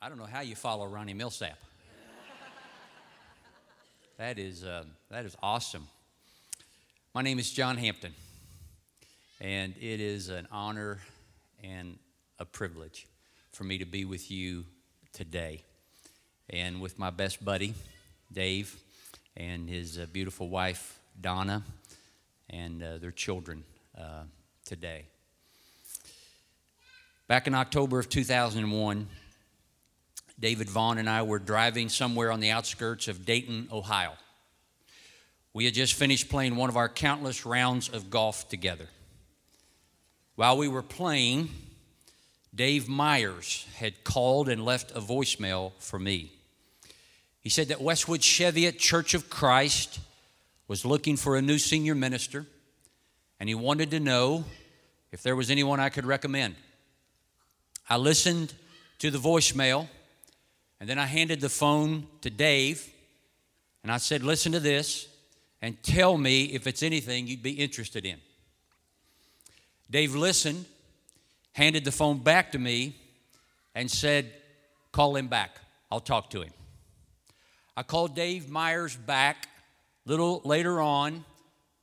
I 0.00 0.08
don't 0.08 0.18
know 0.18 0.26
how 0.26 0.42
you 0.42 0.54
follow 0.54 0.86
Ronnie 0.86 1.12
Millsap. 1.12 1.58
that 4.16 4.38
is 4.38 4.62
uh, 4.62 4.84
that 5.10 5.24
is 5.24 5.36
awesome. 5.42 5.88
My 7.12 7.22
name 7.22 7.40
is 7.40 7.50
John 7.50 7.76
Hampton, 7.76 8.14
and 9.40 9.74
it 9.80 9.98
is 10.00 10.28
an 10.28 10.46
honor 10.52 11.00
and 11.64 11.98
a 12.38 12.44
privilege 12.44 13.08
for 13.50 13.64
me 13.64 13.78
to 13.78 13.84
be 13.84 14.04
with 14.04 14.30
you 14.30 14.66
today, 15.12 15.62
and 16.48 16.80
with 16.80 16.96
my 16.96 17.10
best 17.10 17.44
buddy, 17.44 17.74
Dave, 18.32 18.76
and 19.36 19.68
his 19.68 19.98
uh, 19.98 20.06
beautiful 20.12 20.48
wife, 20.48 21.00
Donna, 21.20 21.64
and 22.48 22.84
uh, 22.84 22.98
their 22.98 23.10
children 23.10 23.64
uh, 23.98 24.22
today. 24.64 25.06
Back 27.26 27.48
in 27.48 27.54
October 27.56 27.98
of 27.98 28.08
2001, 28.08 29.08
David 30.40 30.68
Vaughn 30.70 30.98
and 30.98 31.10
I 31.10 31.22
were 31.22 31.38
driving 31.38 31.88
somewhere 31.88 32.30
on 32.30 32.40
the 32.40 32.50
outskirts 32.50 33.08
of 33.08 33.26
Dayton, 33.26 33.68
Ohio. 33.72 34.12
We 35.52 35.64
had 35.64 35.74
just 35.74 35.94
finished 35.94 36.28
playing 36.28 36.56
one 36.56 36.68
of 36.68 36.76
our 36.76 36.88
countless 36.88 37.44
rounds 37.44 37.88
of 37.88 38.10
golf 38.10 38.48
together. 38.48 38.88
While 40.36 40.56
we 40.56 40.68
were 40.68 40.82
playing, 40.82 41.48
Dave 42.54 42.88
Myers 42.88 43.66
had 43.76 44.04
called 44.04 44.48
and 44.48 44.64
left 44.64 44.92
a 44.92 45.00
voicemail 45.00 45.72
for 45.78 45.98
me. 45.98 46.30
He 47.40 47.50
said 47.50 47.68
that 47.68 47.80
Westwood 47.80 48.20
Cheviot 48.20 48.78
Church 48.78 49.14
of 49.14 49.28
Christ 49.28 49.98
was 50.68 50.84
looking 50.84 51.16
for 51.16 51.36
a 51.36 51.42
new 51.42 51.58
senior 51.58 51.94
minister, 51.94 52.46
and 53.40 53.48
he 53.48 53.54
wanted 53.54 53.90
to 53.90 54.00
know 54.00 54.44
if 55.10 55.22
there 55.22 55.34
was 55.34 55.50
anyone 55.50 55.80
I 55.80 55.88
could 55.88 56.06
recommend. 56.06 56.54
I 57.88 57.96
listened 57.96 58.54
to 58.98 59.10
the 59.10 59.18
voicemail, 59.18 59.88
and 60.80 60.88
then 60.88 60.98
I 60.98 61.06
handed 61.06 61.40
the 61.40 61.48
phone 61.48 62.06
to 62.20 62.30
Dave, 62.30 62.88
and 63.82 63.90
I 63.90 63.96
said, 63.96 64.22
Listen 64.22 64.52
to 64.52 64.60
this 64.60 65.08
and 65.60 65.82
tell 65.82 66.16
me 66.16 66.44
if 66.44 66.66
it's 66.66 66.82
anything 66.82 67.26
you'd 67.26 67.42
be 67.42 67.52
interested 67.52 68.06
in. 68.06 68.18
Dave 69.90 70.14
listened, 70.14 70.66
handed 71.52 71.84
the 71.84 71.92
phone 71.92 72.18
back 72.18 72.52
to 72.52 72.58
me, 72.58 72.94
and 73.74 73.90
said, 73.90 74.32
Call 74.92 75.16
him 75.16 75.28
back. 75.28 75.58
I'll 75.90 76.00
talk 76.00 76.30
to 76.30 76.42
him. 76.42 76.52
I 77.76 77.82
called 77.82 78.14
Dave 78.14 78.50
Myers 78.50 78.96
back 78.96 79.48
a 80.06 80.10
little 80.10 80.42
later 80.44 80.80
on 80.80 81.24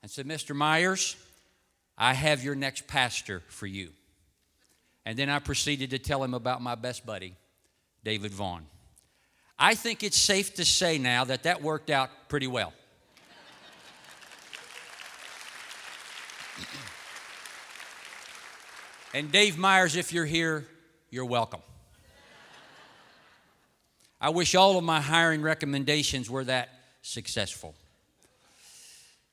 and 0.02 0.12
said, 0.12 0.28
Mr. 0.28 0.56
Myers, 0.56 1.16
I 1.98 2.14
have 2.14 2.44
your 2.44 2.56
next 2.56 2.88
pastor 2.88 3.42
for 3.48 3.66
you. 3.66 3.90
And 5.06 5.18
then 5.18 5.30
I 5.30 5.40
proceeded 5.40 5.92
to 5.92 6.00
tell 6.00 6.24
him 6.24 6.34
about 6.34 6.62
my 6.62 6.76
best 6.76 7.06
buddy, 7.06 7.36
David 8.04 8.32
Vaughn. 8.32 8.66
I 9.58 9.76
think 9.76 10.04
it's 10.04 10.18
safe 10.18 10.56
to 10.56 10.66
say 10.66 10.98
now 10.98 11.24
that 11.26 11.44
that 11.44 11.62
worked 11.62 11.90
out 11.90 12.10
pretty 12.28 12.48
well. 12.48 12.74
and 19.14 19.32
Dave 19.32 19.58
Myers, 19.58 19.96
if 19.96 20.12
you're 20.12 20.26
here, 20.26 20.68
you're 21.10 21.26
welcome. 21.26 21.62
I 24.20 24.30
wish 24.30 24.56
all 24.56 24.78
of 24.78 24.84
my 24.84 25.00
hiring 25.02 25.42
recommendations 25.42 26.30
were 26.30 26.44
that 26.46 26.70
successful. 27.02 27.76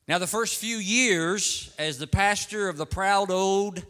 Now, 0.07 0.19
the 0.19 0.27
first 0.27 0.57
few 0.57 0.77
years 0.77 1.75
as 1.79 1.99
the 1.99 2.07
pastor 2.07 2.69
of 2.69 2.77
the 2.77 2.87
proud 2.87 3.31
old 3.31 3.83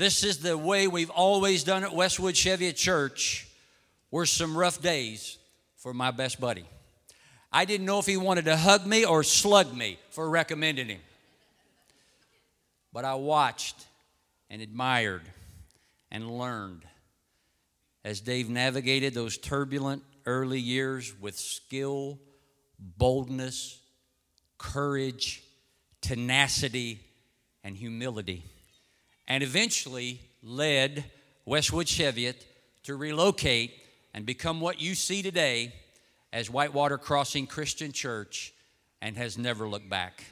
this 0.00 0.24
is 0.24 0.38
the 0.38 0.56
way 0.56 0.88
we've 0.88 1.10
always 1.10 1.62
done 1.62 1.84
at 1.84 1.94
Westwood 1.94 2.34
Cheviot 2.34 2.74
Church. 2.74 3.46
Were 4.10 4.24
some 4.24 4.56
rough 4.56 4.80
days 4.80 5.36
for 5.80 5.92
my 5.92 6.10
best 6.10 6.40
buddy. 6.40 6.64
I 7.52 7.64
didn't 7.64 7.86
know 7.86 7.98
if 7.98 8.06
he 8.06 8.16
wanted 8.16 8.44
to 8.44 8.56
hug 8.56 8.86
me 8.86 9.04
or 9.04 9.24
slug 9.24 9.74
me 9.76 9.98
for 10.10 10.30
recommending 10.30 10.86
him. 10.86 11.00
But 12.92 13.04
I 13.04 13.16
watched 13.16 13.76
and 14.48 14.62
admired 14.62 15.22
and 16.10 16.30
learned 16.30 16.84
as 18.04 18.20
Dave 18.20 18.48
navigated 18.48 19.14
those 19.14 19.36
turbulent 19.36 20.04
early 20.26 20.60
years 20.60 21.12
with 21.20 21.36
skill, 21.36 22.18
boldness, 22.78 23.80
courage, 24.58 25.42
tenacity, 26.00 27.00
and 27.64 27.76
humility 27.76 28.44
and 29.30 29.44
eventually 29.44 30.20
led 30.42 31.04
Westwood 31.44 31.86
Cheviot 31.86 32.44
to 32.82 32.96
relocate 32.96 33.72
and 34.14 34.26
become 34.26 34.60
what 34.60 34.80
you 34.80 34.94
see 34.94 35.22
today 35.22 35.72
as 36.32 36.50
Whitewater 36.50 36.98
Crossing 36.98 37.46
Christian 37.46 37.92
Church 37.92 38.52
and 39.02 39.16
has 39.16 39.38
never 39.38 39.68
looked 39.68 39.88
back. 39.88 40.24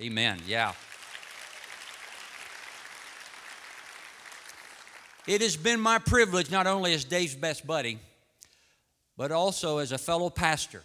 Amen. 0.00 0.38
Yeah. 0.46 0.72
It 5.26 5.42
has 5.42 5.56
been 5.56 5.80
my 5.80 5.98
privilege, 5.98 6.50
not 6.50 6.66
only 6.66 6.94
as 6.94 7.04
Dave's 7.04 7.34
best 7.34 7.66
buddy, 7.66 7.98
but 9.16 9.30
also 9.30 9.78
as 9.78 9.92
a 9.92 9.98
fellow 9.98 10.30
pastor, 10.30 10.82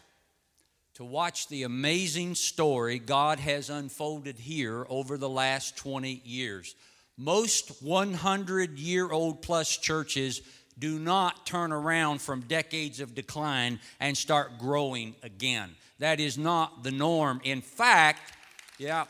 to 0.95 1.05
watch 1.05 1.47
the 1.47 1.63
amazing 1.63 2.35
story 2.35 2.99
God 2.99 3.39
has 3.39 3.69
unfolded 3.69 4.37
here 4.37 4.85
over 4.89 5.17
the 5.17 5.29
last 5.29 5.77
20 5.77 6.21
years. 6.25 6.75
Most 7.17 7.81
100 7.81 8.79
year 8.79 9.09
old 9.09 9.41
plus 9.41 9.77
churches 9.77 10.41
do 10.79 10.99
not 10.99 11.45
turn 11.45 11.71
around 11.71 12.21
from 12.21 12.41
decades 12.41 12.99
of 12.99 13.15
decline 13.15 13.79
and 13.99 14.17
start 14.17 14.57
growing 14.57 15.15
again. 15.23 15.71
That 15.99 16.19
is 16.19 16.37
not 16.37 16.83
the 16.83 16.91
norm. 16.91 17.41
In 17.43 17.61
fact, 17.61 18.33
yeah, 18.77 19.05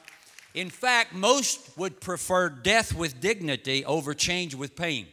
in 0.53 0.69
fact, 0.69 1.13
most 1.13 1.77
would 1.77 1.99
prefer 1.99 2.49
death 2.49 2.93
with 2.93 3.19
dignity 3.19 3.83
over 3.85 4.13
change 4.13 4.53
with 4.53 4.75
pain. 4.75 5.07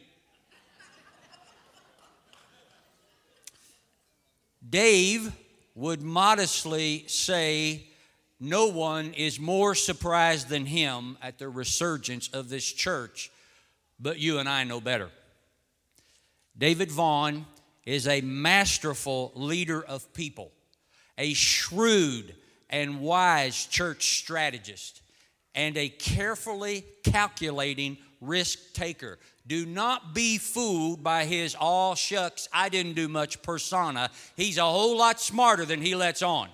Dave 4.67 5.33
would 5.73 6.01
modestly 6.01 7.05
say 7.07 7.87
no 8.39 8.67
one 8.67 9.13
is 9.13 9.39
more 9.39 9.75
surprised 9.75 10.49
than 10.49 10.65
him 10.65 11.17
at 11.21 11.39
the 11.39 11.49
resurgence 11.49 12.27
of 12.29 12.49
this 12.49 12.71
church, 12.71 13.31
but 13.99 14.19
you 14.19 14.39
and 14.39 14.47
I 14.47 14.63
know 14.63 14.79
better. 14.79 15.09
David 16.61 16.91
Vaughn 16.91 17.47
is 17.87 18.07
a 18.07 18.21
masterful 18.21 19.31
leader 19.33 19.81
of 19.83 20.13
people, 20.13 20.51
a 21.17 21.33
shrewd 21.33 22.35
and 22.69 23.01
wise 23.01 23.65
church 23.65 24.19
strategist, 24.19 25.01
and 25.55 25.75
a 25.75 25.89
carefully 25.89 26.85
calculating 27.03 27.97
risk 28.21 28.73
taker. 28.73 29.17
Do 29.47 29.65
not 29.65 30.13
be 30.13 30.37
fooled 30.37 31.03
by 31.03 31.25
his 31.25 31.55
all 31.55 31.95
shucks, 31.95 32.47
I 32.53 32.69
didn't 32.69 32.93
do 32.93 33.07
much 33.07 33.41
persona. 33.41 34.11
He's 34.37 34.59
a 34.59 34.63
whole 34.63 34.95
lot 34.95 35.19
smarter 35.19 35.65
than 35.65 35.81
he 35.81 35.95
lets 35.95 36.21
on. 36.21 36.47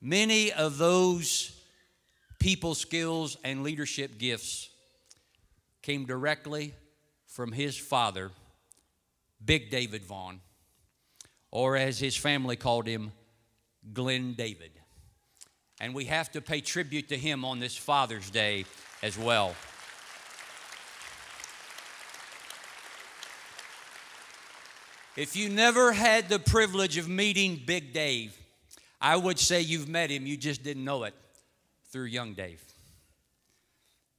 Many 0.00 0.50
of 0.52 0.76
those 0.76 1.56
people 2.40 2.74
skills 2.74 3.36
and 3.44 3.62
leadership 3.62 4.18
gifts 4.18 4.70
came 5.86 6.04
directly 6.04 6.74
from 7.26 7.52
his 7.52 7.76
father, 7.78 8.32
Big 9.44 9.70
David 9.70 10.04
Vaughn, 10.04 10.40
or 11.52 11.76
as 11.76 12.00
his 12.00 12.16
family 12.16 12.56
called 12.56 12.88
him, 12.88 13.12
Glenn 13.92 14.34
David. 14.34 14.72
And 15.80 15.94
we 15.94 16.06
have 16.06 16.32
to 16.32 16.40
pay 16.40 16.60
tribute 16.60 17.08
to 17.10 17.16
him 17.16 17.44
on 17.44 17.60
this 17.60 17.76
Father's 17.76 18.30
Day 18.30 18.64
as 19.00 19.16
well. 19.16 19.54
If 25.16 25.36
you 25.36 25.48
never 25.48 25.92
had 25.92 26.28
the 26.28 26.40
privilege 26.40 26.98
of 26.98 27.08
meeting 27.08 27.62
Big 27.64 27.92
Dave, 27.92 28.36
I 29.00 29.16
would 29.16 29.38
say 29.38 29.60
you've 29.60 29.88
met 29.88 30.10
him, 30.10 30.26
you 30.26 30.36
just 30.36 30.64
didn't 30.64 30.84
know 30.84 31.04
it 31.04 31.14
through 31.92 32.06
young 32.06 32.34
Dave. 32.34 32.65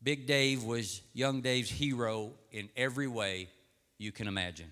Big 0.02 0.28
Dave 0.28 0.64
was 0.64 1.02
young 1.14 1.42
Dave's 1.42 1.70
hero 1.70 2.32
in 2.52 2.70
every 2.76 3.08
way 3.08 3.50
you 3.98 4.12
can 4.12 4.28
imagine. 4.28 4.72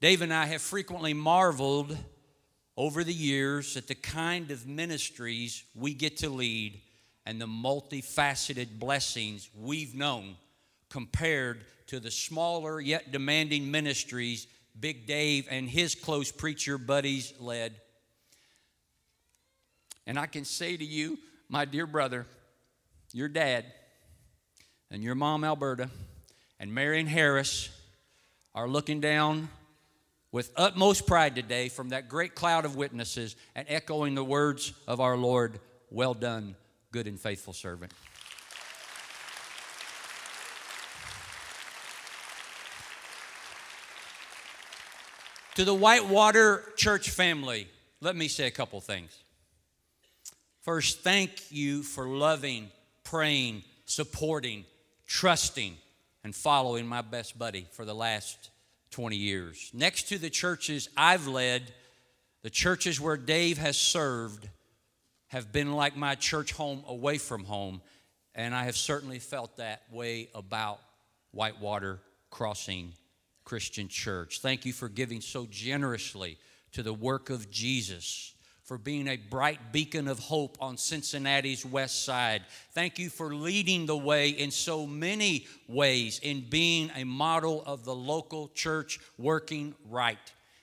Dave 0.00 0.22
and 0.22 0.32
I 0.32 0.46
have 0.46 0.60
frequently 0.60 1.14
marveled 1.14 1.96
over 2.76 3.02
the 3.02 3.12
years 3.12 3.76
at 3.76 3.88
the 3.88 3.94
kind 3.94 4.50
of 4.50 4.66
ministries 4.66 5.64
we 5.74 5.94
get 5.94 6.18
to 6.18 6.28
lead 6.28 6.80
and 7.24 7.40
the 7.40 7.46
multifaceted 7.46 8.78
blessings 8.78 9.48
we've 9.58 9.94
known 9.94 10.36
compared 10.90 11.64
to 11.86 11.98
the 11.98 12.10
smaller 12.10 12.80
yet 12.80 13.10
demanding 13.12 13.70
ministries 13.70 14.46
Big 14.78 15.06
Dave 15.06 15.48
and 15.50 15.70
his 15.70 15.94
close 15.94 16.30
preacher 16.30 16.76
buddies 16.76 17.32
led 17.40 17.80
and 20.06 20.18
I 20.18 20.26
can 20.26 20.44
say 20.44 20.76
to 20.76 20.84
you, 20.84 21.18
my 21.48 21.64
dear 21.64 21.86
brother, 21.86 22.26
your 23.12 23.28
dad, 23.28 23.64
and 24.96 25.04
your 25.04 25.14
mom, 25.14 25.44
Alberta, 25.44 25.90
and 26.58 26.72
Marion 26.72 27.06
Harris 27.06 27.68
are 28.54 28.66
looking 28.66 28.98
down 28.98 29.50
with 30.32 30.50
utmost 30.56 31.06
pride 31.06 31.34
today 31.34 31.68
from 31.68 31.90
that 31.90 32.08
great 32.08 32.34
cloud 32.34 32.64
of 32.64 32.76
witnesses 32.76 33.36
and 33.54 33.66
echoing 33.68 34.14
the 34.14 34.24
words 34.24 34.72
of 34.88 34.98
our 34.98 35.18
Lord 35.18 35.60
Well 35.90 36.14
done, 36.14 36.56
good 36.92 37.06
and 37.06 37.20
faithful 37.20 37.52
servant. 37.52 37.92
To 45.56 45.64
the 45.66 45.74
Whitewater 45.74 46.72
Church 46.78 47.10
family, 47.10 47.68
let 48.00 48.16
me 48.16 48.28
say 48.28 48.46
a 48.46 48.50
couple 48.50 48.80
things. 48.80 49.14
First, 50.62 51.02
thank 51.02 51.52
you 51.52 51.82
for 51.82 52.08
loving, 52.08 52.70
praying, 53.04 53.62
supporting, 53.84 54.64
trusting, 55.06 55.76
and 56.24 56.34
following 56.34 56.86
my 56.86 57.02
best 57.02 57.38
buddy 57.38 57.66
for 57.72 57.84
the 57.84 57.94
last 57.94 58.50
20 58.90 59.16
years. 59.16 59.70
Next 59.72 60.08
to 60.08 60.18
the 60.18 60.30
churches 60.30 60.88
I've 60.96 61.28
led, 61.28 61.72
the 62.42 62.50
churches 62.50 63.00
where 63.00 63.16
Dave 63.16 63.58
has 63.58 63.76
served 63.76 64.48
have 65.28 65.52
been 65.52 65.72
like 65.72 65.96
my 65.96 66.14
church 66.14 66.52
home 66.52 66.82
away 66.88 67.18
from 67.18 67.44
home, 67.44 67.80
and 68.34 68.54
I 68.54 68.64
have 68.64 68.76
certainly 68.76 69.18
felt 69.18 69.56
that 69.56 69.82
way 69.90 70.28
about 70.34 70.80
Whitewater 71.30 72.00
Crossing 72.30 72.92
Christian 73.44 73.88
Church. 73.88 74.40
Thank 74.40 74.64
you 74.66 74.72
for 74.72 74.88
giving 74.88 75.20
so 75.20 75.46
generously 75.46 76.38
to 76.72 76.82
the 76.82 76.92
work 76.92 77.30
of 77.30 77.50
Jesus, 77.50 78.34
for 78.66 78.78
being 78.78 79.06
a 79.06 79.16
bright 79.16 79.72
beacon 79.72 80.08
of 80.08 80.18
hope 80.18 80.58
on 80.60 80.76
Cincinnati's 80.76 81.64
west 81.64 82.04
side. 82.04 82.42
Thank 82.72 82.98
you 82.98 83.08
for 83.08 83.32
leading 83.32 83.86
the 83.86 83.96
way 83.96 84.30
in 84.30 84.50
so 84.50 84.88
many 84.88 85.46
ways 85.68 86.18
in 86.20 86.44
being 86.50 86.90
a 86.96 87.04
model 87.04 87.62
of 87.64 87.84
the 87.84 87.94
local 87.94 88.48
church 88.48 88.98
working 89.18 89.74
right 89.88 90.18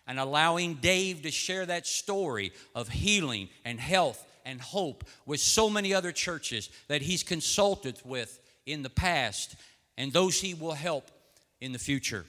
and 0.06 0.20
allowing 0.20 0.76
Dave 0.76 1.22
to 1.22 1.32
share 1.32 1.66
that 1.66 1.88
story 1.88 2.52
of 2.76 2.90
healing 2.90 3.48
and 3.64 3.80
health 3.80 4.26
and 4.46 4.60
hope 4.60 5.06
with 5.26 5.40
so 5.40 5.70
many 5.70 5.94
other 5.94 6.12
churches 6.12 6.70
that 6.90 7.02
he's 7.02 7.24
consulted 7.24 7.98
with 8.04 8.42
in 8.66 8.84
the 8.84 8.90
past 8.90 9.56
and 9.98 10.12
those 10.12 10.42
he 10.42 10.54
will 10.54 10.74
help 10.74 11.10
in 11.62 11.72
the 11.72 11.80
future. 11.80 12.26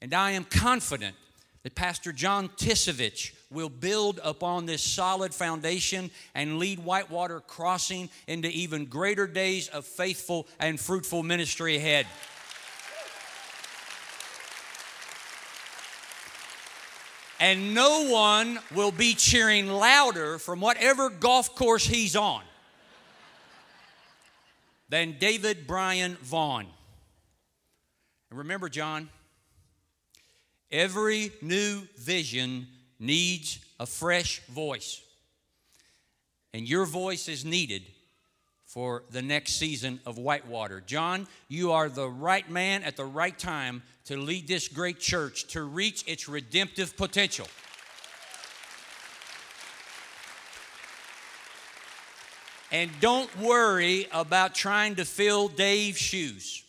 And 0.00 0.14
I 0.14 0.32
am 0.32 0.44
confident 0.44 1.16
that 1.62 1.74
Pastor 1.74 2.12
John 2.12 2.48
Tisovich 2.48 3.32
will 3.50 3.68
build 3.68 4.18
upon 4.24 4.66
this 4.66 4.82
solid 4.82 5.32
foundation 5.32 6.10
and 6.34 6.58
lead 6.58 6.80
Whitewater 6.80 7.40
Crossing 7.40 8.10
into 8.26 8.48
even 8.48 8.86
greater 8.86 9.26
days 9.26 9.68
of 9.68 9.84
faithful 9.84 10.48
and 10.58 10.80
fruitful 10.80 11.22
ministry 11.22 11.76
ahead. 11.76 12.06
And 17.38 17.74
no 17.74 18.08
one 18.08 18.60
will 18.72 18.92
be 18.92 19.14
cheering 19.14 19.68
louder 19.68 20.38
from 20.38 20.60
whatever 20.60 21.10
golf 21.10 21.56
course 21.56 21.84
he's 21.84 22.14
on 22.14 22.42
than 24.88 25.16
David 25.18 25.66
Brian 25.66 26.16
Vaughn. 26.22 26.66
And 28.30 28.38
remember, 28.38 28.68
John, 28.68 29.08
Every 30.72 31.30
new 31.42 31.82
vision 31.98 32.66
needs 32.98 33.58
a 33.78 33.84
fresh 33.84 34.40
voice. 34.46 35.02
And 36.54 36.66
your 36.66 36.86
voice 36.86 37.28
is 37.28 37.44
needed 37.44 37.82
for 38.64 39.04
the 39.10 39.20
next 39.20 39.56
season 39.56 40.00
of 40.06 40.16
Whitewater. 40.16 40.80
John, 40.80 41.26
you 41.48 41.72
are 41.72 41.90
the 41.90 42.08
right 42.08 42.48
man 42.48 42.84
at 42.84 42.96
the 42.96 43.04
right 43.04 43.38
time 43.38 43.82
to 44.06 44.16
lead 44.16 44.48
this 44.48 44.68
great 44.68 44.98
church 44.98 45.46
to 45.48 45.62
reach 45.62 46.04
its 46.06 46.26
redemptive 46.26 46.96
potential. 46.96 47.46
And 52.70 52.90
don't 53.00 53.34
worry 53.38 54.08
about 54.10 54.54
trying 54.54 54.94
to 54.94 55.04
fill 55.04 55.48
Dave's 55.48 55.98
shoes. 55.98 56.64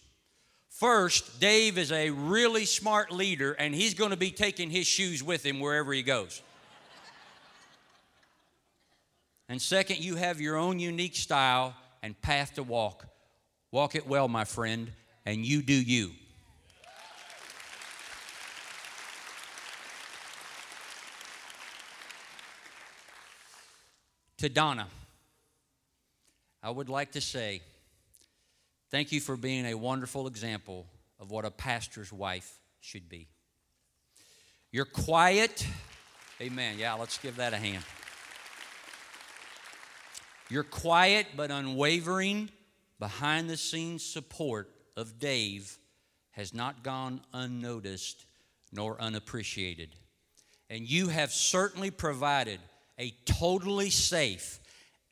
First, 0.84 1.40
Dave 1.40 1.78
is 1.78 1.94
a 1.94 2.10
really 2.10 2.66
smart 2.66 3.10
leader, 3.10 3.54
and 3.54 3.74
he's 3.74 3.94
going 3.94 4.10
to 4.10 4.18
be 4.18 4.32
taking 4.32 4.70
his 4.70 4.86
shoes 4.86 5.24
with 5.24 5.46
him 5.46 5.62
wherever 5.62 5.94
he 5.94 6.04
goes. 6.04 6.42
And 9.48 9.62
second, 9.62 10.00
you 10.00 10.18
have 10.18 10.42
your 10.42 10.58
own 10.58 10.80
unique 10.80 11.16
style 11.16 11.74
and 12.02 12.22
path 12.22 12.56
to 12.56 12.64
walk. 12.64 13.06
Walk 13.72 13.96
it 13.96 14.06
well, 14.06 14.28
my 14.28 14.44
friend, 14.44 14.92
and 15.26 15.46
you 15.46 15.62
do 15.62 15.72
you. 15.74 16.12
To 24.40 24.50
Donna, 24.50 24.90
I 26.62 26.72
would 26.72 26.90
like 26.90 27.14
to 27.14 27.22
say, 27.22 27.62
Thank 28.94 29.12
you 29.12 29.22
for 29.22 29.36
being 29.36 29.66
a 29.66 29.74
wonderful 29.74 30.28
example 30.28 30.86
of 31.20 31.32
what 31.32 31.46
a 31.46 31.50
pastor's 31.50 32.14
wife 32.14 32.60
should 32.80 33.10
be. 33.10 33.28
You're 34.72 34.86
quiet. 34.86 35.66
Amen. 36.40 36.78
Yeah, 36.78 36.94
let's 36.94 37.18
give 37.18 37.38
that 37.38 37.54
a 37.54 37.58
hand. 37.58 37.84
Your 40.48 40.62
quiet 40.62 41.26
but 41.36 41.50
unwavering, 41.50 42.52
behind 43.00 43.50
the 43.50 43.58
scenes 43.58 44.06
support 44.06 44.70
of 44.96 45.18
Dave 45.18 45.76
has 46.34 46.54
not 46.54 46.84
gone 46.84 47.22
unnoticed 47.34 48.28
nor 48.72 49.02
unappreciated. 49.02 49.96
And 50.70 50.88
you 50.88 51.08
have 51.08 51.32
certainly 51.32 51.90
provided 51.90 52.60
a 53.00 53.12
totally 53.26 53.90
safe 53.90 54.60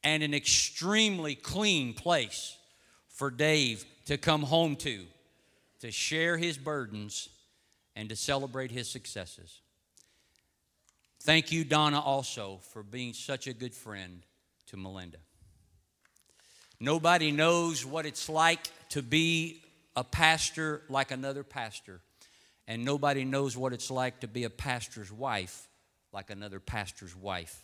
and 0.04 0.22
an 0.22 0.36
extremely 0.36 1.34
clean 1.34 1.96
place 1.96 2.60
for 3.22 3.30
Dave 3.30 3.86
to 4.06 4.18
come 4.18 4.42
home 4.42 4.76
to, 4.78 5.06
to 5.80 5.92
share 5.92 6.38
his 6.38 6.58
burdens, 6.58 7.30
and 7.96 8.10
to 8.10 8.16
celebrate 8.16 8.72
his 8.72 8.90
successes. 8.90 9.62
Thank 11.22 11.52
you, 11.52 11.64
Donna, 11.64 12.00
also 12.00 12.62
for 12.72 12.82
being 12.82 13.14
such 13.14 13.46
a 13.46 13.54
good 13.54 13.76
friend 13.76 14.24
to 14.70 14.76
Melinda. 14.78 15.20
Nobody 16.80 17.32
knows 17.32 17.86
what 17.86 18.08
it's 18.08 18.28
like 18.28 18.68
to 18.90 19.04
be 19.04 19.62
a 19.96 20.04
pastor 20.04 20.82
like 20.90 21.12
another 21.12 21.44
pastor, 21.44 22.02
and 22.68 22.84
nobody 22.84 23.24
knows 23.24 23.56
what 23.56 23.72
it's 23.72 23.92
like 23.92 24.22
to 24.22 24.28
be 24.28 24.46
a 24.46 24.50
pastor's 24.50 25.12
wife 25.12 25.68
like 26.12 26.32
another 26.32 26.60
pastor's 26.60 27.16
wife. 27.16 27.62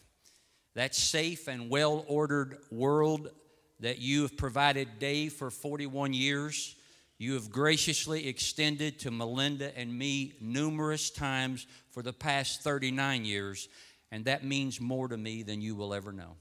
That 0.75 0.93
safe 0.93 1.47
and 1.47 1.71
well 1.71 2.05
ordered 2.07 2.59
world 2.69 3.31
that 3.79 3.99
you 3.99 4.23
have 4.23 4.37
provided 4.37 4.99
Dave 4.99 5.33
for 5.33 5.49
41 5.49 6.13
years. 6.13 6.75
You 7.17 7.33
have 7.33 7.49
graciously 7.49 8.27
extended 8.27 8.99
to 8.99 9.11
Melinda 9.11 9.75
and 9.77 9.97
me 9.97 10.33
numerous 10.39 11.09
times 11.09 11.65
for 11.91 12.03
the 12.03 12.13
past 12.13 12.61
39 12.61 13.25
years, 13.25 13.69
and 14.11 14.25
that 14.25 14.43
means 14.43 14.79
more 14.79 15.07
to 15.07 15.17
me 15.17 15.43
than 15.43 15.61
you 15.61 15.75
will 15.75 15.93
ever 15.93 16.11
know. 16.11 16.35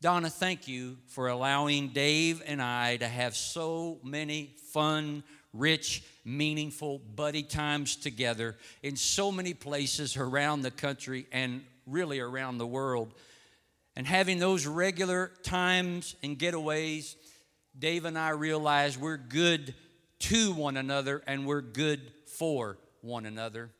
Donna, 0.00 0.30
thank 0.30 0.66
you 0.66 0.98
for 1.06 1.28
allowing 1.28 1.88
Dave 1.88 2.42
and 2.44 2.60
I 2.60 2.96
to 2.96 3.06
have 3.06 3.36
so 3.36 4.00
many 4.02 4.56
fun, 4.72 5.22
rich, 5.52 6.02
meaningful 6.24 6.98
buddy 6.98 7.44
times 7.44 7.94
together 7.94 8.56
in 8.82 8.96
so 8.96 9.30
many 9.30 9.54
places 9.54 10.16
around 10.16 10.62
the 10.62 10.72
country 10.72 11.26
and 11.30 11.64
really 11.86 12.18
around 12.18 12.58
the 12.58 12.66
world. 12.66 13.14
And 13.94 14.06
having 14.06 14.38
those 14.38 14.66
regular 14.66 15.32
times 15.42 16.16
and 16.22 16.38
getaways, 16.38 17.14
Dave 17.78 18.04
and 18.04 18.18
I 18.18 18.30
realize 18.30 18.98
we're 18.98 19.18
good 19.18 19.74
to 20.20 20.52
one 20.54 20.76
another 20.76 21.22
and 21.26 21.46
we're 21.46 21.60
good 21.60 22.00
for 22.26 22.78
one 23.00 23.26
another. 23.26 23.70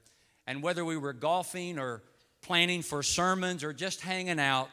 And 0.47 0.63
whether 0.63 0.85
we 0.85 0.97
were 0.97 1.13
golfing 1.13 1.79
or 1.79 2.03
planning 2.43 2.83
for 2.83 3.03
sermons 3.03 3.65
or 3.65 3.73
just 3.73 4.01
hanging 4.01 4.41
out, 4.41 4.69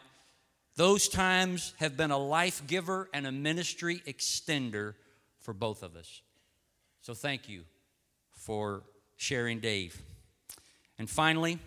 those 0.75 1.07
times 1.07 1.73
have 1.77 1.95
been 1.95 2.11
a 2.11 2.17
life 2.17 2.65
giver 2.67 3.09
and 3.13 3.27
a 3.27 3.31
ministry 3.31 4.01
extender 4.07 4.95
for 5.39 5.53
both 5.53 5.83
of 5.83 5.95
us. 5.95 6.21
So 7.01 7.13
thank 7.13 7.47
you 7.47 7.63
for 8.31 8.83
sharing 9.17 9.59
Dave. 9.59 10.01
And 10.97 11.09
finally, 11.09 11.59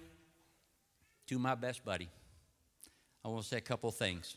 to 1.28 1.38
my 1.38 1.54
best 1.54 1.84
buddy. 1.84 2.08
I 3.24 3.28
want 3.28 3.42
to 3.42 3.48
say 3.48 3.56
a 3.58 3.60
couple 3.60 3.90
things. 3.92 4.36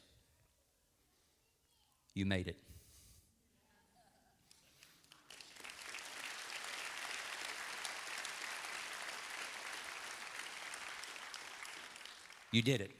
You 2.13 2.25
made 2.25 2.47
it. 2.47 2.57
You 12.51 12.61
did 12.61 12.79
it. 12.79 12.91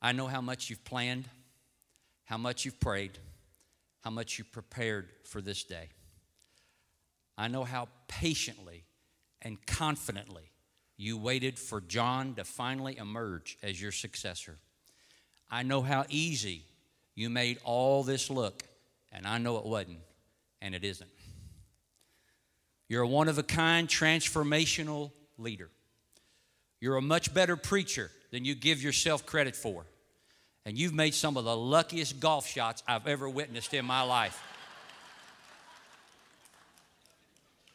I 0.00 0.12
know 0.12 0.28
how 0.28 0.40
much 0.40 0.70
you've 0.70 0.84
planned, 0.84 1.28
how 2.24 2.36
much 2.36 2.64
you've 2.64 2.78
prayed, 2.78 3.18
how 4.02 4.10
much 4.10 4.38
you 4.38 4.44
prepared 4.44 5.08
for 5.24 5.40
this 5.40 5.64
day. 5.64 5.88
I 7.36 7.48
know 7.48 7.64
how 7.64 7.88
patiently 8.06 8.84
and 9.40 9.64
confidently 9.66 10.51
you 10.96 11.16
waited 11.18 11.58
for 11.58 11.80
John 11.80 12.34
to 12.34 12.44
finally 12.44 12.96
emerge 12.96 13.58
as 13.62 13.80
your 13.80 13.92
successor. 13.92 14.58
I 15.50 15.62
know 15.62 15.82
how 15.82 16.04
easy 16.08 16.62
you 17.14 17.28
made 17.28 17.58
all 17.64 18.02
this 18.02 18.30
look, 18.30 18.62
and 19.10 19.26
I 19.26 19.38
know 19.38 19.58
it 19.58 19.66
wasn't, 19.66 19.98
and 20.60 20.74
it 20.74 20.84
isn't. 20.84 21.10
You're 22.88 23.02
a 23.02 23.08
one 23.08 23.28
of 23.28 23.38
a 23.38 23.42
kind, 23.42 23.88
transformational 23.88 25.12
leader. 25.38 25.70
You're 26.80 26.96
a 26.96 27.02
much 27.02 27.32
better 27.32 27.56
preacher 27.56 28.10
than 28.30 28.44
you 28.44 28.54
give 28.54 28.82
yourself 28.82 29.24
credit 29.24 29.56
for. 29.56 29.84
And 30.64 30.78
you've 30.78 30.94
made 30.94 31.14
some 31.14 31.36
of 31.36 31.44
the 31.44 31.56
luckiest 31.56 32.20
golf 32.20 32.46
shots 32.46 32.82
I've 32.86 33.06
ever 33.06 33.28
witnessed 33.28 33.74
in 33.74 33.84
my 33.84 34.02
life. 34.02 34.40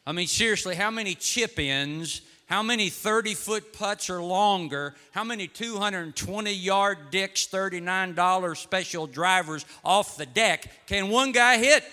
I 0.06 0.12
mean, 0.12 0.26
seriously, 0.26 0.74
how 0.74 0.90
many 0.90 1.14
chip 1.14 1.58
ins, 1.58 2.22
how 2.48 2.62
many 2.62 2.88
30 2.88 3.34
foot 3.34 3.74
putts 3.74 4.08
or 4.08 4.22
longer, 4.22 4.94
how 5.12 5.22
many 5.22 5.46
220 5.46 6.52
yard 6.52 6.98
Dick's, 7.10 7.46
$39 7.46 8.56
special 8.56 9.06
drivers 9.06 9.66
off 9.84 10.16
the 10.16 10.24
deck 10.24 10.86
can 10.86 11.10
one 11.10 11.32
guy 11.32 11.58
hit? 11.58 11.84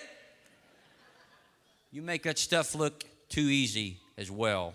You 1.92 2.00
make 2.00 2.22
that 2.22 2.38
stuff 2.38 2.74
look 2.74 3.04
too 3.28 3.42
easy 3.42 3.98
as 4.16 4.30
well. 4.30 4.72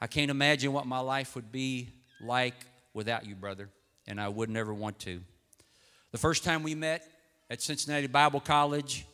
I 0.00 0.06
can't 0.06 0.30
imagine 0.30 0.72
what 0.72 0.86
my 0.86 1.00
life 1.00 1.34
would 1.34 1.52
be 1.52 1.88
like 2.20 2.54
without 2.94 3.26
you, 3.26 3.34
brother, 3.34 3.68
and 4.06 4.18
I 4.18 4.28
would 4.28 4.48
never 4.48 4.72
want 4.72 4.98
to. 5.00 5.20
The 6.12 6.18
first 6.18 6.42
time 6.42 6.62
we 6.62 6.74
met 6.74 7.06
at 7.50 7.60
Cincinnati 7.60 8.06
Bible 8.06 8.40
College 8.40 9.04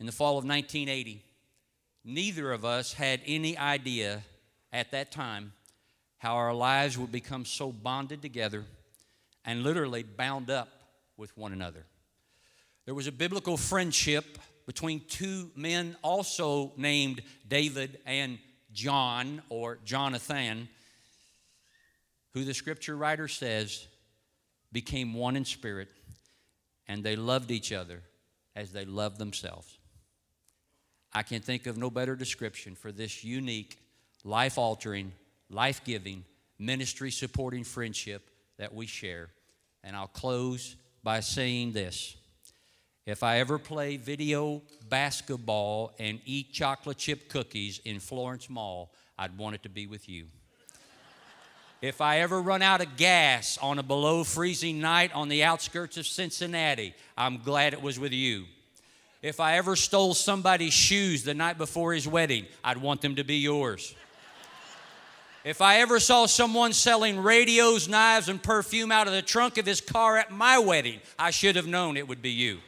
in 0.00 0.06
the 0.06 0.12
fall 0.12 0.38
of 0.38 0.44
1980, 0.44 1.22
neither 2.04 2.52
of 2.52 2.64
us 2.64 2.92
had 2.92 3.20
any 3.26 3.56
idea 3.56 4.22
at 4.72 4.90
that 4.90 5.10
time 5.10 5.52
how 6.18 6.34
our 6.36 6.54
lives 6.54 6.98
would 6.98 7.12
become 7.12 7.44
so 7.44 7.70
bonded 7.70 8.22
together 8.22 8.64
and 9.44 9.62
literally 9.62 10.02
bound 10.02 10.50
up 10.50 10.68
with 11.16 11.36
one 11.36 11.52
another. 11.52 11.84
There 12.86 12.94
was 12.94 13.06
a 13.06 13.12
biblical 13.12 13.56
friendship 13.56 14.38
between 14.66 15.02
two 15.08 15.50
men 15.54 15.96
also 16.02 16.72
named 16.76 17.22
David 17.46 17.98
and 18.06 18.38
John 18.72 19.42
or 19.48 19.78
Jonathan, 19.84 20.68
who 22.32 22.44
the 22.44 22.54
scripture 22.54 22.96
writer 22.96 23.28
says 23.28 23.86
became 24.72 25.14
one 25.14 25.36
in 25.36 25.44
spirit, 25.44 25.88
and 26.88 27.04
they 27.04 27.16
loved 27.16 27.50
each 27.50 27.72
other 27.72 28.02
as 28.56 28.72
they 28.72 28.84
loved 28.84 29.18
themselves. 29.18 29.73
I 31.14 31.22
can 31.22 31.40
think 31.40 31.66
of 31.66 31.76
no 31.76 31.90
better 31.90 32.16
description 32.16 32.74
for 32.74 32.90
this 32.90 33.22
unique, 33.22 33.78
life 34.24 34.58
altering, 34.58 35.12
life 35.48 35.82
giving, 35.84 36.24
ministry 36.58 37.10
supporting 37.10 37.62
friendship 37.62 38.30
that 38.58 38.74
we 38.74 38.86
share. 38.86 39.28
And 39.84 39.94
I'll 39.94 40.08
close 40.08 40.76
by 41.04 41.20
saying 41.20 41.72
this. 41.72 42.16
If 43.06 43.22
I 43.22 43.38
ever 43.40 43.58
play 43.58 43.98
video 43.98 44.62
basketball 44.88 45.92
and 45.98 46.20
eat 46.24 46.52
chocolate 46.52 46.96
chip 46.96 47.28
cookies 47.28 47.80
in 47.84 48.00
Florence 48.00 48.48
Mall, 48.48 48.92
I'd 49.18 49.36
want 49.36 49.54
it 49.54 49.62
to 49.64 49.68
be 49.68 49.86
with 49.86 50.08
you. 50.08 50.26
if 51.82 52.00
I 52.00 52.20
ever 52.20 52.40
run 52.40 52.62
out 52.62 52.80
of 52.80 52.96
gas 52.96 53.58
on 53.60 53.78
a 53.78 53.82
below 53.82 54.24
freezing 54.24 54.80
night 54.80 55.14
on 55.14 55.28
the 55.28 55.44
outskirts 55.44 55.98
of 55.98 56.06
Cincinnati, 56.06 56.94
I'm 57.16 57.42
glad 57.42 57.74
it 57.74 57.82
was 57.82 58.00
with 58.00 58.12
you. 58.12 58.46
If 59.24 59.40
I 59.40 59.56
ever 59.56 59.74
stole 59.74 60.12
somebody's 60.12 60.74
shoes 60.74 61.22
the 61.22 61.32
night 61.32 61.56
before 61.56 61.94
his 61.94 62.06
wedding, 62.06 62.44
I'd 62.62 62.76
want 62.76 63.00
them 63.00 63.14
to 63.14 63.24
be 63.24 63.36
yours. 63.36 63.94
If 65.44 65.62
I 65.62 65.80
ever 65.80 65.98
saw 65.98 66.26
someone 66.26 66.74
selling 66.74 67.18
radios, 67.18 67.88
knives, 67.88 68.28
and 68.28 68.42
perfume 68.42 68.92
out 68.92 69.06
of 69.06 69.14
the 69.14 69.22
trunk 69.22 69.56
of 69.56 69.64
his 69.64 69.80
car 69.80 70.18
at 70.18 70.30
my 70.30 70.58
wedding, 70.58 71.00
I 71.18 71.30
should 71.30 71.56
have 71.56 71.66
known 71.66 71.96
it 71.96 72.06
would 72.06 72.20
be 72.20 72.32
you. 72.32 72.58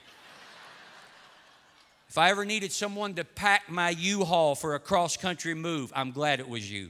If 2.08 2.16
I 2.16 2.30
ever 2.30 2.46
needed 2.46 2.72
someone 2.72 3.12
to 3.16 3.24
pack 3.24 3.70
my 3.70 3.90
U 3.90 4.24
Haul 4.24 4.54
for 4.54 4.74
a 4.74 4.80
cross 4.80 5.18
country 5.18 5.52
move, 5.52 5.92
I'm 5.94 6.10
glad 6.10 6.40
it 6.40 6.48
was 6.48 6.72
you. 6.72 6.88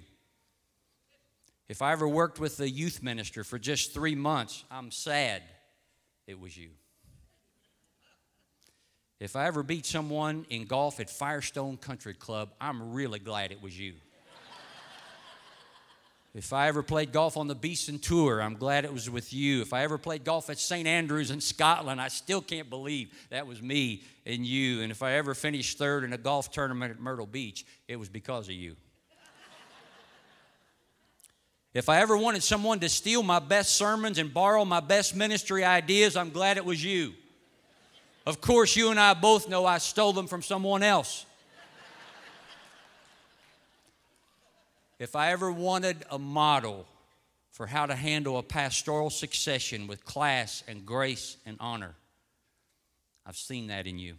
If 1.68 1.82
I 1.82 1.90
ever 1.90 2.06
worked 2.06 2.38
with 2.38 2.56
the 2.56 2.70
youth 2.70 3.02
minister 3.02 3.42
for 3.42 3.58
just 3.58 3.92
three 3.92 4.14
months, 4.14 4.62
I'm 4.70 4.92
sad 4.92 5.42
it 6.28 6.38
was 6.38 6.56
you. 6.56 6.68
If 9.18 9.35
I 9.35 9.46
ever 9.46 9.62
beat 9.62 9.87
someone 9.87 10.44
in 10.50 10.66
golf 10.66 11.00
at 11.00 11.08
Firestone 11.08 11.78
Country 11.78 12.12
Club, 12.12 12.50
I'm 12.61 12.92
really 12.92 13.18
glad 13.18 13.50
it 13.50 13.62
was 13.62 13.78
you. 13.78 13.94
if 16.35 16.52
I 16.52 16.68
ever 16.68 16.82
played 16.82 17.12
golf 17.12 17.38
on 17.38 17.46
the 17.49 17.54
Beeson 17.54 17.99
Tour, 17.99 18.42
I'm 18.42 18.56
glad 18.56 18.85
it 18.85 18.92
was 18.92 19.08
with 19.08 19.32
you. 19.32 19.62
If 19.62 19.73
I 19.73 19.85
ever 19.85 19.96
played 19.96 20.23
golf 20.23 20.50
at 20.50 20.58
St. 20.58 20.87
Andrews 20.87 21.30
in 21.30 21.40
Scotland, 21.40 21.99
I 21.99 22.08
still 22.08 22.42
can't 22.42 22.68
believe 22.68 23.11
that 23.30 23.46
was 23.46 23.62
me 23.62 24.02
and 24.26 24.44
you. 24.44 24.82
And 24.82 24.90
if 24.90 25.02
I 25.02 25.12
ever 25.12 25.32
finished 25.32 25.78
third 25.78 26.04
in 26.04 26.12
a 26.12 26.18
golf 26.18 26.50
tournament 26.50 26.90
at 26.90 27.00
Myrtle 27.00 27.25
Beach, 27.25 27.64
it 27.88 27.96
was 27.96 28.11
because 28.11 28.49
of 28.49 28.54
you. 28.54 28.76
If 31.73 31.88
I 31.88 32.00
ever 32.00 32.18
wanted 32.18 32.42
someone 32.42 32.80
to 32.80 32.88
steal 32.90 33.23
my 33.23 33.38
best 33.38 33.76
sermons 33.76 34.18
and 34.18 34.32
borrow 34.32 34.64
my 34.66 34.80
best 34.80 35.16
ministry 35.16 35.64
ideas, 35.64 36.16
I'm 36.16 36.30
glad 36.30 36.58
it 36.58 36.64
was 36.66 36.85
you. 36.85 37.14
Of 38.26 38.40
course, 38.40 38.75
you 38.75 38.90
and 38.90 38.99
I 38.99 39.14
both 39.14 39.49
know 39.49 39.64
I 39.64 39.78
stole 39.78 40.12
them 40.12 40.26
from 40.26 40.42
someone 40.42 40.83
else. 40.83 41.25
if 44.99 45.14
I 45.14 45.30
ever 45.30 45.52
wanted 45.52 46.04
a 46.11 46.18
model 46.18 46.87
for 47.52 47.68
how 47.68 47.87
to 47.87 47.95
handle 47.95 48.37
a 48.37 48.42
pastoral 48.42 49.11
succession 49.11 49.87
with 49.87 50.04
class 50.04 50.64
and 50.66 50.85
grace 50.85 51.37
and 51.47 51.56
honor, 51.61 51.95
I've 53.25 53.37
seen 53.37 53.68
that 53.68 53.87
in 53.87 53.97
you. 53.97 54.16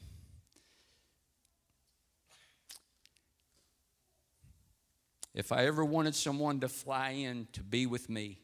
If 5.33 5.51
I 5.51 5.65
ever 5.65 5.83
wanted 5.83 6.15
someone 6.15 6.61
to 6.61 6.69
fly 6.69 7.09
in 7.09 7.47
to 7.51 7.61
be 7.61 7.85
with 7.85 8.09
me 8.09 8.39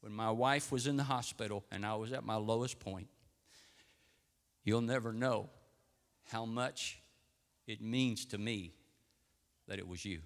when 0.00 0.12
my 0.12 0.30
wife 0.30 0.72
was 0.72 0.86
in 0.86 0.96
the 0.96 1.04
hospital 1.04 1.62
and 1.70 1.84
I 1.84 1.94
was 1.94 2.12
at 2.12 2.24
my 2.24 2.36
lowest 2.36 2.80
point, 2.80 3.08
You'll 4.66 4.82
never 4.82 5.12
know 5.12 5.48
how 6.30 6.44
much 6.44 6.98
it 7.68 7.80
means 7.80 8.26
to 8.26 8.38
me 8.38 8.72
that 9.68 9.78
it 9.78 9.86
was 9.86 10.04
you. 10.04 10.18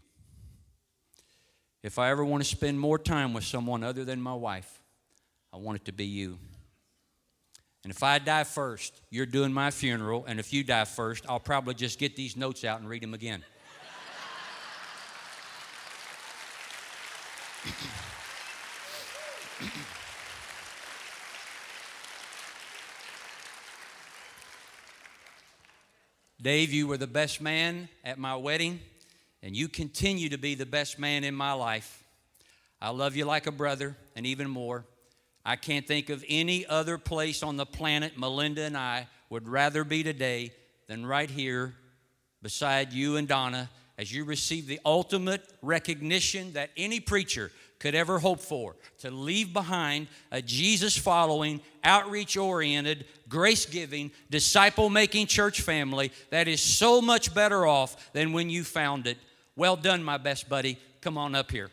If 1.83 1.99
I 1.99 2.11
ever 2.11 2.25
want 2.25 2.43
to 2.43 2.49
spend 2.49 2.81
more 2.81 2.99
time 2.99 3.35
with 3.35 3.45
someone 3.45 3.85
other 3.85 4.03
than 4.03 4.21
my 4.21 4.33
wife, 4.35 4.83
I 5.53 5.59
want 5.59 5.77
it 5.77 5.85
to 5.85 5.93
be 5.93 6.07
you. 6.07 6.39
And 7.85 7.91
if 7.91 8.03
I 8.03 8.19
die 8.19 8.45
first, 8.45 9.01
you're 9.11 9.27
doing 9.27 9.53
my 9.53 9.71
funeral. 9.71 10.25
And 10.27 10.41
if 10.41 10.55
you 10.55 10.65
die 10.65 10.87
first, 10.87 11.27
I'll 11.29 11.39
probably 11.39 11.75
just 11.75 11.99
get 11.99 12.17
these 12.17 12.35
notes 12.35 12.65
out 12.65 12.81
and 12.81 12.89
read 12.89 13.03
them 13.03 13.15
again. 13.15 13.45
Dave, 26.43 26.73
you 26.73 26.87
were 26.87 26.97
the 26.97 27.07
best 27.07 27.43
man 27.43 27.87
at 28.03 28.19
my 28.19 28.35
wedding, 28.35 28.81
and 29.43 29.55
you 29.55 29.69
continue 29.69 30.31
to 30.31 30.39
be 30.39 30.55
the 30.55 30.65
best 30.65 30.99
man 30.99 31.23
in 31.23 31.35
my 31.35 31.53
life. 31.53 32.03
I 32.81 32.91
love 32.91 33.15
you 33.15 33.27
like 33.27 33.47
a 33.47 33.53
brother, 33.53 33.95
and 34.17 34.25
even 34.25 34.49
more. 34.49 34.87
I 35.45 35.57
can't 35.57 35.87
think 35.87 36.09
of 36.09 36.25
any 36.27 36.65
other 36.65 36.97
place 36.97 37.43
on 37.43 37.59
the 37.59 37.67
planet 37.67 38.19
Melinda 38.19 38.63
and 38.63 38.75
I 38.75 39.07
would 39.29 39.49
rather 39.49 39.85
be 39.85 40.03
today 40.03 40.53
than 40.87 41.05
right 41.05 41.29
here 41.29 41.75
beside 42.41 42.95
you 42.95 43.17
and 43.17 43.29
Donna 43.29 43.69
as 43.99 44.11
you 44.11 44.25
receive 44.25 44.67
the 44.67 44.81
ultimate 44.83 45.47
recognition 45.61 46.55
that 46.55 46.71
any 46.75 47.01
preacher 47.01 47.53
could 47.81 47.95
ever 47.95 48.21
hope 48.21 48.41
for 48.41 48.77
to 48.99 49.11
leave 49.11 49.53
behind 49.53 50.07
a 50.31 50.41
Jesus 50.41 50.97
following, 50.97 51.61
outreach 51.83 52.37
oriented, 52.37 53.07
grace 53.29 53.67
giving, 53.67 54.13
disciple 54.31 54.91
making 54.91 55.27
church 55.27 55.63
family 55.63 56.13
that 56.29 56.47
is 56.47 56.61
so 56.61 57.01
much 57.01 57.35
better 57.35 57.67
off 57.67 58.13
than 58.13 58.33
when 58.33 58.49
you 58.49 58.63
found 58.63 59.09
it. 59.09 59.19
Well 59.57 59.77
done, 59.77 60.05
my 60.05 60.19
best 60.19 60.49
buddy. 60.49 60.79
Come 61.01 61.19
on 61.19 61.35
up 61.35 61.51
here. 61.51 61.71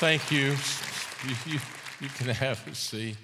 Thank 0.00 0.32
you. 0.32 0.56
You, 1.28 1.34
you. 1.44 1.60
you 2.00 2.08
can 2.08 2.28
have 2.28 2.66
a 2.66 2.74
seat. 2.74 3.18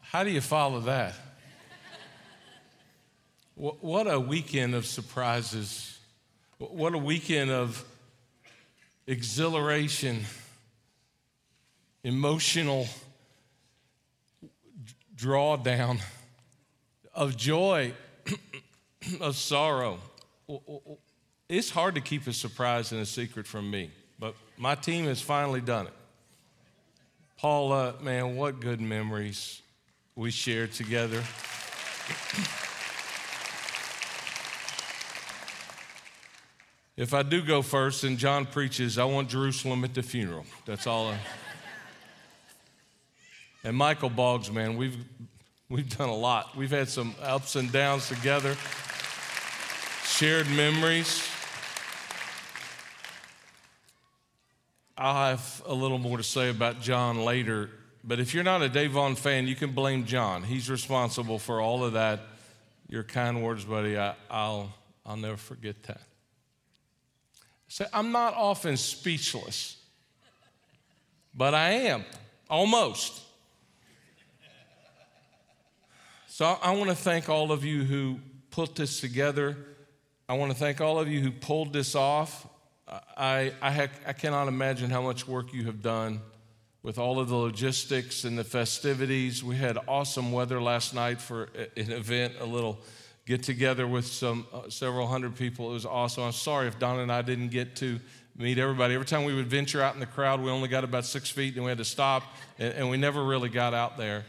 How 0.00 0.24
do 0.24 0.30
you 0.30 0.40
follow 0.40 0.80
that? 0.80 1.14
What 3.54 4.10
a 4.10 4.18
weekend 4.18 4.74
of 4.74 4.86
surprises. 4.86 5.98
What 6.56 6.94
a 6.94 6.98
weekend 6.98 7.50
of 7.50 7.84
exhilaration, 9.06 10.24
emotional 12.02 12.86
drawdown, 15.14 16.00
of 17.12 17.36
joy, 17.36 17.92
of 19.20 19.36
sorrow. 19.36 19.98
It's 21.50 21.68
hard 21.68 21.94
to 21.96 22.00
keep 22.00 22.26
a 22.26 22.32
surprise 22.32 22.90
and 22.92 23.02
a 23.02 23.06
secret 23.06 23.46
from 23.46 23.70
me, 23.70 23.90
my 24.62 24.76
team 24.76 25.06
has 25.06 25.20
finally 25.20 25.60
done 25.60 25.88
it. 25.88 25.92
Paula, 27.36 27.88
uh, 27.88 27.92
man, 28.00 28.36
what 28.36 28.60
good 28.60 28.80
memories 28.80 29.60
we 30.14 30.30
shared 30.30 30.70
together. 30.70 31.20
If 36.96 37.12
I 37.12 37.24
do 37.24 37.42
go 37.42 37.60
first 37.62 38.04
and 38.04 38.16
John 38.16 38.46
preaches, 38.46 38.98
I 38.98 39.04
want 39.04 39.28
Jerusalem 39.28 39.82
at 39.82 39.94
the 39.94 40.02
funeral. 40.04 40.46
That's 40.64 40.86
all. 40.86 41.08
I... 41.08 41.18
and 43.64 43.76
Michael 43.76 44.10
Boggs, 44.10 44.48
man, 44.48 44.76
we've 44.76 44.96
we've 45.68 45.98
done 45.98 46.08
a 46.08 46.14
lot. 46.14 46.56
We've 46.56 46.70
had 46.70 46.88
some 46.88 47.16
ups 47.20 47.56
and 47.56 47.72
downs 47.72 48.06
together, 48.06 48.56
shared 50.04 50.48
memories. 50.50 51.31
I'll 55.02 55.30
have 55.30 55.62
a 55.66 55.74
little 55.74 55.98
more 55.98 56.16
to 56.16 56.22
say 56.22 56.48
about 56.48 56.80
John 56.80 57.24
later, 57.24 57.70
but 58.04 58.20
if 58.20 58.34
you're 58.34 58.44
not 58.44 58.62
a 58.62 58.88
Vaughn 58.88 59.16
fan, 59.16 59.48
you 59.48 59.56
can 59.56 59.72
blame 59.72 60.04
John. 60.04 60.44
He's 60.44 60.70
responsible 60.70 61.40
for 61.40 61.60
all 61.60 61.82
of 61.82 61.94
that. 61.94 62.20
Your 62.88 63.02
kind 63.02 63.42
words, 63.42 63.64
buddy, 63.64 63.98
I, 63.98 64.14
I'll, 64.30 64.72
I'll 65.04 65.16
never 65.16 65.36
forget 65.36 65.82
that. 65.88 66.02
So 67.66 67.84
I'm 67.92 68.12
not 68.12 68.34
often 68.34 68.76
speechless, 68.76 69.76
but 71.34 71.52
I 71.52 71.70
am, 71.70 72.04
almost. 72.48 73.22
So 76.28 76.44
I 76.62 76.76
want 76.76 76.90
to 76.90 76.96
thank 76.96 77.28
all 77.28 77.50
of 77.50 77.64
you 77.64 77.82
who 77.82 78.20
put 78.52 78.76
this 78.76 79.00
together. 79.00 79.56
I 80.28 80.34
want 80.34 80.52
to 80.52 80.56
thank 80.56 80.80
all 80.80 81.00
of 81.00 81.08
you 81.08 81.20
who 81.20 81.32
pulled 81.32 81.72
this 81.72 81.96
off. 81.96 82.46
I, 83.16 83.52
I, 83.62 83.70
ha- 83.70 83.88
I 84.06 84.12
cannot 84.12 84.48
imagine 84.48 84.90
how 84.90 85.02
much 85.02 85.26
work 85.26 85.52
you 85.52 85.64
have 85.64 85.82
done 85.82 86.20
with 86.82 86.98
all 86.98 87.18
of 87.18 87.28
the 87.28 87.36
logistics 87.36 88.24
and 88.24 88.36
the 88.36 88.44
festivities. 88.44 89.42
We 89.42 89.56
had 89.56 89.78
awesome 89.86 90.32
weather 90.32 90.60
last 90.60 90.94
night 90.94 91.20
for 91.20 91.48
an 91.76 91.92
event, 91.92 92.34
a 92.40 92.44
little 92.44 92.80
get 93.24 93.42
together 93.42 93.86
with 93.86 94.06
some 94.06 94.46
uh, 94.52 94.68
several 94.68 95.06
hundred 95.06 95.36
people. 95.36 95.70
It 95.70 95.74
was 95.74 95.86
awesome. 95.86 96.24
I'm 96.24 96.32
sorry 96.32 96.66
if 96.66 96.78
Don 96.78 96.98
and 96.98 97.12
I 97.12 97.22
didn't 97.22 97.48
get 97.48 97.76
to 97.76 98.00
meet 98.36 98.58
everybody. 98.58 98.94
Every 98.94 99.06
time 99.06 99.24
we 99.24 99.34
would 99.34 99.46
venture 99.46 99.80
out 99.80 99.94
in 99.94 100.00
the 100.00 100.06
crowd, 100.06 100.40
we 100.40 100.50
only 100.50 100.68
got 100.68 100.82
about 100.84 101.04
six 101.04 101.30
feet 101.30 101.54
and 101.54 101.64
we 101.64 101.68
had 101.68 101.78
to 101.78 101.84
stop, 101.84 102.24
and, 102.58 102.74
and 102.74 102.90
we 102.90 102.96
never 102.96 103.22
really 103.22 103.48
got 103.48 103.74
out 103.74 103.96
there. 103.96 104.24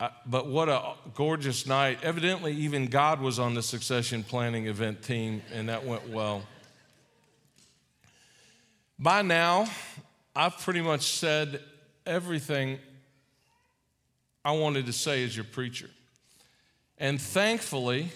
Uh, 0.00 0.08
but 0.26 0.46
what 0.46 0.68
a 0.68 0.94
gorgeous 1.14 1.66
night. 1.66 1.98
Evidently, 2.02 2.52
even 2.52 2.86
God 2.86 3.20
was 3.20 3.38
on 3.38 3.54
the 3.54 3.62
succession 3.62 4.22
planning 4.22 4.66
event 4.66 5.02
team, 5.02 5.42
and 5.52 5.68
that 5.68 5.84
went 5.84 6.08
well. 6.08 6.42
By 8.98 9.22
now, 9.22 9.66
I've 10.34 10.58
pretty 10.58 10.80
much 10.80 11.02
said 11.02 11.60
everything 12.04 12.78
I 14.44 14.52
wanted 14.52 14.86
to 14.86 14.92
say 14.92 15.24
as 15.24 15.36
your 15.36 15.44
preacher. 15.44 15.88
And 16.98 17.20
thankfully, 17.20 18.10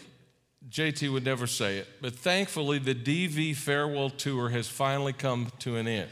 JT 0.69 1.13
would 1.13 1.25
never 1.25 1.47
say 1.47 1.79
it, 1.79 1.89
but 2.01 2.15
thankfully, 2.15 2.79
the 2.79 2.95
DV 2.95 3.55
farewell 3.57 4.11
tour 4.11 4.49
has 4.49 4.67
finally 4.69 5.13
come 5.13 5.53
to 5.61 5.77
an 5.77 5.87
end. 5.87 6.11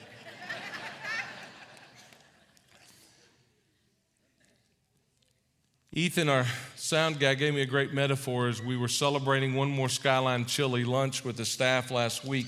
Ethan, 5.92 6.28
our 6.28 6.46
sound 6.76 7.18
guy, 7.18 7.34
gave 7.34 7.52
me 7.52 7.62
a 7.62 7.66
great 7.66 7.92
metaphor 7.92 8.46
as 8.46 8.62
we 8.62 8.76
were 8.76 8.88
celebrating 8.88 9.54
one 9.54 9.68
more 9.68 9.88
Skyline 9.88 10.44
Chili 10.44 10.84
lunch 10.84 11.24
with 11.24 11.36
the 11.36 11.44
staff 11.44 11.90
last 11.90 12.24
week. 12.24 12.46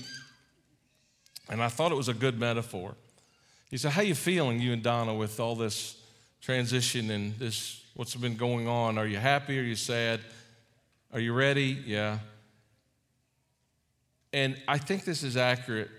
And 1.49 1.61
I 1.61 1.69
thought 1.69 1.91
it 1.91 1.95
was 1.95 2.09
a 2.09 2.13
good 2.13 2.39
metaphor. 2.39 2.95
He 3.69 3.77
said, 3.77 3.91
How 3.91 4.01
you 4.01 4.15
feeling, 4.15 4.59
you 4.59 4.73
and 4.73 4.83
Donna, 4.83 5.13
with 5.13 5.39
all 5.39 5.55
this 5.55 5.97
transition 6.41 7.09
and 7.09 7.37
this 7.39 7.83
what's 7.95 8.15
been 8.15 8.35
going 8.35 8.67
on. 8.67 8.97
Are 8.97 9.05
you 9.07 9.17
happy? 9.17 9.59
Are 9.59 9.63
you 9.63 9.75
sad? 9.75 10.19
Are 11.11 11.19
you 11.19 11.33
ready? 11.33 11.81
Yeah. 11.85 12.19
And 14.31 14.57
I 14.67 14.77
think 14.79 15.05
this 15.05 15.21
is 15.23 15.37
accurate. 15.37 15.91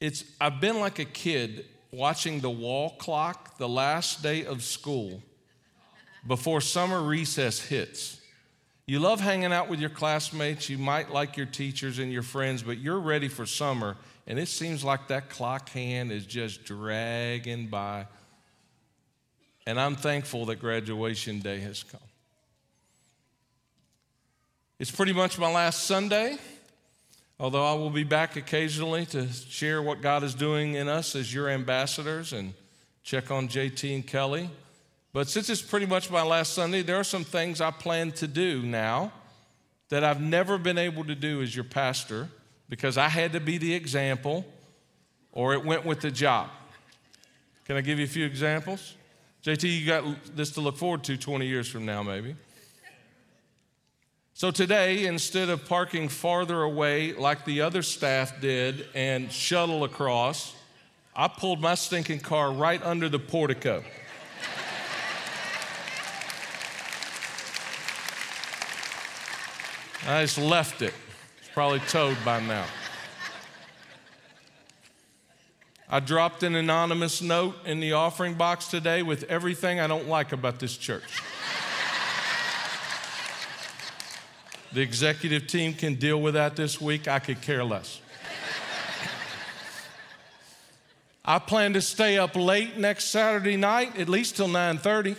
It's 0.00 0.24
I've 0.40 0.60
been 0.60 0.78
like 0.78 0.98
a 0.98 1.04
kid 1.04 1.64
watching 1.90 2.40
the 2.40 2.50
wall 2.50 2.90
clock 2.98 3.56
the 3.56 3.68
last 3.68 4.22
day 4.22 4.44
of 4.44 4.62
school 4.62 5.22
before 6.26 6.60
summer 6.60 7.00
recess 7.00 7.60
hits. 7.60 8.20
You 8.86 9.00
love 9.00 9.20
hanging 9.20 9.52
out 9.52 9.68
with 9.68 9.80
your 9.80 9.90
classmates, 9.90 10.68
you 10.68 10.78
might 10.78 11.10
like 11.10 11.36
your 11.36 11.46
teachers 11.46 11.98
and 11.98 12.12
your 12.12 12.22
friends, 12.22 12.62
but 12.62 12.78
you're 12.78 13.00
ready 13.00 13.28
for 13.28 13.44
summer, 13.44 13.96
and 14.28 14.38
it 14.38 14.46
seems 14.46 14.84
like 14.84 15.08
that 15.08 15.30
clock 15.30 15.70
hand 15.70 16.12
is 16.12 16.26
just 16.26 16.64
dragging 16.64 17.66
by. 17.68 18.06
And 19.66 19.80
I'm 19.80 19.96
thankful 19.96 20.44
that 20.46 20.56
graduation 20.56 21.40
day 21.40 21.60
has 21.60 21.82
come. 21.82 22.00
It's 24.78 24.90
pretty 24.90 25.14
much 25.14 25.38
my 25.38 25.50
last 25.50 25.84
Sunday, 25.84 26.36
although 27.40 27.64
I 27.64 27.72
will 27.72 27.90
be 27.90 28.04
back 28.04 28.36
occasionally 28.36 29.06
to 29.06 29.32
share 29.32 29.80
what 29.82 30.02
God 30.02 30.22
is 30.22 30.34
doing 30.34 30.74
in 30.74 30.88
us 30.88 31.16
as 31.16 31.32
your 31.32 31.48
ambassadors 31.48 32.34
and 32.34 32.52
check 33.02 33.30
on 33.30 33.48
JT 33.48 33.94
and 33.94 34.06
Kelly. 34.06 34.50
But 35.14 35.28
since 35.28 35.48
it's 35.48 35.62
pretty 35.62 35.86
much 35.86 36.10
my 36.10 36.22
last 36.22 36.52
Sunday, 36.52 36.82
there 36.82 36.96
are 36.96 37.04
some 37.04 37.24
things 37.24 37.62
I 37.62 37.70
plan 37.70 38.12
to 38.12 38.26
do 38.26 38.60
now 38.62 39.10
that 39.88 40.04
I've 40.04 40.20
never 40.20 40.58
been 40.58 40.76
able 40.76 41.04
to 41.04 41.14
do 41.14 41.40
as 41.40 41.56
your 41.56 41.64
pastor 41.64 42.28
because 42.68 42.98
I 42.98 43.08
had 43.08 43.32
to 43.32 43.40
be 43.40 43.58
the 43.58 43.74
example 43.74 44.44
or 45.32 45.54
it 45.54 45.64
went 45.64 45.84
with 45.84 46.00
the 46.00 46.10
job. 46.10 46.48
Can 47.64 47.76
I 47.76 47.80
give 47.80 47.98
you 47.98 48.04
a 48.04 48.08
few 48.08 48.24
examples? 48.24 48.94
JT, 49.44 49.80
you 49.80 49.86
got 49.86 50.04
this 50.36 50.50
to 50.52 50.60
look 50.60 50.76
forward 50.76 51.04
to 51.04 51.16
20 51.16 51.46
years 51.46 51.68
from 51.68 51.86
now, 51.86 52.02
maybe. 52.02 52.34
So 54.34 54.50
today, 54.50 55.06
instead 55.06 55.48
of 55.48 55.68
parking 55.68 56.08
farther 56.08 56.62
away 56.62 57.12
like 57.12 57.44
the 57.44 57.60
other 57.60 57.82
staff 57.82 58.40
did 58.40 58.86
and 58.94 59.32
shuttle 59.32 59.84
across, 59.84 60.54
I 61.14 61.26
pulled 61.26 61.60
my 61.60 61.74
stinking 61.74 62.20
car 62.20 62.52
right 62.52 62.80
under 62.84 63.08
the 63.08 63.18
portico. 63.18 63.82
I 70.06 70.22
just 70.22 70.38
left 70.38 70.82
it. 70.82 70.94
Probably 71.58 71.80
towed 71.80 72.16
by 72.24 72.38
now. 72.38 72.66
I 75.90 75.98
dropped 75.98 76.44
an 76.44 76.54
anonymous 76.54 77.20
note 77.20 77.56
in 77.66 77.80
the 77.80 77.94
offering 77.94 78.34
box 78.34 78.68
today 78.68 79.02
with 79.02 79.24
everything 79.24 79.80
I 79.80 79.88
don't 79.88 80.06
like 80.06 80.30
about 80.30 80.60
this 80.60 80.76
church. 80.76 81.20
the 84.72 84.82
executive 84.82 85.48
team 85.48 85.74
can 85.74 85.96
deal 85.96 86.22
with 86.22 86.34
that 86.34 86.54
this 86.54 86.80
week. 86.80 87.08
I 87.08 87.18
could 87.18 87.40
care 87.40 87.64
less. 87.64 88.00
I 91.24 91.40
plan 91.40 91.72
to 91.72 91.82
stay 91.82 92.18
up 92.18 92.36
late 92.36 92.78
next 92.78 93.06
Saturday 93.06 93.56
night, 93.56 93.98
at 93.98 94.08
least 94.08 94.36
till 94.36 94.46
9:30. 94.46 95.16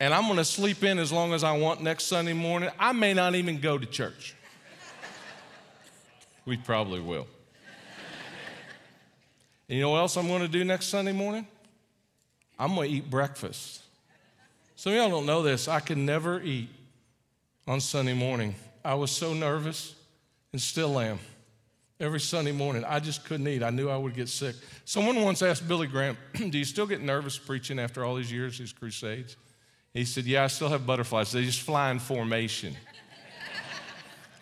And 0.00 0.12
I'm 0.12 0.24
going 0.24 0.36
to 0.36 0.44
sleep 0.44 0.82
in 0.82 0.98
as 0.98 1.12
long 1.12 1.32
as 1.32 1.44
I 1.44 1.56
want 1.56 1.82
next 1.82 2.04
Sunday 2.04 2.32
morning. 2.32 2.70
I 2.78 2.92
may 2.92 3.14
not 3.14 3.34
even 3.34 3.60
go 3.60 3.78
to 3.78 3.86
church. 3.86 4.34
We 6.46 6.58
probably 6.58 7.00
will. 7.00 7.26
And 9.66 9.78
you 9.78 9.80
know 9.80 9.90
what 9.90 10.00
else 10.00 10.18
I'm 10.18 10.28
going 10.28 10.42
to 10.42 10.48
do 10.48 10.62
next 10.62 10.88
Sunday 10.88 11.12
morning? 11.12 11.46
I'm 12.58 12.74
going 12.74 12.90
to 12.90 12.96
eat 12.96 13.08
breakfast. 13.08 13.82
Some 14.76 14.92
of 14.92 14.98
y'all 14.98 15.08
don't 15.08 15.24
know 15.24 15.42
this. 15.42 15.68
I 15.68 15.80
could 15.80 15.96
never 15.96 16.42
eat 16.42 16.68
on 17.66 17.80
Sunday 17.80 18.12
morning. 18.12 18.54
I 18.84 18.94
was 18.94 19.10
so 19.10 19.32
nervous 19.32 19.94
and 20.52 20.60
still 20.60 20.98
am. 21.00 21.18
Every 21.98 22.20
Sunday 22.20 22.52
morning, 22.52 22.84
I 22.84 23.00
just 23.00 23.24
couldn't 23.24 23.48
eat. 23.48 23.62
I 23.62 23.70
knew 23.70 23.88
I 23.88 23.96
would 23.96 24.14
get 24.14 24.28
sick. 24.28 24.56
Someone 24.84 25.22
once 25.22 25.40
asked 25.40 25.66
Billy 25.66 25.86
Graham, 25.86 26.18
Do 26.34 26.58
you 26.58 26.64
still 26.64 26.86
get 26.86 27.00
nervous 27.00 27.38
preaching 27.38 27.78
after 27.78 28.04
all 28.04 28.16
these 28.16 28.30
years, 28.30 28.58
these 28.58 28.72
crusades? 28.72 29.36
He 29.94 30.04
said, 30.04 30.24
Yeah, 30.24 30.44
I 30.44 30.48
still 30.48 30.68
have 30.68 30.84
butterflies. 30.84 31.30
They 31.32 31.44
just 31.44 31.60
fly 31.60 31.90
in 31.90 32.00
formation. 32.00 32.76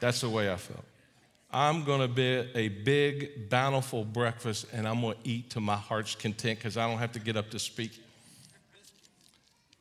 That's 0.01 0.23
the 0.23 0.31
way 0.31 0.51
I 0.51 0.57
felt. 0.57 0.85
I'm 1.53 1.85
going 1.85 2.01
to 2.01 2.09
be 2.09 2.49
a 2.55 2.69
big, 2.69 3.51
bountiful 3.51 4.07
breakfast, 4.07 4.67
and 4.73 4.89
I'm 4.89 5.03
going 5.03 5.15
to 5.23 5.29
eat 5.29 5.51
to 5.51 5.61
my 5.61 5.77
heart's 5.77 6.15
content 6.15 6.59
because 6.59 6.79
I 6.79 6.89
don't 6.89 6.99
have 6.99 7.13
to 7.13 7.21
get 7.21 7.37
up 7.37 7.51
to 7.51 7.59
speak. 7.59 8.03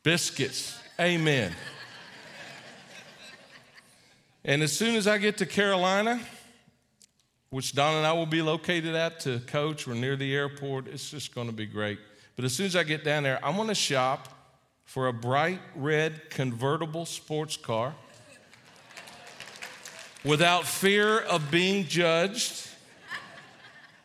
Biscuits. 0.02 0.78
Amen. 1.00 1.52
and 4.44 4.62
as 4.62 4.76
soon 4.76 4.94
as 4.96 5.06
I 5.06 5.16
get 5.16 5.38
to 5.38 5.46
Carolina, 5.46 6.20
which 7.48 7.74
Don 7.74 7.96
and 7.96 8.06
I 8.06 8.12
will 8.12 8.26
be 8.26 8.42
located 8.42 8.94
at 8.94 9.20
to 9.20 9.40
coach, 9.40 9.86
we're 9.86 9.94
near 9.94 10.16
the 10.16 10.34
airport, 10.34 10.88
it's 10.88 11.10
just 11.10 11.34
going 11.34 11.46
to 11.46 11.54
be 11.54 11.66
great. 11.66 11.98
But 12.36 12.44
as 12.44 12.52
soon 12.52 12.66
as 12.66 12.76
I 12.76 12.82
get 12.82 13.02
down 13.02 13.22
there, 13.22 13.42
I'm 13.42 13.56
going 13.56 13.68
to 13.68 13.74
shop 13.74 14.28
for 14.92 15.08
a 15.08 15.12
bright 15.12 15.58
red 15.74 16.28
convertible 16.28 17.06
sports 17.06 17.56
car 17.56 17.94
without 20.22 20.66
fear 20.66 21.18
of 21.18 21.50
being 21.50 21.86
judged. 21.86 22.68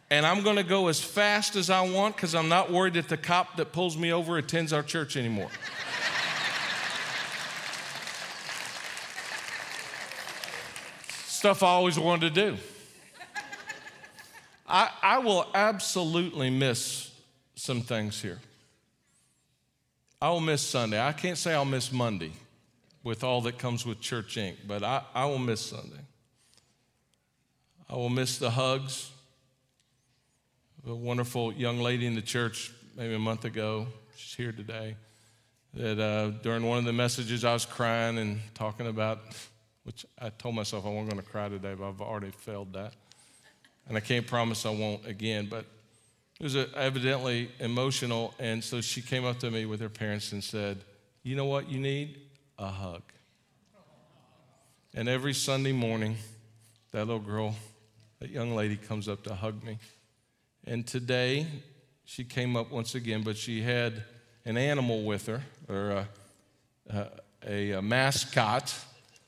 And 0.10 0.26
I'm 0.26 0.44
going 0.44 0.56
to 0.56 0.64
go 0.64 0.88
as 0.88 1.02
fast 1.04 1.58
as 1.58 1.70
I 1.70 1.82
want 1.82 2.16
because 2.16 2.34
I'm 2.34 2.48
not 2.48 2.72
worried 2.72 2.94
that 2.94 3.10
the 3.10 3.18
cop 3.18 3.58
that 3.58 3.74
pulls 3.74 3.98
me 3.98 4.14
over 4.14 4.38
attends 4.38 4.72
our 4.72 4.82
church 4.82 5.18
anymore. 5.18 5.50
Stuff 11.26 11.64
I 11.64 11.68
always 11.68 12.00
wanted 12.00 12.34
to 12.34 12.52
do. 12.52 12.58
I, 14.66 14.90
I 15.04 15.18
will 15.18 15.48
absolutely 15.54 16.50
miss 16.50 17.12
some 17.56 17.82
things 17.82 18.22
here. 18.22 18.40
I 20.20 20.30
will 20.30 20.40
miss 20.40 20.64
Sunday. 20.64 21.00
I 21.00 21.12
can't 21.12 21.38
say 21.38 21.54
I'll 21.54 21.64
miss 21.64 21.92
Monday 21.92 22.32
with 23.04 23.24
all 23.24 23.42
that 23.42 23.60
comes 23.60 23.86
with 23.86 24.02
Church 24.02 24.36
Inc., 24.36 24.56
but 24.68 24.84
I, 24.84 25.04
I 25.14 25.26
will 25.26 25.38
miss 25.38 25.62
Sunday. 25.62 26.02
I 27.88 27.96
will 27.96 28.10
miss 28.10 28.40
the 28.40 28.50
hugs. 28.50 29.12
A 30.88 30.96
wonderful 30.96 31.54
young 31.54 31.80
lady 31.80 32.08
in 32.08 32.16
the 32.16 32.22
church, 32.22 32.72
maybe 32.96 33.14
a 33.14 33.20
month 33.20 33.46
ago, 33.46 33.88
she's 34.16 34.34
here 34.34 34.52
today, 34.52 34.96
that 35.74 36.00
uh, 36.00 36.30
during 36.42 36.64
one 36.66 36.80
of 36.80 36.86
the 36.86 36.94
messages 36.94 37.46
I 37.46 37.54
was 37.54 37.66
crying 37.66 38.18
and 38.18 38.40
talking 38.56 38.88
about, 38.88 39.20
which 39.84 40.06
I 40.18 40.30
told 40.30 40.56
myself 40.56 40.86
I 40.86 40.90
wasn't 40.90 41.12
going 41.12 41.24
to 41.24 41.30
cry 41.30 41.48
today, 41.50 41.76
but 41.78 41.90
I've 41.90 42.02
already 42.02 42.32
failed 42.32 42.74
that. 42.74 42.94
And 43.88 43.96
I 43.96 44.00
can't 44.00 44.26
promise 44.26 44.66
I 44.66 44.72
won't 44.72 45.06
again, 45.06 45.48
but 45.50 45.66
it 46.40 46.44
was 46.44 46.56
evidently 46.56 47.52
emotional. 47.60 48.34
And 48.40 48.64
so 48.64 48.82
she 48.82 49.02
came 49.02 49.26
up 49.26 49.40
to 49.40 49.50
me 49.50 49.66
with 49.66 49.80
her 49.80 49.90
parents 49.90 50.32
and 50.32 50.44
said, 50.44 50.78
You 51.24 51.36
know 51.36 51.46
what 51.46 51.70
you 51.70 51.80
need? 51.80 52.20
A 52.60 52.68
hug. 52.68 53.02
And 54.94 55.10
every 55.10 55.34
Sunday 55.34 55.74
morning, 55.74 56.18
that 56.92 57.06
little 57.06 57.20
girl, 57.20 57.56
that 58.20 58.30
young 58.30 58.56
lady 58.56 58.78
comes 58.78 59.08
up 59.08 59.24
to 59.24 59.36
hug 59.36 59.64
me. 59.64 59.78
And 60.66 60.86
today, 60.86 61.48
she 62.06 62.24
came 62.24 62.56
up 62.56 62.72
once 62.72 62.96
again, 62.96 63.22
but 63.22 63.38
she 63.38 63.62
had 63.62 64.04
an 64.46 64.58
animal 64.58 65.04
with 65.04 65.26
her, 65.28 65.44
or 65.68 66.06
a, 66.90 67.12
a, 67.46 67.72
a 67.74 67.82
mascot. 67.82 68.74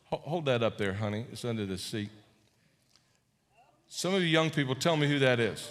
Hold 0.05 0.45
that 0.45 0.63
up 0.63 0.77
there, 0.77 0.93
honey. 0.93 1.25
It's 1.31 1.45
under 1.45 1.65
the 1.65 1.77
seat. 1.77 2.09
Some 3.87 4.13
of 4.13 4.21
you 4.21 4.27
young 4.27 4.49
people, 4.49 4.75
tell 4.75 4.95
me 4.95 5.07
who 5.07 5.19
that 5.19 5.39
is. 5.39 5.69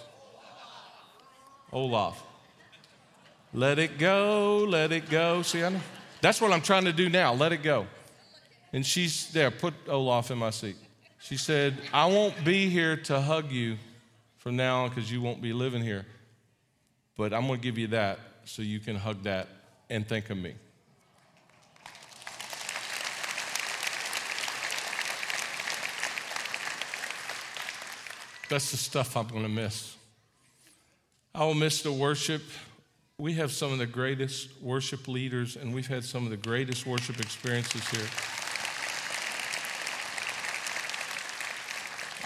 Olaf. 1.73 2.23
Let 3.53 3.79
it 3.79 3.99
go, 3.99 4.67
let 4.69 4.93
it 4.93 5.09
go. 5.09 5.43
See, 5.43 5.65
I 5.65 5.71
know. 5.71 5.81
That's 6.21 6.41
what 6.41 6.53
I'm 6.53 6.61
trying 6.61 6.85
to 6.85 6.93
do 6.93 7.09
now. 7.09 7.33
Let 7.33 7.53
it 7.53 7.63
go. 7.63 7.87
And 8.73 8.85
she's 8.85 9.33
there, 9.33 9.51
put 9.51 9.75
Olaf 9.89 10.31
in 10.31 10.39
my 10.39 10.51
seat. 10.51 10.77
She 11.19 11.37
said, 11.37 11.77
I 11.93 12.07
won't 12.07 12.45
be 12.45 12.69
here 12.69 12.97
to 12.97 13.21
hug 13.21 13.51
you 13.51 13.77
from 14.37 14.57
now 14.57 14.85
on 14.85 14.91
because 14.91 15.11
you 15.11 15.21
won't 15.21 15.41
be 15.41 15.53
living 15.53 15.83
here. 15.83 16.07
But 17.17 17.33
I'm 17.33 17.47
going 17.47 17.61
to 17.61 17.63
give 17.63 17.79
you 17.79 17.89
that 17.89 18.19
so 18.45 18.63
you 18.63 18.81
can 18.81 18.97
hug 18.97 19.23
that 19.25 19.49
and 19.91 20.07
think 20.07 20.31
of 20.31 20.39
me. 20.39 20.55
That's 28.49 28.71
the 28.71 28.79
stuff 28.79 29.17
I'm 29.17 29.29
going 29.29 29.43
to 29.43 29.49
miss. 29.49 29.98
I 31.39 31.45
will 31.45 31.55
miss 31.55 31.83
the 31.83 31.93
worship. 31.93 32.43
We 33.17 33.35
have 33.35 33.53
some 33.53 33.73
of 33.73 33.79
the 33.79 33.87
greatest 33.87 34.61
worship 34.61 35.07
leaders, 35.07 35.55
and 35.55 35.73
we've 35.73 35.87
had 35.87 36.03
some 36.03 36.25
of 36.25 36.31
the 36.31 36.37
greatest 36.37 36.85
worship 36.85 37.21
experiences 37.21 37.89
here. 37.91 38.09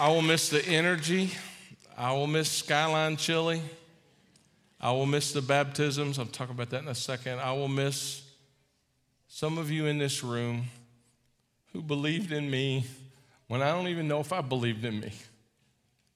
I 0.01 0.09
will 0.09 0.22
miss 0.22 0.48
the 0.48 0.64
energy. 0.64 1.31
I 1.94 2.12
will 2.12 2.27
miss 2.27 2.51
Skyline 2.51 3.18
Chili. 3.18 3.61
I 4.81 4.92
will 4.92 5.05
miss 5.05 5.33
the 5.33 5.42
baptisms. 5.42 6.18
I'll 6.18 6.25
talk 6.25 6.48
about 6.48 6.70
that 6.70 6.81
in 6.81 6.88
a 6.88 6.94
second. 6.94 7.38
I 7.38 7.53
will 7.53 7.68
miss 7.68 8.22
some 9.29 9.59
of 9.59 9.70
you 9.70 9.85
in 9.85 9.98
this 9.98 10.25
room 10.25 10.64
who 11.75 11.83
believed 11.83 12.33
in 12.33 12.51
me 12.51 12.87
when 13.48 13.61
I 13.61 13.72
don't 13.72 13.88
even 13.88 14.09
know 14.09 14.20
if 14.20 14.33
I 14.33 14.40
believed 14.40 14.87
in 14.87 15.01
me 15.01 15.12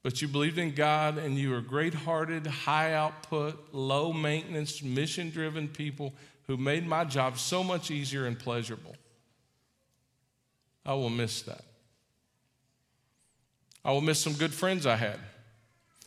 but 0.07 0.21
you 0.21 0.27
believed 0.29 0.57
in 0.57 0.73
God 0.73 1.17
and 1.17 1.37
you 1.37 1.49
were 1.49 1.59
great 1.59 1.93
hearted, 1.93 2.47
high 2.47 2.93
output, 2.93 3.61
low 3.73 4.13
maintenance, 4.13 4.81
mission 4.81 5.29
driven 5.29 5.67
people 5.67 6.13
who 6.43 6.55
made 6.55 6.87
my 6.87 7.03
job 7.03 7.37
so 7.37 7.61
much 7.61 7.91
easier 7.91 8.25
and 8.25 8.39
pleasurable. 8.39 8.95
I 10.85 10.93
will 10.93 11.09
miss 11.09 11.41
that. 11.41 11.61
I 13.83 13.91
will 13.91 13.99
miss 13.99 14.17
some 14.17 14.31
good 14.31 14.53
friends 14.53 14.85
I 14.85 14.95
had. 14.95 15.19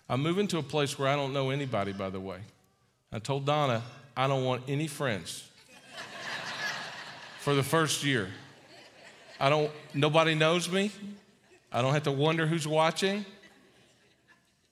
I'm 0.09 0.23
moving 0.23 0.47
to 0.47 0.57
a 0.57 0.63
place 0.63 0.99
where 0.99 1.09
I 1.09 1.15
don't 1.15 1.35
know 1.35 1.51
anybody, 1.51 1.93
by 1.93 2.09
the 2.09 2.21
way. 2.21 2.39
I 3.13 3.19
told 3.19 3.45
Donna, 3.45 3.83
I 4.17 4.29
don't 4.29 4.47
want 4.47 4.63
any 4.67 4.87
friends 4.87 5.47
for 7.41 7.53
the 7.53 7.63
first 7.63 8.03
year. 8.03 8.31
I 9.39 9.51
don't, 9.51 9.71
nobody 9.93 10.35
knows 10.35 10.71
me. 10.71 10.91
I 11.71 11.83
don't 11.83 11.93
have 11.93 12.05
to 12.05 12.13
wonder 12.13 12.47
who's 12.47 12.67
watching. 12.67 13.27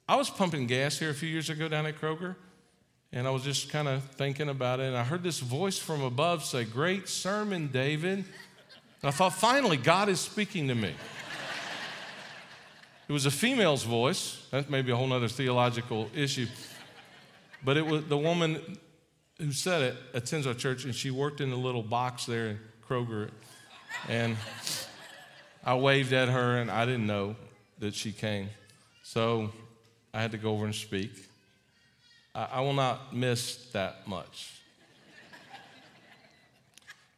I 0.08 0.16
was 0.16 0.30
pumping 0.30 0.66
gas 0.66 0.98
here 0.98 1.10
a 1.10 1.14
few 1.14 1.28
years 1.28 1.50
ago 1.50 1.68
down 1.68 1.84
at 1.84 2.00
Kroger, 2.00 2.34
and 3.12 3.26
I 3.26 3.30
was 3.30 3.42
just 3.42 3.68
kind 3.68 3.86
of 3.86 4.02
thinking 4.02 4.48
about 4.48 4.80
it, 4.80 4.84
and 4.84 4.96
I 4.96 5.04
heard 5.04 5.22
this 5.22 5.38
voice 5.38 5.76
from 5.76 6.00
above 6.00 6.46
say, 6.46 6.64
Great 6.64 7.10
sermon, 7.10 7.66
David. 7.66 8.24
And 9.00 9.04
I 9.04 9.10
thought, 9.10 9.34
finally, 9.34 9.76
God 9.76 10.08
is 10.08 10.18
speaking 10.18 10.66
to 10.68 10.74
me. 10.74 10.94
It 13.06 13.12
was 13.12 13.26
a 13.26 13.30
female's 13.30 13.84
voice. 13.84 14.42
That 14.50 14.70
may 14.70 14.80
be 14.80 14.92
a 14.92 14.96
whole 14.96 15.12
other 15.12 15.28
theological 15.28 16.08
issue. 16.14 16.46
But 17.62 17.76
it 17.76 17.86
was 17.86 18.06
the 18.06 18.18
woman 18.18 18.78
who 19.38 19.52
said 19.52 19.82
it 19.82 19.96
attends 20.14 20.46
our 20.46 20.54
church, 20.54 20.84
and 20.84 20.94
she 20.94 21.10
worked 21.10 21.42
in 21.42 21.50
the 21.50 21.56
little 21.56 21.82
box 21.82 22.24
there 22.24 22.46
in 22.48 22.60
Kroger. 22.88 23.30
And 24.08 24.38
I 25.62 25.74
waved 25.74 26.14
at 26.14 26.30
her, 26.30 26.56
and 26.56 26.70
I 26.70 26.86
didn't 26.86 27.06
know 27.06 27.36
that 27.78 27.94
she 27.94 28.10
came. 28.10 28.48
So 29.02 29.52
I 30.12 30.20
had 30.20 30.32
to 30.32 30.38
go 30.38 30.52
over 30.52 30.64
and 30.64 30.74
speak. 30.74 31.12
I, 32.34 32.48
I 32.52 32.60
will 32.60 32.72
not 32.72 33.14
miss 33.14 33.66
that 33.72 34.06
much. 34.06 34.60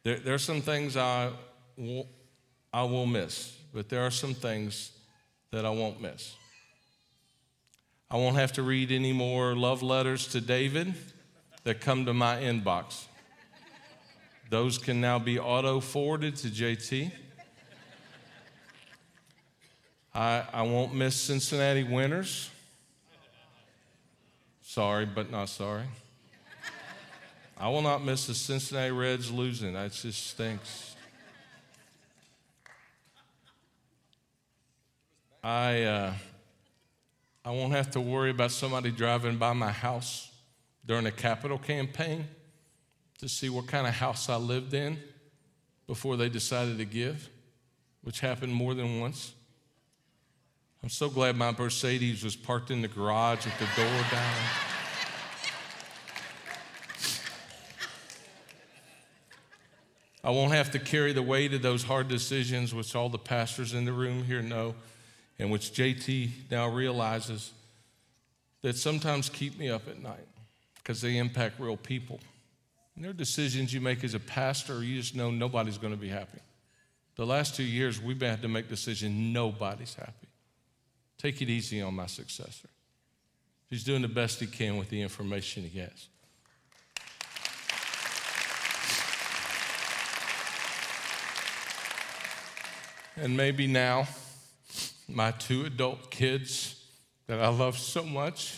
there, 0.03 0.17
there 0.17 0.33
are 0.33 0.39
some 0.39 0.61
things 0.61 0.97
I 0.97 1.31
will, 1.77 2.07
I 2.73 2.83
will 2.83 3.05
miss, 3.05 3.57
but 3.73 3.89
there 3.89 4.05
are 4.05 4.11
some 4.11 4.33
things 4.33 4.91
that 5.51 5.65
I 5.65 5.69
won't 5.69 6.01
miss. 6.01 6.35
I 8.09 8.17
won't 8.17 8.35
have 8.35 8.51
to 8.53 8.63
read 8.63 8.91
any 8.91 9.13
more 9.13 9.55
love 9.55 9.81
letters 9.81 10.27
to 10.27 10.41
David 10.41 10.93
that 11.63 11.79
come 11.79 12.05
to 12.05 12.13
my 12.13 12.37
inbox. 12.37 13.05
Those 14.49 14.77
can 14.77 14.99
now 14.99 15.17
be 15.17 15.39
auto 15.39 15.79
forwarded 15.79 16.35
to 16.37 16.49
JT. 16.49 17.11
I, 20.13 20.43
I 20.51 20.61
won't 20.63 20.93
miss 20.93 21.15
Cincinnati 21.15 21.83
Winners. 21.83 22.49
Sorry, 24.73 25.05
but 25.05 25.29
not 25.29 25.49
sorry. 25.49 25.83
I 27.57 27.67
will 27.67 27.81
not 27.81 28.05
miss 28.05 28.27
the 28.27 28.33
Cincinnati 28.33 28.91
Reds 28.91 29.29
losing. 29.29 29.73
That 29.73 29.91
just 29.91 30.27
stinks. 30.27 30.95
I, 35.43 35.83
uh, 35.83 36.13
I 37.43 37.51
won't 37.51 37.73
have 37.73 37.91
to 37.91 37.99
worry 37.99 38.29
about 38.29 38.51
somebody 38.51 38.91
driving 38.91 39.35
by 39.35 39.51
my 39.51 39.73
house 39.73 40.31
during 40.85 41.05
a 41.05 41.11
capital 41.11 41.57
campaign 41.57 42.25
to 43.17 43.27
see 43.27 43.49
what 43.49 43.67
kind 43.67 43.85
of 43.85 43.93
house 43.93 44.29
I 44.29 44.37
lived 44.37 44.73
in 44.73 44.97
before 45.85 46.15
they 46.15 46.29
decided 46.29 46.77
to 46.77 46.85
give, 46.85 47.29
which 48.03 48.21
happened 48.21 48.53
more 48.53 48.73
than 48.73 49.01
once. 49.01 49.33
I'm 50.83 50.89
so 50.89 51.09
glad 51.09 51.35
my 51.35 51.51
Mercedes 51.51 52.23
was 52.23 52.35
parked 52.35 52.71
in 52.71 52.81
the 52.81 52.87
garage 52.87 53.45
with 53.45 53.57
the 53.59 53.67
door 53.75 54.03
down. 54.09 54.35
I 60.23 60.31
won't 60.31 60.53
have 60.53 60.71
to 60.71 60.79
carry 60.79 61.13
the 61.13 61.21
weight 61.21 61.53
of 61.53 61.61
those 61.61 61.83
hard 61.83 62.07
decisions, 62.07 62.73
which 62.73 62.95
all 62.95 63.09
the 63.09 63.19
pastors 63.19 63.73
in 63.75 63.85
the 63.85 63.93
room 63.93 64.23
here 64.23 64.41
know. 64.41 64.75
and 65.37 65.49
which 65.49 65.71
JT 65.73 66.29
now 66.51 66.67
realizes 66.67 67.51
that 68.61 68.77
sometimes 68.77 69.27
keep 69.29 69.57
me 69.57 69.69
up 69.69 69.87
at 69.87 69.99
night 70.01 70.27
because 70.75 71.01
they 71.01 71.17
impact 71.17 71.59
real 71.59 71.77
people. 71.77 72.19
And 72.95 73.03
there 73.03 73.09
are 73.09 73.15
decisions 73.15 73.73
you 73.73 73.81
make 73.81 74.03
as 74.03 74.13
a 74.13 74.19
pastor, 74.19 74.83
you 74.83 74.99
just 74.99 75.15
know 75.15 75.31
nobody's 75.31 75.79
going 75.79 75.93
to 75.93 75.99
be 75.99 76.09
happy. 76.09 76.39
The 77.15 77.25
last 77.25 77.55
two 77.55 77.63
years, 77.63 77.99
we've 77.99 78.21
had 78.21 78.41
to 78.43 78.47
make 78.47 78.69
decisions, 78.69 79.15
nobody's 79.15 79.95
happy. 79.95 80.30
Take 81.21 81.39
it 81.39 81.49
easy 81.49 81.83
on 81.83 81.93
my 81.93 82.07
successor. 82.07 82.67
He's 83.69 83.83
doing 83.83 84.01
the 84.01 84.07
best 84.07 84.39
he 84.39 84.47
can 84.47 84.77
with 84.77 84.89
the 84.89 85.03
information 85.03 85.61
he 85.61 85.79
has. 85.79 86.07
And 93.15 93.37
maybe 93.37 93.67
now, 93.67 94.07
my 95.07 95.29
two 95.29 95.65
adult 95.65 96.09
kids 96.09 96.83
that 97.27 97.39
I 97.39 97.49
love 97.49 97.77
so 97.77 98.03
much 98.03 98.57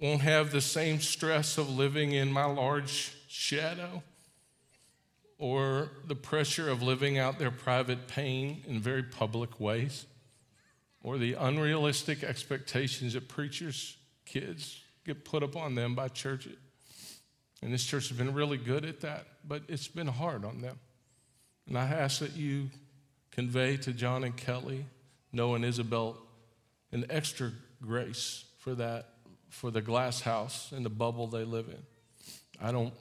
won't 0.00 0.22
have 0.22 0.50
the 0.50 0.60
same 0.60 1.00
stress 1.00 1.56
of 1.56 1.70
living 1.70 2.10
in 2.10 2.32
my 2.32 2.46
large 2.46 3.14
shadow 3.28 4.02
or 5.38 5.92
the 6.08 6.16
pressure 6.16 6.68
of 6.68 6.82
living 6.82 7.16
out 7.16 7.38
their 7.38 7.52
private 7.52 8.08
pain 8.08 8.64
in 8.66 8.80
very 8.80 9.04
public 9.04 9.60
ways 9.60 10.06
or 11.04 11.18
the 11.18 11.34
unrealistic 11.34 12.24
expectations 12.24 13.12
that 13.12 13.28
preachers' 13.28 13.96
kids 14.24 14.82
get 15.04 15.24
put 15.24 15.42
upon 15.42 15.74
them 15.74 15.94
by 15.94 16.08
churches. 16.08 16.56
And 17.62 17.72
this 17.72 17.84
church 17.84 18.08
has 18.08 18.16
been 18.16 18.32
really 18.34 18.56
good 18.56 18.84
at 18.86 19.02
that, 19.02 19.26
but 19.46 19.62
it's 19.68 19.86
been 19.86 20.08
hard 20.08 20.44
on 20.44 20.62
them. 20.62 20.78
And 21.68 21.78
I 21.78 21.84
ask 21.84 22.20
that 22.20 22.34
you 22.34 22.70
convey 23.30 23.76
to 23.78 23.92
John 23.92 24.24
and 24.24 24.34
Kelly, 24.34 24.86
Noah 25.30 25.56
and 25.56 25.64
Isabel, 25.64 26.16
an 26.90 27.04
extra 27.10 27.52
grace 27.82 28.44
for 28.58 28.74
that, 28.74 29.10
for 29.50 29.70
the 29.70 29.82
glass 29.82 30.22
house 30.22 30.72
and 30.72 30.86
the 30.86 30.90
bubble 30.90 31.26
they 31.26 31.44
live 31.44 31.68
in. 31.68 31.82
I 32.62 32.72
don't, 32.72 32.94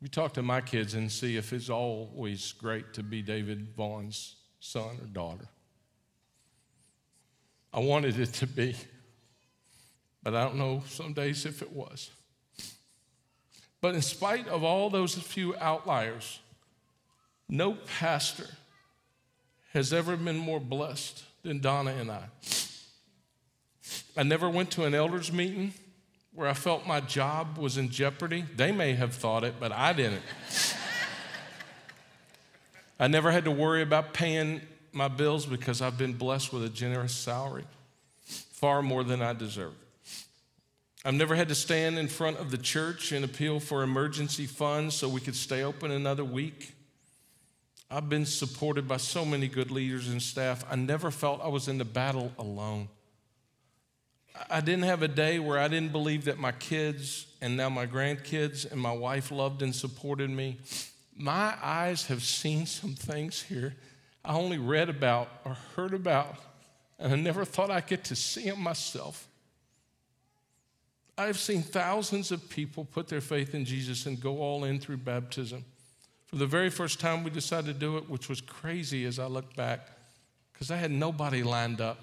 you 0.00 0.08
talk 0.08 0.34
to 0.34 0.42
my 0.42 0.60
kids 0.60 0.94
and 0.94 1.10
see 1.12 1.36
if 1.36 1.52
it's 1.52 1.70
always 1.70 2.52
great 2.52 2.92
to 2.94 3.04
be 3.04 3.22
David 3.22 3.68
Vaughn's 3.76 4.34
son 4.58 4.98
or 5.00 5.06
daughter. 5.06 5.48
I 7.76 7.80
wanted 7.80 8.18
it 8.18 8.32
to 8.34 8.46
be, 8.46 8.74
but 10.22 10.34
I 10.34 10.42
don't 10.44 10.56
know 10.56 10.82
some 10.88 11.12
days 11.12 11.44
if 11.44 11.60
it 11.60 11.70
was. 11.70 12.10
But 13.82 13.94
in 13.94 14.00
spite 14.00 14.48
of 14.48 14.64
all 14.64 14.88
those 14.88 15.14
few 15.14 15.54
outliers, 15.56 16.40
no 17.50 17.76
pastor 17.98 18.48
has 19.74 19.92
ever 19.92 20.16
been 20.16 20.38
more 20.38 20.58
blessed 20.58 21.22
than 21.42 21.60
Donna 21.60 21.90
and 21.90 22.10
I. 22.10 22.24
I 24.16 24.22
never 24.22 24.48
went 24.48 24.70
to 24.72 24.84
an 24.84 24.94
elders 24.94 25.30
meeting 25.30 25.74
where 26.32 26.48
I 26.48 26.54
felt 26.54 26.86
my 26.86 27.00
job 27.00 27.58
was 27.58 27.76
in 27.76 27.90
jeopardy. 27.90 28.46
They 28.56 28.72
may 28.72 28.94
have 28.94 29.14
thought 29.14 29.44
it, 29.44 29.56
but 29.60 29.70
I 29.70 29.92
didn't. 29.92 30.22
I 32.98 33.06
never 33.06 33.30
had 33.30 33.44
to 33.44 33.50
worry 33.50 33.82
about 33.82 34.14
paying 34.14 34.62
my 34.96 35.08
bills 35.08 35.44
because 35.44 35.82
I've 35.82 35.98
been 35.98 36.14
blessed 36.14 36.52
with 36.52 36.64
a 36.64 36.70
generous 36.70 37.14
salary, 37.14 37.64
far 38.24 38.82
more 38.82 39.04
than 39.04 39.20
I 39.20 39.34
deserve. 39.34 39.74
I've 41.04 41.14
never 41.14 41.36
had 41.36 41.48
to 41.50 41.54
stand 41.54 41.98
in 41.98 42.08
front 42.08 42.38
of 42.38 42.50
the 42.50 42.58
church 42.58 43.12
and 43.12 43.24
appeal 43.24 43.60
for 43.60 43.82
emergency 43.82 44.46
funds 44.46 44.96
so 44.96 45.08
we 45.08 45.20
could 45.20 45.36
stay 45.36 45.62
open 45.62 45.90
another 45.92 46.24
week. 46.24 46.72
I've 47.90 48.08
been 48.08 48.26
supported 48.26 48.88
by 48.88 48.96
so 48.96 49.24
many 49.24 49.46
good 49.46 49.70
leaders 49.70 50.08
and 50.08 50.20
staff. 50.20 50.64
I 50.68 50.74
never 50.74 51.12
felt 51.12 51.40
I 51.42 51.48
was 51.48 51.68
in 51.68 51.78
the 51.78 51.84
battle 51.84 52.32
alone. 52.38 52.88
I 54.50 54.60
didn't 54.60 54.84
have 54.84 55.02
a 55.02 55.08
day 55.08 55.38
where 55.38 55.58
I 55.58 55.68
didn't 55.68 55.92
believe 55.92 56.24
that 56.24 56.38
my 56.38 56.52
kids 56.52 57.26
and 57.40 57.56
now 57.56 57.68
my 57.68 57.86
grandkids 57.86 58.70
and 58.70 58.80
my 58.80 58.92
wife 58.92 59.30
loved 59.30 59.62
and 59.62 59.74
supported 59.74 60.30
me. 60.30 60.58
My 61.16 61.54
eyes 61.62 62.06
have 62.06 62.22
seen 62.22 62.66
some 62.66 62.94
things 62.94 63.42
here 63.42 63.76
I 64.26 64.34
only 64.34 64.58
read 64.58 64.88
about 64.88 65.28
or 65.44 65.56
heard 65.76 65.94
about, 65.94 66.34
and 66.98 67.12
I 67.12 67.16
never 67.16 67.44
thought 67.44 67.70
I'd 67.70 67.86
get 67.86 68.04
to 68.04 68.16
see 68.16 68.50
them 68.50 68.60
myself. 68.60 69.28
I've 71.16 71.38
seen 71.38 71.62
thousands 71.62 72.32
of 72.32 72.48
people 72.50 72.84
put 72.84 73.06
their 73.08 73.20
faith 73.20 73.54
in 73.54 73.64
Jesus 73.64 74.04
and 74.04 74.20
go 74.20 74.38
all 74.40 74.64
in 74.64 74.80
through 74.80 74.98
baptism. 74.98 75.64
For 76.26 76.36
the 76.36 76.46
very 76.46 76.70
first 76.70 76.98
time 76.98 77.22
we 77.22 77.30
decided 77.30 77.66
to 77.66 77.72
do 77.72 77.96
it, 77.98 78.10
which 78.10 78.28
was 78.28 78.40
crazy 78.40 79.04
as 79.04 79.20
I 79.20 79.26
look 79.26 79.54
back, 79.54 79.88
because 80.52 80.72
I 80.72 80.76
had 80.76 80.90
nobody 80.90 81.44
lined 81.44 81.80
up. 81.80 81.98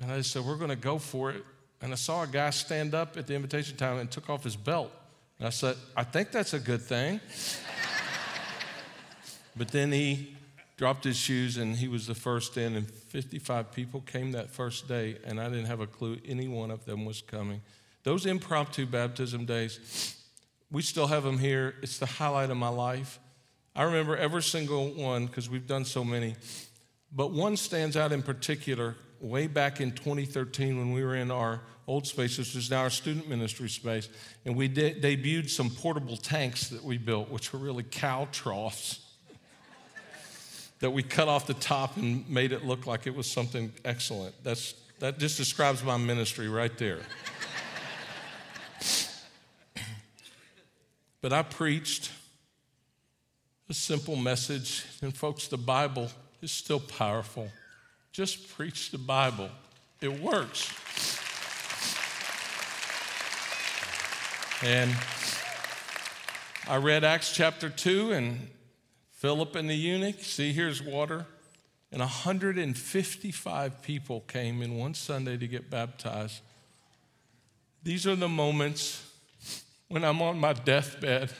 And 0.00 0.10
I 0.10 0.22
said, 0.22 0.44
We're 0.44 0.56
going 0.56 0.70
to 0.70 0.76
go 0.76 0.98
for 0.98 1.30
it. 1.30 1.44
And 1.82 1.92
I 1.92 1.96
saw 1.96 2.22
a 2.22 2.26
guy 2.26 2.50
stand 2.50 2.94
up 2.94 3.16
at 3.18 3.26
the 3.26 3.34
invitation 3.34 3.76
time 3.76 3.98
and 3.98 4.10
took 4.10 4.30
off 4.30 4.44
his 4.44 4.56
belt. 4.56 4.90
And 5.38 5.46
I 5.46 5.50
said, 5.50 5.76
I 5.96 6.04
think 6.04 6.30
that's 6.30 6.54
a 6.54 6.58
good 6.58 6.80
thing. 6.80 7.20
but 9.56 9.68
then 9.68 9.92
he 9.92 10.36
dropped 10.76 11.04
his 11.04 11.16
shoes 11.16 11.56
and 11.56 11.76
he 11.76 11.88
was 11.88 12.06
the 12.06 12.14
first 12.14 12.56
in, 12.56 12.76
and 12.76 12.88
55 12.88 13.72
people 13.72 14.00
came 14.00 14.32
that 14.32 14.50
first 14.50 14.88
day, 14.88 15.16
and 15.24 15.40
I 15.40 15.48
didn't 15.48 15.66
have 15.66 15.80
a 15.80 15.86
clue 15.86 16.18
any 16.26 16.48
one 16.48 16.70
of 16.70 16.84
them 16.84 17.04
was 17.04 17.22
coming. 17.22 17.60
Those 18.04 18.26
impromptu 18.26 18.86
baptism 18.86 19.44
days, 19.44 20.16
we 20.70 20.82
still 20.82 21.06
have 21.06 21.22
them 21.22 21.38
here. 21.38 21.74
It's 21.82 21.98
the 21.98 22.06
highlight 22.06 22.50
of 22.50 22.56
my 22.56 22.68
life. 22.68 23.20
I 23.76 23.84
remember 23.84 24.16
every 24.16 24.42
single 24.42 24.88
one 24.88 25.26
because 25.26 25.48
we've 25.48 25.66
done 25.66 25.84
so 25.84 26.04
many. 26.04 26.34
But 27.14 27.30
one 27.30 27.56
stands 27.56 27.96
out 27.96 28.12
in 28.12 28.22
particular 28.22 28.96
way 29.20 29.46
back 29.46 29.80
in 29.80 29.92
2013 29.92 30.78
when 30.78 30.92
we 30.92 31.04
were 31.04 31.14
in 31.14 31.30
our 31.30 31.60
old 31.86 32.06
space, 32.06 32.38
which 32.38 32.56
is 32.56 32.70
now 32.70 32.80
our 32.80 32.90
student 32.90 33.28
ministry 33.28 33.68
space, 33.68 34.08
and 34.44 34.56
we 34.56 34.68
de- 34.68 34.94
debuted 34.94 35.50
some 35.50 35.70
portable 35.70 36.16
tanks 36.16 36.68
that 36.68 36.82
we 36.82 36.98
built, 36.98 37.30
which 37.30 37.52
were 37.52 37.58
really 37.58 37.84
cow 37.84 38.26
troughs 38.32 39.11
that 40.82 40.90
we 40.90 41.00
cut 41.00 41.28
off 41.28 41.46
the 41.46 41.54
top 41.54 41.96
and 41.96 42.28
made 42.28 42.50
it 42.50 42.64
look 42.64 42.88
like 42.88 43.06
it 43.06 43.14
was 43.14 43.30
something 43.30 43.72
excellent. 43.84 44.34
That's, 44.42 44.74
that 44.98 45.16
just 45.16 45.36
describes 45.36 45.84
my 45.84 45.96
ministry 45.96 46.48
right 46.48 46.76
there. 46.76 46.98
But 51.20 51.32
I 51.32 51.44
preached 51.44 52.10
a 53.70 53.74
simple 53.74 54.16
message, 54.16 54.84
and 55.02 55.16
folks, 55.16 55.46
the 55.46 55.56
Bible 55.56 56.10
is 56.40 56.50
still 56.50 56.80
powerful. 56.80 57.48
Just 58.10 58.48
preach 58.56 58.90
the 58.90 58.98
Bible, 58.98 59.48
it 60.00 60.20
works. 60.20 60.68
And 64.64 64.90
I 66.66 66.78
read 66.78 67.04
Acts 67.04 67.32
chapter 67.32 67.70
2, 67.70 68.10
and 68.14 68.48
Philip 69.22 69.54
and 69.54 69.70
the 69.70 69.74
eunuch, 69.76 70.18
see, 70.18 70.52
here's 70.52 70.82
water. 70.82 71.26
And 71.92 72.00
155 72.00 73.80
people 73.80 74.22
came 74.22 74.60
in 74.62 74.76
one 74.76 74.94
Sunday 74.94 75.36
to 75.36 75.46
get 75.46 75.70
baptized. 75.70 76.40
These 77.84 78.04
are 78.08 78.16
the 78.16 78.28
moments 78.28 79.08
when 79.86 80.02
I'm 80.02 80.20
on 80.22 80.40
my 80.40 80.54
deathbed, 80.54 81.30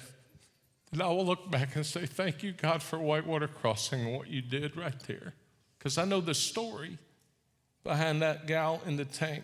and 0.93 1.03
I 1.03 1.09
will 1.09 1.27
look 1.27 1.51
back 1.51 1.75
and 1.75 1.85
say, 1.85 2.07
Thank 2.07 2.45
you, 2.45 2.53
God, 2.53 2.85
for 2.85 3.01
Whitewater 3.01 3.49
Crossing 3.49 4.07
and 4.07 4.17
what 4.17 4.29
you 4.29 4.43
did 4.43 4.77
right 4.77 5.01
there. 5.09 5.35
Because 5.77 5.99
I 5.99 6.05
know 6.05 6.21
the 6.21 6.35
story 6.35 6.99
behind 7.83 8.23
that 8.23 8.47
gal 8.47 8.81
in 8.87 8.95
the 8.95 9.07
tank. 9.07 9.43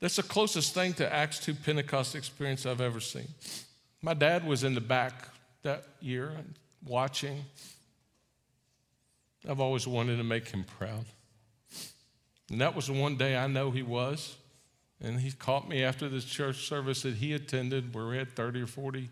That's 0.00 0.16
the 0.16 0.24
closest 0.24 0.74
thing 0.74 0.94
to 0.94 1.14
Acts 1.14 1.38
2 1.38 1.54
Pentecost 1.54 2.16
experience 2.16 2.66
I've 2.66 2.80
ever 2.80 2.98
seen. 2.98 3.28
My 4.04 4.12
dad 4.12 4.46
was 4.46 4.64
in 4.64 4.74
the 4.74 4.82
back 4.82 5.28
that 5.62 5.86
year 5.98 6.36
watching. 6.84 7.42
I've 9.48 9.60
always 9.60 9.86
wanted 9.86 10.18
to 10.18 10.24
make 10.24 10.48
him 10.48 10.66
proud. 10.78 11.06
And 12.50 12.60
that 12.60 12.76
was 12.76 12.88
the 12.88 12.92
one 12.92 13.16
day 13.16 13.34
I 13.34 13.46
know 13.46 13.70
he 13.70 13.82
was. 13.82 14.36
And 15.00 15.18
he 15.18 15.32
caught 15.32 15.66
me 15.66 15.82
after 15.82 16.10
this 16.10 16.26
church 16.26 16.68
service 16.68 17.00
that 17.00 17.14
he 17.14 17.32
attended, 17.32 17.94
where 17.94 18.06
we 18.06 18.18
had 18.18 18.36
30 18.36 18.60
or 18.60 18.66
40. 18.66 19.08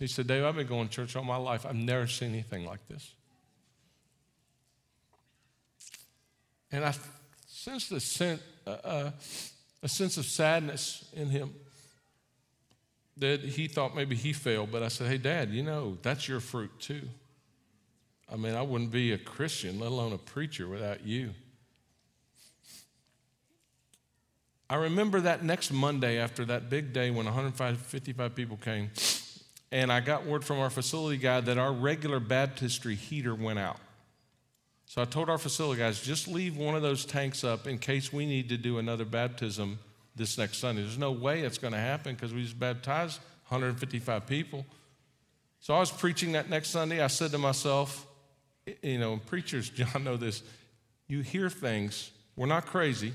He 0.00 0.08
said, 0.08 0.26
Dave, 0.26 0.42
I've 0.42 0.56
been 0.56 0.66
going 0.66 0.88
to 0.88 0.92
church 0.92 1.14
all 1.14 1.22
my 1.22 1.36
life. 1.36 1.64
I've 1.64 1.76
never 1.76 2.08
seen 2.08 2.30
anything 2.30 2.66
like 2.66 2.84
this. 2.88 3.14
And 6.72 6.84
I 6.84 6.92
sensed 7.46 7.92
a 7.92 8.00
sense, 8.00 8.42
uh, 8.66 8.70
uh, 8.70 9.10
a 9.84 9.88
sense 9.88 10.16
of 10.16 10.24
sadness 10.24 11.08
in 11.14 11.30
him 11.30 11.54
that 13.18 13.40
he 13.40 13.68
thought 13.68 13.94
maybe 13.94 14.16
he 14.16 14.32
failed. 14.32 14.70
But 14.72 14.82
I 14.82 14.88
said, 14.88 15.08
Hey, 15.08 15.18
Dad, 15.18 15.50
you 15.50 15.62
know, 15.62 15.98
that's 16.02 16.28
your 16.28 16.40
fruit 16.40 16.70
too. 16.78 17.02
I 18.32 18.36
mean, 18.36 18.54
I 18.54 18.62
wouldn't 18.62 18.90
be 18.90 19.12
a 19.12 19.18
Christian, 19.18 19.78
let 19.78 19.90
alone 19.90 20.12
a 20.12 20.18
preacher, 20.18 20.66
without 20.66 21.04
you. 21.06 21.34
I 24.70 24.76
remember 24.76 25.20
that 25.20 25.44
next 25.44 25.70
Monday 25.70 26.16
after 26.16 26.46
that 26.46 26.70
big 26.70 26.94
day 26.94 27.10
when 27.10 27.26
155 27.26 28.34
people 28.34 28.56
came, 28.56 28.90
and 29.70 29.92
I 29.92 30.00
got 30.00 30.24
word 30.24 30.44
from 30.44 30.60
our 30.60 30.70
facility 30.70 31.18
guy 31.18 31.40
that 31.40 31.58
our 31.58 31.72
regular 31.74 32.20
baptistry 32.20 32.94
heater 32.94 33.34
went 33.34 33.58
out. 33.58 33.76
So 34.86 35.02
I 35.02 35.04
told 35.04 35.28
our 35.28 35.36
facility 35.36 35.80
guys, 35.80 36.00
just 36.00 36.26
leave 36.26 36.56
one 36.56 36.74
of 36.74 36.80
those 36.80 37.04
tanks 37.04 37.44
up 37.44 37.66
in 37.66 37.78
case 37.78 38.14
we 38.14 38.24
need 38.24 38.48
to 38.48 38.56
do 38.56 38.78
another 38.78 39.04
baptism 39.04 39.78
this 40.14 40.38
next 40.38 40.58
Sunday. 40.58 40.82
There's 40.82 40.98
no 40.98 41.12
way 41.12 41.40
it's 41.42 41.58
going 41.58 41.72
to 41.72 41.80
happen 41.80 42.14
because 42.14 42.32
we 42.34 42.42
just 42.42 42.58
baptized 42.58 43.20
155 43.48 44.26
people. 44.26 44.66
So 45.60 45.74
I 45.74 45.80
was 45.80 45.90
preaching 45.90 46.32
that 46.32 46.50
next 46.50 46.70
Sunday. 46.70 47.02
I 47.02 47.06
said 47.06 47.30
to 47.30 47.38
myself, 47.38 48.06
you 48.82 48.98
know, 48.98 49.18
preachers, 49.26 49.70
John, 49.74 50.04
know 50.04 50.16
this. 50.16 50.42
You 51.08 51.20
hear 51.20 51.48
things. 51.50 52.10
We're 52.36 52.46
not 52.46 52.66
crazy, 52.66 53.12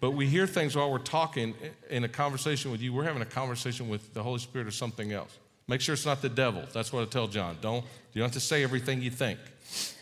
but 0.00 0.12
we 0.12 0.26
hear 0.26 0.46
things 0.46 0.76
while 0.76 0.90
we're 0.90 0.98
talking 0.98 1.54
in 1.90 2.04
a 2.04 2.08
conversation 2.08 2.70
with 2.70 2.80
you. 2.80 2.92
We're 2.92 3.04
having 3.04 3.22
a 3.22 3.26
conversation 3.26 3.88
with 3.88 4.14
the 4.14 4.22
Holy 4.22 4.38
Spirit 4.38 4.66
or 4.66 4.72
something 4.72 5.12
else. 5.12 5.38
Make 5.66 5.80
sure 5.80 5.94
it's 5.94 6.06
not 6.06 6.22
the 6.22 6.28
devil. 6.28 6.62
That's 6.72 6.92
what 6.92 7.02
I 7.02 7.06
tell 7.06 7.26
John. 7.26 7.56
Don't 7.60 7.84
you 8.12 8.20
don't 8.20 8.26
have 8.28 8.32
to 8.32 8.40
say 8.40 8.62
everything 8.62 9.02
you 9.02 9.10
think. 9.10 9.38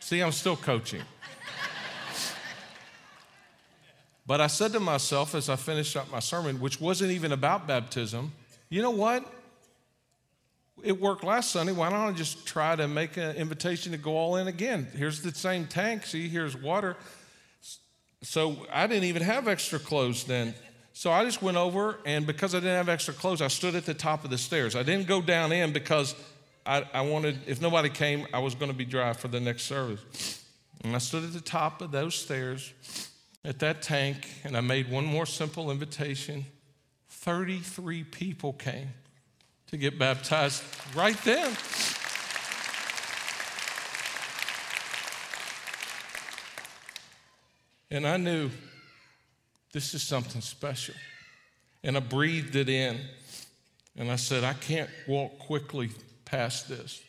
See, 0.00 0.20
I'm 0.20 0.32
still 0.32 0.56
coaching. 0.56 1.02
But 4.26 4.40
I 4.40 4.48
said 4.48 4.72
to 4.72 4.80
myself 4.80 5.34
as 5.34 5.48
I 5.48 5.56
finished 5.56 5.96
up 5.96 6.10
my 6.10 6.18
sermon, 6.18 6.60
which 6.60 6.80
wasn't 6.80 7.12
even 7.12 7.32
about 7.32 7.66
baptism, 7.66 8.32
you 8.68 8.82
know 8.82 8.90
what? 8.90 9.24
It 10.82 11.00
worked 11.00 11.24
last 11.24 11.52
Sunday. 11.52 11.72
Why 11.72 11.88
don't 11.90 12.00
I 12.00 12.12
just 12.12 12.46
try 12.46 12.76
to 12.76 12.88
make 12.88 13.16
an 13.16 13.36
invitation 13.36 13.92
to 13.92 13.98
go 13.98 14.16
all 14.16 14.36
in 14.36 14.48
again? 14.48 14.88
Here's 14.94 15.22
the 15.22 15.32
same 15.32 15.66
tank. 15.66 16.04
See, 16.04 16.28
here's 16.28 16.56
water. 16.56 16.96
So 18.22 18.66
I 18.72 18.86
didn't 18.86 19.04
even 19.04 19.22
have 19.22 19.48
extra 19.48 19.78
clothes 19.78 20.24
then. 20.24 20.54
So 20.92 21.12
I 21.12 21.24
just 21.24 21.42
went 21.42 21.56
over, 21.56 21.98
and 22.04 22.26
because 22.26 22.54
I 22.54 22.58
didn't 22.58 22.76
have 22.76 22.88
extra 22.88 23.14
clothes, 23.14 23.42
I 23.42 23.48
stood 23.48 23.74
at 23.74 23.84
the 23.84 23.94
top 23.94 24.24
of 24.24 24.30
the 24.30 24.38
stairs. 24.38 24.74
I 24.74 24.82
didn't 24.82 25.06
go 25.06 25.20
down 25.20 25.52
in 25.52 25.72
because 25.72 26.14
I, 26.64 26.84
I 26.92 27.02
wanted, 27.02 27.38
if 27.46 27.60
nobody 27.60 27.90
came, 27.90 28.26
I 28.32 28.38
was 28.40 28.54
going 28.54 28.70
to 28.70 28.76
be 28.76 28.86
dry 28.86 29.12
for 29.12 29.28
the 29.28 29.38
next 29.38 29.64
service. 29.64 30.42
And 30.82 30.94
I 30.94 30.98
stood 30.98 31.22
at 31.22 31.32
the 31.32 31.40
top 31.40 31.80
of 31.80 31.90
those 31.90 32.14
stairs 32.14 32.72
at 33.46 33.60
that 33.60 33.80
tank 33.80 34.28
and 34.42 34.56
I 34.56 34.60
made 34.60 34.90
one 34.90 35.04
more 35.06 35.24
simple 35.24 35.70
invitation. 35.70 36.44
33 37.08 38.02
people 38.02 38.52
came 38.52 38.88
to 39.68 39.76
get 39.76 39.98
baptized 39.98 40.62
right 40.96 41.16
then. 41.24 41.56
And 47.88 48.04
I 48.06 48.16
knew 48.16 48.50
this 49.72 49.94
is 49.94 50.02
something 50.02 50.40
special. 50.40 50.96
And 51.84 51.96
I 51.96 52.00
breathed 52.00 52.56
it 52.56 52.68
in. 52.68 52.98
And 53.96 54.10
I 54.10 54.16
said, 54.16 54.42
I 54.42 54.54
can't 54.54 54.90
walk 55.06 55.38
quickly 55.38 55.90
past 56.24 56.68
this. 56.68 57.00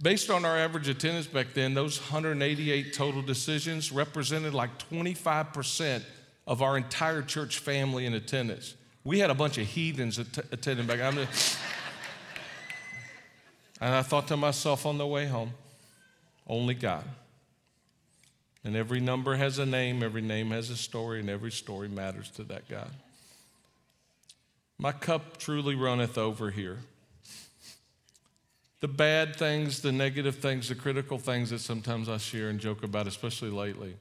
Based 0.00 0.30
on 0.30 0.44
our 0.44 0.56
average 0.56 0.88
attendance 0.88 1.26
back 1.26 1.54
then, 1.54 1.74
those 1.74 1.98
188 1.98 2.92
total 2.92 3.20
decisions 3.20 3.90
represented 3.90 4.54
like 4.54 4.70
25% 4.90 6.02
of 6.46 6.62
our 6.62 6.76
entire 6.76 7.20
church 7.20 7.58
family 7.58 8.06
in 8.06 8.14
attendance. 8.14 8.74
We 9.02 9.18
had 9.18 9.30
a 9.30 9.34
bunch 9.34 9.58
of 9.58 9.66
heathens 9.66 10.18
att- 10.18 10.52
attending 10.52 10.86
back. 10.86 10.98
then. 10.98 11.26
and 13.80 13.94
I 13.94 14.02
thought 14.02 14.28
to 14.28 14.36
myself 14.36 14.86
on 14.86 14.98
the 14.98 15.06
way 15.06 15.26
home, 15.26 15.52
only 16.46 16.74
God. 16.74 17.04
And 18.62 18.76
every 18.76 19.00
number 19.00 19.34
has 19.36 19.58
a 19.58 19.66
name, 19.66 20.02
every 20.02 20.22
name 20.22 20.50
has 20.50 20.70
a 20.70 20.76
story, 20.76 21.20
and 21.20 21.28
every 21.28 21.50
story 21.50 21.88
matters 21.88 22.30
to 22.32 22.44
that 22.44 22.68
God. 22.68 22.90
My 24.78 24.92
cup 24.92 25.38
truly 25.38 25.74
runneth 25.74 26.16
over 26.16 26.50
here 26.50 26.78
the 28.80 28.88
bad 28.88 29.36
things, 29.36 29.82
the 29.82 29.92
negative 29.92 30.36
things, 30.36 30.68
the 30.68 30.74
critical 30.74 31.18
things 31.18 31.50
that 31.50 31.60
sometimes 31.60 32.08
I 32.08 32.18
share 32.18 32.48
and 32.48 32.60
joke 32.60 32.82
about, 32.84 33.06
especially 33.06 33.50
lately, 33.50 33.96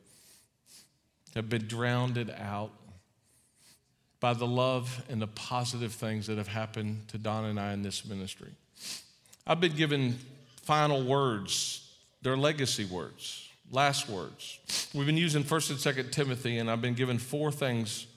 have 1.35 1.49
been 1.49 1.67
drowned 1.67 2.17
out 2.37 2.71
by 4.19 4.33
the 4.33 4.47
love 4.47 5.03
and 5.09 5.21
the 5.21 5.27
positive 5.27 5.93
things 5.93 6.27
that 6.27 6.37
have 6.37 6.47
happened 6.47 7.07
to 7.09 7.17
Don 7.17 7.45
and 7.45 7.59
I 7.59 7.73
in 7.73 7.81
this 7.81 8.05
ministry. 8.05 8.51
I've 9.45 9.59
been 9.59 9.75
given 9.75 10.17
final 10.63 11.03
words, 11.03 11.95
they're 12.21 12.37
legacy 12.37 12.85
words, 12.85 13.49
last 13.71 14.09
words. 14.09 14.59
We've 14.93 15.05
been 15.05 15.17
using 15.17 15.43
1st 15.43 15.69
and 15.69 16.07
2nd 16.07 16.11
Timothy, 16.11 16.57
and 16.57 16.69
I've 16.69 16.81
been 16.81 16.95
given 16.95 17.17
four 17.17 17.51
things. 17.51 18.07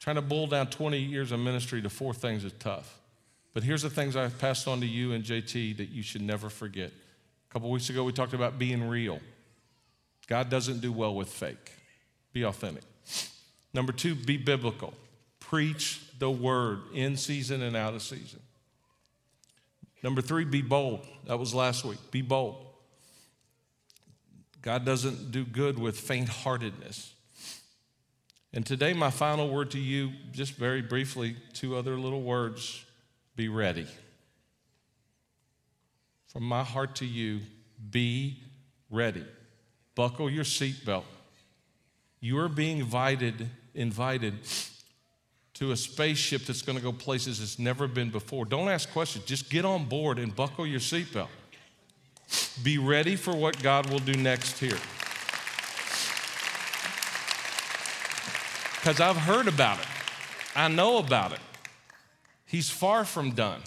Trying 0.00 0.16
to 0.16 0.22
boil 0.22 0.48
down 0.48 0.68
20 0.68 0.98
years 0.98 1.30
of 1.30 1.40
ministry 1.40 1.80
to 1.82 1.90
four 1.90 2.12
things 2.12 2.44
is 2.44 2.52
tough. 2.58 2.98
But 3.54 3.62
here's 3.62 3.82
the 3.82 3.90
things 3.90 4.16
I've 4.16 4.38
passed 4.38 4.66
on 4.66 4.80
to 4.80 4.86
you 4.86 5.12
and 5.12 5.24
JT 5.24 5.76
that 5.76 5.90
you 5.90 6.02
should 6.02 6.22
never 6.22 6.48
forget. 6.48 6.90
A 6.90 7.52
couple 7.52 7.70
weeks 7.70 7.90
ago, 7.90 8.02
we 8.04 8.12
talked 8.12 8.32
about 8.32 8.58
being 8.58 8.88
real. 8.88 9.20
God 10.26 10.48
doesn't 10.48 10.80
do 10.80 10.92
well 10.92 11.14
with 11.14 11.28
fake. 11.28 11.72
Be 12.32 12.44
authentic. 12.44 12.84
Number 13.74 13.92
two, 13.92 14.14
be 14.14 14.38
biblical. 14.38 14.94
Preach 15.40 16.00
the 16.18 16.30
word 16.30 16.80
in 16.94 17.16
season 17.16 17.62
and 17.62 17.76
out 17.76 17.94
of 17.94 18.02
season. 18.02 18.40
Number 20.02 20.22
three, 20.22 20.44
be 20.44 20.62
bold. 20.62 21.06
That 21.26 21.38
was 21.38 21.54
last 21.54 21.84
week. 21.84 21.98
Be 22.10 22.22
bold. 22.22 22.56
God 24.62 24.84
doesn't 24.84 25.30
do 25.30 25.44
good 25.44 25.78
with 25.78 25.98
faint 25.98 26.28
heartedness. 26.28 27.12
And 28.54 28.64
today, 28.64 28.92
my 28.92 29.10
final 29.10 29.48
word 29.48 29.70
to 29.72 29.78
you, 29.78 30.12
just 30.30 30.54
very 30.54 30.82
briefly, 30.82 31.36
two 31.52 31.76
other 31.76 31.96
little 31.96 32.22
words 32.22 32.84
be 33.36 33.48
ready. 33.48 33.86
From 36.28 36.44
my 36.44 36.64
heart 36.64 36.96
to 36.96 37.06
you, 37.06 37.40
be 37.90 38.38
ready. 38.90 39.24
Buckle 39.94 40.30
your 40.30 40.44
seatbelt. 40.44 41.04
You 42.20 42.38
are 42.38 42.48
being 42.48 42.78
invited, 42.78 43.48
invited 43.74 44.34
to 45.54 45.72
a 45.72 45.76
spaceship 45.76 46.42
that's 46.42 46.62
going 46.62 46.78
to 46.78 46.82
go 46.82 46.92
places 46.92 47.40
it's 47.40 47.58
never 47.58 47.86
been 47.86 48.10
before. 48.10 48.44
Don't 48.44 48.68
ask 48.68 48.90
questions. 48.92 49.24
Just 49.24 49.50
get 49.50 49.64
on 49.64 49.84
board 49.84 50.18
and 50.18 50.34
buckle 50.34 50.66
your 50.66 50.80
seatbelt. 50.80 51.28
Be 52.62 52.78
ready 52.78 53.16
for 53.16 53.34
what 53.36 53.62
God 53.62 53.90
will 53.90 53.98
do 53.98 54.14
next 54.14 54.58
here. 54.58 54.78
Because 58.76 59.00
I've 59.00 59.16
heard 59.16 59.46
about 59.46 59.78
it, 59.78 59.86
I 60.56 60.68
know 60.68 60.98
about 60.98 61.32
it. 61.32 61.40
He's 62.52 62.68
far 62.68 63.06
from 63.06 63.30
done. 63.30 63.62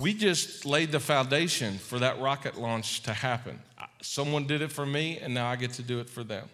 We 0.00 0.12
just 0.12 0.66
laid 0.66 0.90
the 0.90 0.98
foundation 0.98 1.78
for 1.78 2.00
that 2.00 2.20
rocket 2.20 2.58
launch 2.58 3.04
to 3.04 3.12
happen. 3.12 3.60
Someone 4.00 4.48
did 4.48 4.60
it 4.60 4.72
for 4.72 4.84
me, 4.84 5.18
and 5.18 5.32
now 5.32 5.46
I 5.46 5.54
get 5.54 5.74
to 5.74 5.82
do 5.82 6.00
it 6.00 6.10
for 6.10 6.24
them. 6.24 6.48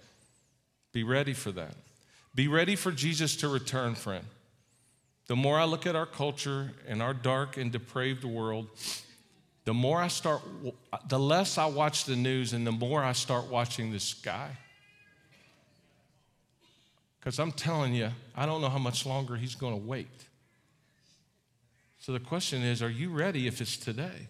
Be 0.93 1.05
ready 1.05 1.33
for 1.33 1.51
that. 1.53 1.75
Be 2.35 2.49
ready 2.49 2.77
for 2.77 2.93
Jesus 2.93 3.35
to 3.37 3.49
return, 3.49 3.95
friend. 3.95 4.27
The 5.27 5.37
more 5.37 5.59
I 5.59 5.65
look 5.65 5.87
at 5.87 5.97
our 5.97 6.05
culture 6.05 6.73
and 6.87 7.01
our 7.01 7.15
dark 7.15 7.57
and 7.57 7.73
depraved 7.73 8.25
world, 8.25 8.67
the 9.65 9.73
more 9.73 10.03
I 10.03 10.09
start, 10.09 10.43
the 11.09 11.19
less 11.19 11.57
I 11.57 11.65
watch 11.65 12.05
the 12.05 12.17
news 12.17 12.53
and 12.53 12.67
the 12.67 12.73
more 12.73 13.03
I 13.03 13.13
start 13.13 13.47
watching 13.47 13.91
the 13.91 14.01
sky. 14.01 14.51
Because 17.19 17.39
I'm 17.39 17.53
telling 17.53 17.95
you, 17.95 18.11
I 18.37 18.45
don't 18.45 18.61
know 18.61 18.69
how 18.69 18.79
much 18.79 19.07
longer 19.07 19.37
he's 19.37 19.55
going 19.55 19.73
to 19.73 19.87
wait. 19.87 20.28
So 22.09 22.13
the 22.15 22.21
question 22.21 22.63
is 22.63 22.83
are 22.83 22.89
you 22.89 23.11
ready 23.11 23.47
if 23.47 23.61
it's 23.61 23.77
today? 23.77 24.29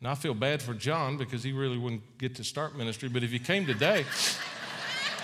And 0.00 0.08
I 0.08 0.16
feel 0.16 0.34
bad 0.34 0.60
for 0.60 0.74
John 0.74 1.16
because 1.16 1.44
he 1.44 1.52
really 1.52 1.78
wouldn't 1.78 2.18
get 2.18 2.34
to 2.34 2.42
start 2.42 2.76
ministry, 2.76 3.08
but 3.08 3.22
if 3.22 3.30
he 3.30 3.38
came 3.38 3.66
today, 3.66 4.04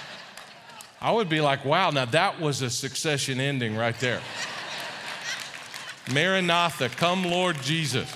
I 1.00 1.10
would 1.10 1.28
be 1.28 1.40
like, 1.40 1.64
wow, 1.64 1.90
now 1.90 2.04
that 2.04 2.40
was 2.40 2.62
a 2.62 2.70
succession 2.70 3.40
ending 3.40 3.76
right 3.76 3.98
there. 3.98 4.20
Maranatha, 6.12 6.88
come 6.90 7.24
Lord 7.24 7.56
Jesus. 7.56 8.08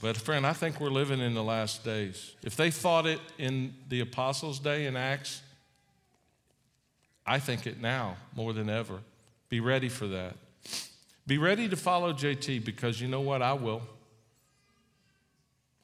But 0.00 0.16
friend, 0.16 0.46
I 0.46 0.54
think 0.54 0.80
we're 0.80 0.88
living 0.88 1.20
in 1.20 1.34
the 1.34 1.44
last 1.44 1.84
days. 1.84 2.34
If 2.42 2.56
they 2.56 2.70
thought 2.70 3.04
it 3.04 3.20
in 3.36 3.74
the 3.90 4.00
apostles' 4.00 4.58
day 4.58 4.86
in 4.86 4.96
Acts, 4.96 5.42
I 7.26 7.38
think 7.40 7.66
it 7.66 7.78
now 7.78 8.16
more 8.34 8.54
than 8.54 8.70
ever. 8.70 9.00
Be 9.48 9.60
ready 9.60 9.88
for 9.88 10.06
that. 10.08 10.36
Be 11.26 11.38
ready 11.38 11.68
to 11.68 11.76
follow 11.76 12.12
JT 12.12 12.64
because 12.64 13.00
you 13.00 13.08
know 13.08 13.20
what? 13.20 13.42
I 13.42 13.54
will. 13.54 13.82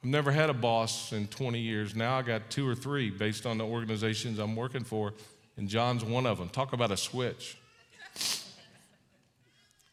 I've 0.03 0.11
never 0.11 0.31
had 0.31 0.51
a 0.51 0.55
boss 0.55 1.13
in 1.13 1.27
20 1.29 1.59
years. 1.59 1.95
Now 1.95 2.17
I 2.17 2.23
got 2.23 2.51
two 2.51 2.67
or 2.67 2.75
three 2.75 3.11
based 3.11 3.47
on 3.47 3.59
the 3.59 3.65
organizations 3.65 4.39
I'm 4.39 4.57
working 4.57 4.85
for, 4.85 5.13
and 5.57 5.69
John's 5.69 6.05
one 6.05 6.27
of 6.27 6.39
them. 6.39 6.49
Talk 6.49 6.73
about 6.73 6.91
a 6.91 6.97
switch. 6.97 7.57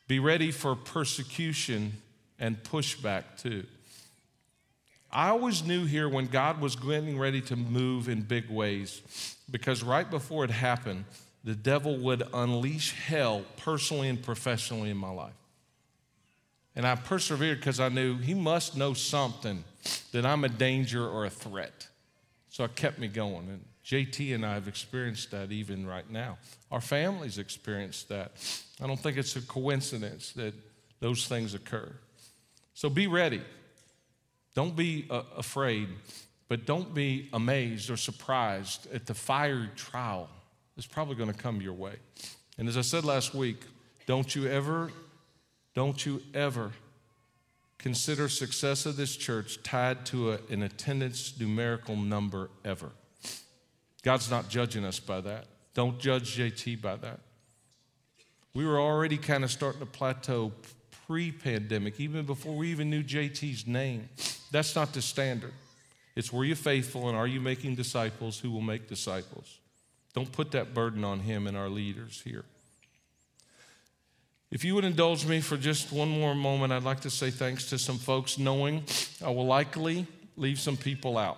Be 0.08 0.20
ready 0.20 0.52
for 0.52 0.76
persecution 0.76 1.94
and 2.40 2.62
pushback 2.64 3.24
too. 3.38 3.66
I 5.12 5.30
always 5.30 5.64
knew 5.64 5.86
here 5.86 6.08
when 6.08 6.28
God 6.28 6.62
was 6.62 6.76
getting 6.76 7.18
ready 7.18 7.42
to 7.42 7.56
move 7.56 8.08
in 8.08 8.22
big 8.22 8.50
ways 8.50 9.02
because 9.50 9.84
right 9.84 10.10
before 10.10 10.44
it 10.44 10.52
happened, 10.52 11.06
the 11.48 11.56
devil 11.56 11.96
would 11.96 12.24
unleash 12.34 12.92
hell 12.92 13.46
personally 13.56 14.10
and 14.10 14.22
professionally 14.22 14.90
in 14.90 14.98
my 14.98 15.12
life. 15.12 15.32
And 16.76 16.86
I 16.86 16.96
persevered 16.96 17.60
because 17.60 17.80
I 17.80 17.88
knew 17.88 18.18
he 18.18 18.34
must 18.34 18.76
know 18.76 18.94
something 18.94 19.64
that 20.12 20.26
I'm 20.26 20.44
a 20.44 20.50
danger 20.50 21.08
or 21.08 21.24
a 21.24 21.30
threat. 21.30 21.88
So 22.50 22.66
it 22.66 22.76
kept 22.76 23.00
me 23.00 23.08
going. 23.08 23.48
And 23.48 23.64
JT 23.86 24.36
and 24.36 24.46
I 24.46 24.56
have 24.56 24.68
experienced 24.68 25.32
that 25.32 25.54
even 25.54 25.88
right 25.88 26.10
now. 26.12 26.38
Our 26.70 26.82
families 26.82 27.38
experienced 27.38 28.10
that. 28.10 28.34
I 28.82 28.88
don't 28.88 29.00
think 29.00 29.16
it's 29.16 29.38
a 29.38 29.42
coincidence 29.42 30.34
that 30.34 30.54
those 31.00 31.28
things 31.28 31.54
occur. 31.54 31.90
So 32.74 32.90
be 32.90 33.08
ready. 33.08 33.42
Don't 34.54 34.76
be 34.76 35.08
uh, 35.10 35.22
afraid, 35.38 35.88
but 36.50 36.66
don't 36.66 36.94
be 36.94 37.30
amazed 37.32 37.90
or 37.90 37.96
surprised 37.96 38.94
at 38.94 39.06
the 39.06 39.14
fiery 39.14 39.70
trial 39.78 40.28
that's 40.78 40.88
probably 40.88 41.16
going 41.16 41.34
to 41.34 41.38
come 41.38 41.60
your 41.60 41.74
way. 41.74 41.96
And 42.58 42.70
as 42.70 42.78
I 42.78 42.82
said 42.82 43.04
last 43.04 43.34
week, 43.34 43.64
don't 44.06 44.34
you 44.34 44.48
ever 44.48 44.92
don't 45.76 46.04
you 46.06 46.22
ever 46.34 46.72
consider 47.78 48.28
success 48.30 48.86
of 48.88 48.96
this 48.96 49.16
church 49.16 49.62
tied 49.62 50.06
to 50.08 50.32
a, 50.32 50.40
an 50.50 50.64
attendance 50.64 51.40
numerical 51.40 51.96
number 51.96 52.50
ever. 52.66 52.90
God's 54.02 54.32
not 54.32 54.50
judging 54.50 54.84
us 54.84 55.00
by 55.00 55.22
that. 55.22 55.46
Don't 55.76 56.00
judge 56.00 56.36
JT 56.36 56.82
by 56.82 56.96
that. 56.96 57.20
We 58.56 58.66
were 58.66 58.80
already 58.80 59.18
kind 59.18 59.44
of 59.44 59.52
starting 59.52 59.80
to 59.82 59.86
plateau 59.86 60.52
pre 61.06 61.32
pandemic, 61.32 62.00
even 62.00 62.26
before 62.26 62.56
we 62.56 62.72
even 62.72 62.90
knew 62.90 63.04
JT's 63.04 63.68
name. 63.68 64.10
That's 64.50 64.76
not 64.76 64.94
the 64.94 65.02
standard. 65.02 65.54
It's 66.16 66.34
were 66.34 66.46
you 66.46 66.56
faithful 66.56 67.10
and 67.10 67.18
are 67.18 67.28
you 67.28 67.40
making 67.40 67.76
disciples 67.76 68.40
who 68.40 68.50
will 68.50 68.62
make 68.62 68.88
disciples? 68.88 69.60
Don't 70.18 70.32
put 70.32 70.50
that 70.54 70.74
burden 70.74 71.04
on 71.04 71.20
him 71.20 71.46
and 71.46 71.56
our 71.56 71.70
leaders 71.70 72.24
here. 72.26 72.44
If 74.50 74.66
you 74.66 74.74
would 74.74 74.84
indulge 74.84 75.28
me 75.28 75.42
for 75.42 75.58
just 75.58 75.92
one 75.92 76.10
more 76.10 76.34
moment, 76.34 76.74
I'd 76.74 76.82
like 76.82 77.02
to 77.02 77.12
say 77.12 77.30
thanks 77.30 77.70
to 77.70 77.78
some 77.78 78.00
folks, 78.00 78.40
knowing 78.40 78.84
I 79.24 79.30
will 79.30 79.46
likely 79.46 80.08
leave 80.36 80.60
some 80.60 80.76
people 80.76 81.20
out. 81.20 81.38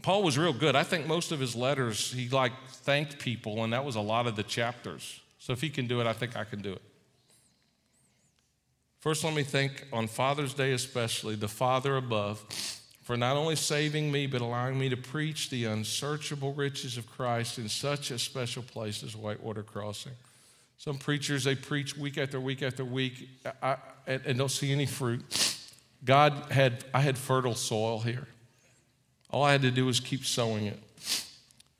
Paul 0.00 0.22
was 0.22 0.38
real 0.38 0.54
good. 0.54 0.76
I 0.76 0.82
think 0.82 1.06
most 1.06 1.30
of 1.30 1.40
his 1.40 1.54
letters, 1.54 2.10
he 2.10 2.30
like 2.30 2.52
thanked 2.68 3.18
people, 3.18 3.62
and 3.62 3.74
that 3.74 3.84
was 3.84 3.96
a 3.96 4.00
lot 4.00 4.26
of 4.26 4.34
the 4.34 4.44
chapters. 4.44 5.20
So 5.38 5.52
if 5.52 5.60
he 5.60 5.68
can 5.68 5.86
do 5.86 6.00
it, 6.00 6.06
I 6.06 6.14
think 6.14 6.38
I 6.38 6.44
can 6.44 6.62
do 6.62 6.72
it. 6.72 6.82
First, 9.00 9.24
let 9.24 9.34
me 9.34 9.42
thank 9.42 9.84
on 9.92 10.08
Father's 10.08 10.54
Day 10.54 10.72
especially 10.72 11.34
the 11.34 11.48
Father 11.48 11.98
above 11.98 12.46
for 13.08 13.16
not 13.16 13.38
only 13.38 13.56
saving 13.56 14.12
me, 14.12 14.26
but 14.26 14.42
allowing 14.42 14.78
me 14.78 14.90
to 14.90 14.96
preach 14.96 15.48
the 15.48 15.64
unsearchable 15.64 16.52
riches 16.52 16.98
of 16.98 17.10
Christ 17.10 17.56
in 17.58 17.66
such 17.66 18.10
a 18.10 18.18
special 18.18 18.62
place 18.62 19.02
as 19.02 19.16
Whitewater 19.16 19.62
Crossing. 19.62 20.12
Some 20.76 20.98
preachers, 20.98 21.44
they 21.44 21.54
preach 21.54 21.96
week 21.96 22.18
after 22.18 22.38
week 22.38 22.62
after 22.62 22.84
week 22.84 23.30
I, 23.62 23.76
and, 24.06 24.20
and 24.26 24.38
don't 24.38 24.50
see 24.50 24.70
any 24.72 24.84
fruit. 24.84 25.22
God 26.04 26.34
had, 26.50 26.84
I 26.92 27.00
had 27.00 27.16
fertile 27.16 27.54
soil 27.54 28.00
here. 28.00 28.28
All 29.30 29.42
I 29.42 29.52
had 29.52 29.62
to 29.62 29.70
do 29.70 29.86
was 29.86 30.00
keep 30.00 30.26
sowing 30.26 30.66
it. 30.66 30.78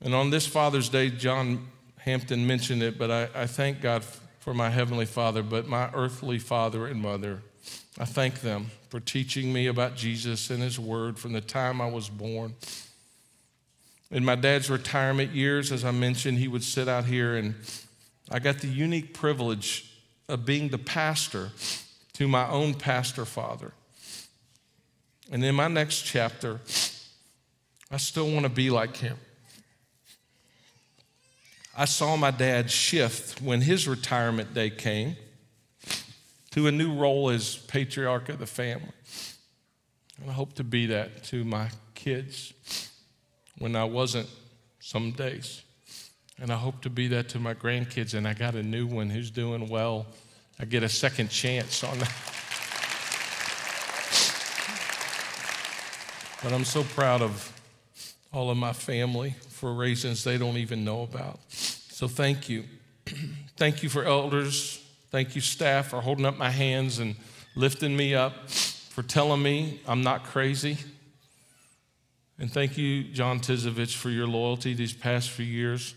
And 0.01 0.15
on 0.15 0.31
this 0.31 0.47
Father's 0.47 0.89
Day, 0.89 1.11
John 1.11 1.67
Hampton 1.99 2.47
mentioned 2.47 2.81
it, 2.81 2.97
but 2.97 3.11
I, 3.11 3.29
I 3.35 3.45
thank 3.45 3.81
God 3.81 4.03
for 4.39 4.55
my 4.55 4.71
Heavenly 4.71 5.05
Father, 5.05 5.43
but 5.43 5.67
my 5.67 5.91
earthly 5.93 6.39
father 6.39 6.87
and 6.87 6.99
mother, 6.99 7.43
I 7.97 8.05
thank 8.05 8.41
them 8.41 8.71
for 8.89 8.99
teaching 8.99 9.51
me 9.51 9.67
about 9.67 9.95
Jesus 9.95 10.49
and 10.49 10.61
His 10.61 10.79
Word 10.79 11.17
from 11.17 11.33
the 11.33 11.41
time 11.41 11.81
I 11.81 11.89
was 11.89 12.09
born. 12.09 12.53
In 14.11 14.25
my 14.25 14.35
dad's 14.35 14.69
retirement 14.69 15.31
years, 15.31 15.71
as 15.71 15.85
I 15.85 15.91
mentioned, 15.91 16.39
he 16.39 16.47
would 16.47 16.63
sit 16.63 16.87
out 16.87 17.05
here 17.05 17.35
and 17.35 17.55
I 18.31 18.39
got 18.39 18.59
the 18.59 18.67
unique 18.67 19.13
privilege 19.13 19.91
of 20.27 20.45
being 20.45 20.69
the 20.69 20.77
pastor 20.77 21.51
to 22.13 22.27
my 22.27 22.47
own 22.49 22.73
pastor 22.73 23.25
father. 23.25 23.71
And 25.31 25.43
in 25.43 25.55
my 25.55 25.67
next 25.67 26.01
chapter, 26.01 26.59
I 27.91 27.97
still 27.97 28.31
want 28.31 28.43
to 28.43 28.49
be 28.49 28.69
like 28.69 28.97
him. 28.97 29.17
I 31.77 31.85
saw 31.85 32.15
my 32.15 32.31
dad 32.31 32.69
shift 32.69 33.41
when 33.41 33.61
his 33.61 33.87
retirement 33.87 34.53
day 34.53 34.69
came 34.69 35.15
to 36.51 36.67
a 36.67 36.71
new 36.71 36.93
role 36.93 37.29
as 37.29 37.55
patriarch 37.55 38.29
of 38.29 38.39
the 38.39 38.47
family. 38.47 38.91
And 40.19 40.29
I 40.29 40.33
hope 40.33 40.53
to 40.55 40.63
be 40.63 40.87
that 40.87 41.23
to 41.25 41.43
my 41.43 41.69
kids 41.95 42.53
when 43.57 43.75
I 43.75 43.83
wasn't 43.83 44.27
some 44.79 45.11
days. 45.11 45.63
And 46.41 46.51
I 46.51 46.55
hope 46.55 46.81
to 46.81 46.89
be 46.89 47.07
that 47.09 47.29
to 47.29 47.39
my 47.39 47.53
grandkids. 47.53 48.13
And 48.13 48.27
I 48.27 48.33
got 48.33 48.55
a 48.55 48.63
new 48.63 48.87
one 48.87 49.09
who's 49.09 49.29
doing 49.29 49.69
well. 49.69 50.05
I 50.59 50.65
get 50.65 50.83
a 50.83 50.89
second 50.89 51.29
chance 51.29 51.83
on 51.83 51.99
that. 51.99 52.13
But 56.41 56.53
I'm 56.53 56.63
so 56.63 56.83
proud 56.83 57.21
of 57.21 57.53
all 58.31 58.49
of 58.49 58.57
my 58.57 58.71
family 58.71 59.35
for 59.49 59.73
reasons 59.73 60.23
they 60.23 60.37
don't 60.37 60.57
even 60.57 60.85
know 60.85 61.01
about. 61.01 61.39
So 61.49 62.07
thank 62.07 62.47
you. 62.47 62.63
thank 63.57 63.83
you 63.83 63.89
for 63.89 64.05
elders. 64.05 64.78
Thank 65.11 65.35
you, 65.35 65.41
staff, 65.41 65.87
for 65.87 66.01
holding 66.01 66.25
up 66.25 66.37
my 66.37 66.51
hands 66.51 66.99
and 66.99 67.15
lifting 67.55 67.95
me 67.95 68.13
up, 68.13 68.49
for 68.49 69.03
telling 69.03 69.41
me 69.41 69.81
I'm 69.87 70.03
not 70.03 70.23
crazy. 70.23 70.77
And 72.37 72.51
thank 72.51 72.77
you, 72.77 73.03
John 73.03 73.39
Tizovich, 73.39 73.95
for 73.95 74.09
your 74.09 74.27
loyalty 74.27 74.73
these 74.73 74.93
past 74.93 75.29
few 75.29 75.45
years 75.45 75.95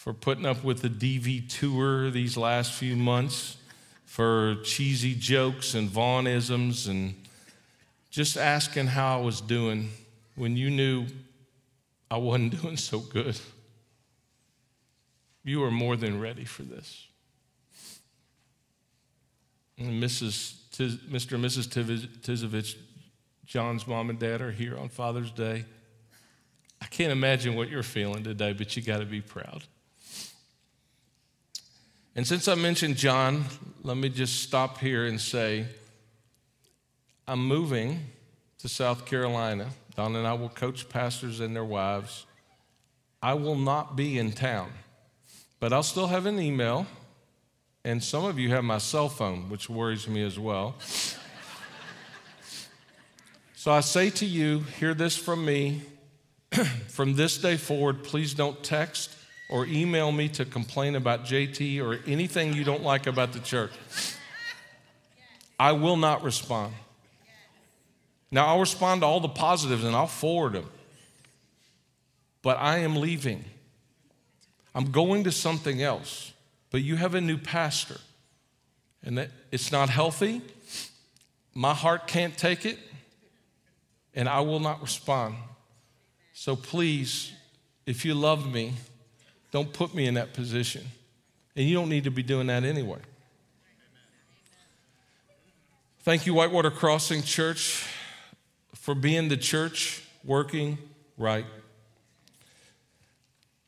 for 0.00 0.14
putting 0.14 0.46
up 0.46 0.64
with 0.64 0.80
the 0.80 0.88
DV 0.88 1.46
tour 1.50 2.10
these 2.10 2.34
last 2.34 2.72
few 2.72 2.96
months, 2.96 3.58
for 4.06 4.56
cheesy 4.64 5.14
jokes 5.14 5.74
and 5.74 5.90
Vaughnisms, 5.90 6.88
and 6.88 7.14
just 8.10 8.38
asking 8.38 8.86
how 8.86 9.18
I 9.18 9.22
was 9.22 9.42
doing 9.42 9.90
when 10.36 10.56
you 10.56 10.70
knew 10.70 11.04
I 12.10 12.16
wasn't 12.16 12.58
doing 12.62 12.78
so 12.78 13.00
good. 13.00 13.38
You 15.44 15.62
are 15.64 15.70
more 15.70 15.96
than 15.96 16.18
ready 16.18 16.46
for 16.46 16.62
this. 16.62 17.06
Mrs. 19.80 20.54
Tiz, 20.72 20.96
Mr. 20.96 21.32
and 21.32 21.44
Mrs. 21.44 21.68
Tizovich, 22.20 22.76
John's 23.46 23.86
mom 23.86 24.10
and 24.10 24.18
dad 24.18 24.40
are 24.40 24.52
here 24.52 24.78
on 24.78 24.88
Father's 24.88 25.30
Day. 25.30 25.64
I 26.80 26.86
can't 26.86 27.12
imagine 27.12 27.56
what 27.56 27.68
you're 27.68 27.82
feeling 27.82 28.22
today, 28.22 28.52
but 28.52 28.76
you 28.76 28.82
got 28.82 28.98
to 28.98 29.06
be 29.06 29.20
proud. 29.20 29.64
And 32.14 32.26
since 32.26 32.48
I 32.48 32.54
mentioned 32.54 32.96
John, 32.96 33.44
let 33.82 33.96
me 33.96 34.08
just 34.08 34.42
stop 34.42 34.78
here 34.78 35.06
and 35.06 35.20
say 35.20 35.66
I'm 37.26 37.46
moving 37.46 38.00
to 38.58 38.68
South 38.68 39.06
Carolina. 39.06 39.68
Don 39.96 40.16
and 40.16 40.26
I 40.26 40.32
will 40.34 40.48
coach 40.48 40.88
pastors 40.88 41.40
and 41.40 41.54
their 41.54 41.64
wives. 41.64 42.26
I 43.22 43.34
will 43.34 43.56
not 43.56 43.96
be 43.96 44.18
in 44.18 44.32
town, 44.32 44.70
but 45.60 45.72
I'll 45.72 45.82
still 45.82 46.08
have 46.08 46.26
an 46.26 46.40
email. 46.40 46.86
And 47.84 48.04
some 48.04 48.24
of 48.24 48.38
you 48.38 48.50
have 48.50 48.64
my 48.64 48.78
cell 48.78 49.08
phone, 49.08 49.48
which 49.48 49.70
worries 49.70 50.06
me 50.06 50.22
as 50.22 50.38
well. 50.38 50.74
so 53.54 53.72
I 53.72 53.80
say 53.80 54.10
to 54.10 54.26
you, 54.26 54.60
hear 54.78 54.92
this 54.92 55.16
from 55.16 55.44
me. 55.44 55.82
from 56.88 57.14
this 57.14 57.38
day 57.38 57.56
forward, 57.56 58.04
please 58.04 58.34
don't 58.34 58.62
text 58.62 59.16
or 59.48 59.64
email 59.66 60.12
me 60.12 60.28
to 60.28 60.44
complain 60.44 60.94
about 60.94 61.24
JT 61.24 61.82
or 61.82 62.00
anything 62.06 62.52
you 62.52 62.64
don't 62.64 62.82
like 62.82 63.06
about 63.06 63.32
the 63.32 63.40
church. 63.40 63.72
I 65.58 65.72
will 65.72 65.96
not 65.96 66.22
respond. 66.22 66.74
Now, 68.30 68.46
I'll 68.46 68.60
respond 68.60 69.00
to 69.00 69.06
all 69.06 69.20
the 69.20 69.28
positives 69.28 69.84
and 69.84 69.96
I'll 69.96 70.06
forward 70.06 70.52
them. 70.52 70.70
But 72.42 72.58
I 72.58 72.78
am 72.78 72.96
leaving. 72.96 73.44
I'm 74.74 74.90
going 74.90 75.24
to 75.24 75.32
something 75.32 75.82
else. 75.82 76.32
But 76.70 76.82
you 76.82 76.96
have 76.96 77.14
a 77.14 77.20
new 77.20 77.38
pastor. 77.38 77.98
And 79.02 79.18
that 79.18 79.30
it's 79.50 79.72
not 79.72 79.88
healthy. 79.88 80.42
My 81.54 81.74
heart 81.74 82.06
can't 82.06 82.36
take 82.36 82.64
it. 82.64 82.78
And 84.14 84.28
I 84.28 84.40
will 84.40 84.60
not 84.60 84.80
respond. 84.82 85.36
So 86.32 86.56
please, 86.56 87.32
if 87.86 88.04
you 88.04 88.14
love 88.14 88.50
me, 88.52 88.74
don't 89.50 89.72
put 89.72 89.94
me 89.94 90.06
in 90.06 90.14
that 90.14 90.32
position. 90.32 90.84
And 91.56 91.66
you 91.66 91.74
don't 91.74 91.88
need 91.88 92.04
to 92.04 92.10
be 92.10 92.22
doing 92.22 92.46
that 92.48 92.64
anyway. 92.64 93.00
Thank 96.02 96.24
you, 96.24 96.34
Whitewater 96.34 96.70
Crossing 96.70 97.22
Church, 97.22 97.86
for 98.74 98.94
being 98.94 99.28
the 99.28 99.36
church 99.36 100.02
working 100.24 100.78
right. 101.18 101.44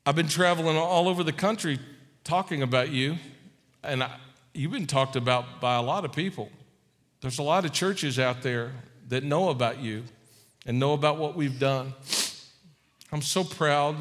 I've 0.06 0.16
been 0.16 0.28
traveling 0.28 0.76
all 0.76 1.08
over 1.08 1.22
the 1.22 1.32
country 1.32 1.78
talking 2.24 2.62
about 2.62 2.90
you, 2.90 3.16
and 3.82 4.02
I, 4.02 4.16
you've 4.54 4.72
been 4.72 4.86
talked 4.86 5.16
about 5.16 5.60
by 5.60 5.76
a 5.76 5.82
lot 5.82 6.04
of 6.04 6.12
people. 6.12 6.50
There's 7.20 7.38
a 7.38 7.42
lot 7.42 7.64
of 7.64 7.72
churches 7.72 8.18
out 8.18 8.42
there 8.42 8.72
that 9.08 9.24
know 9.24 9.50
about 9.50 9.78
you 9.78 10.04
and 10.66 10.78
know 10.78 10.92
about 10.92 11.18
what 11.18 11.36
we've 11.36 11.58
done. 11.58 11.94
I'm 13.12 13.22
so 13.22 13.44
proud 13.44 13.96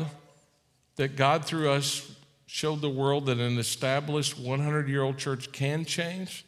that 0.96 1.16
God, 1.16 1.46
through 1.46 1.70
us, 1.70 2.10
showed 2.46 2.82
the 2.82 2.90
world 2.90 3.28
that 3.28 3.40
an 3.40 3.58
established 3.58 4.38
100 4.38 4.90
year 4.90 5.04
old 5.04 5.18
church 5.18 5.52
can 5.52 5.86
change 5.86 6.46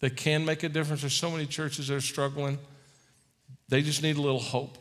that 0.00 0.16
can 0.16 0.44
make 0.44 0.62
a 0.62 0.68
difference. 0.68 1.02
There's 1.02 1.14
so 1.14 1.30
many 1.30 1.46
churches 1.46 1.88
that 1.88 1.94
are 1.94 2.00
struggling. 2.00 2.58
They 3.68 3.82
just 3.82 4.02
need 4.02 4.16
a 4.16 4.20
little 4.20 4.40
hope. 4.40 4.78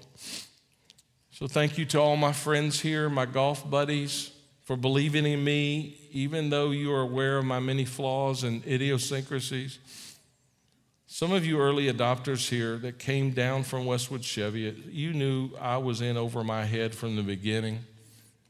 So, 1.32 1.48
thank 1.48 1.78
you 1.78 1.86
to 1.86 2.00
all 2.00 2.18
my 2.18 2.34
friends 2.34 2.80
here, 2.80 3.10
my 3.10 3.26
golf 3.26 3.70
buddies, 3.70 4.32
for 4.68 4.76
believing 4.76 5.26
in 5.26 5.42
me, 5.42 5.96
even 6.12 6.50
though 6.50 6.72
you 6.72 6.92
are 6.92 7.00
aware 7.00 7.38
of 7.38 7.46
my 7.46 7.58
many 7.58 7.86
flaws 7.86 8.44
and 8.44 8.68
idiosyncrasies. 8.68 9.80
Some 11.08 11.32
of 11.32 11.46
you 11.46 11.58
early 11.58 11.90
adopters 11.90 12.50
here 12.50 12.76
that 12.80 13.00
came 13.00 13.32
down 13.32 13.64
from 13.64 13.86
Westwood 13.86 14.24
Cheviot, 14.24 14.76
you 14.92 15.14
knew 15.14 15.52
I 15.62 15.78
was 15.78 16.02
in 16.02 16.18
over 16.18 16.44
my 16.44 16.66
head 16.66 16.94
from 16.94 17.16
the 17.16 17.24
beginning, 17.24 17.80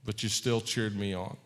but 0.06 0.24
you 0.24 0.30
still 0.30 0.60
cheered 0.60 0.96
me 0.96 1.14
on. 1.14 1.38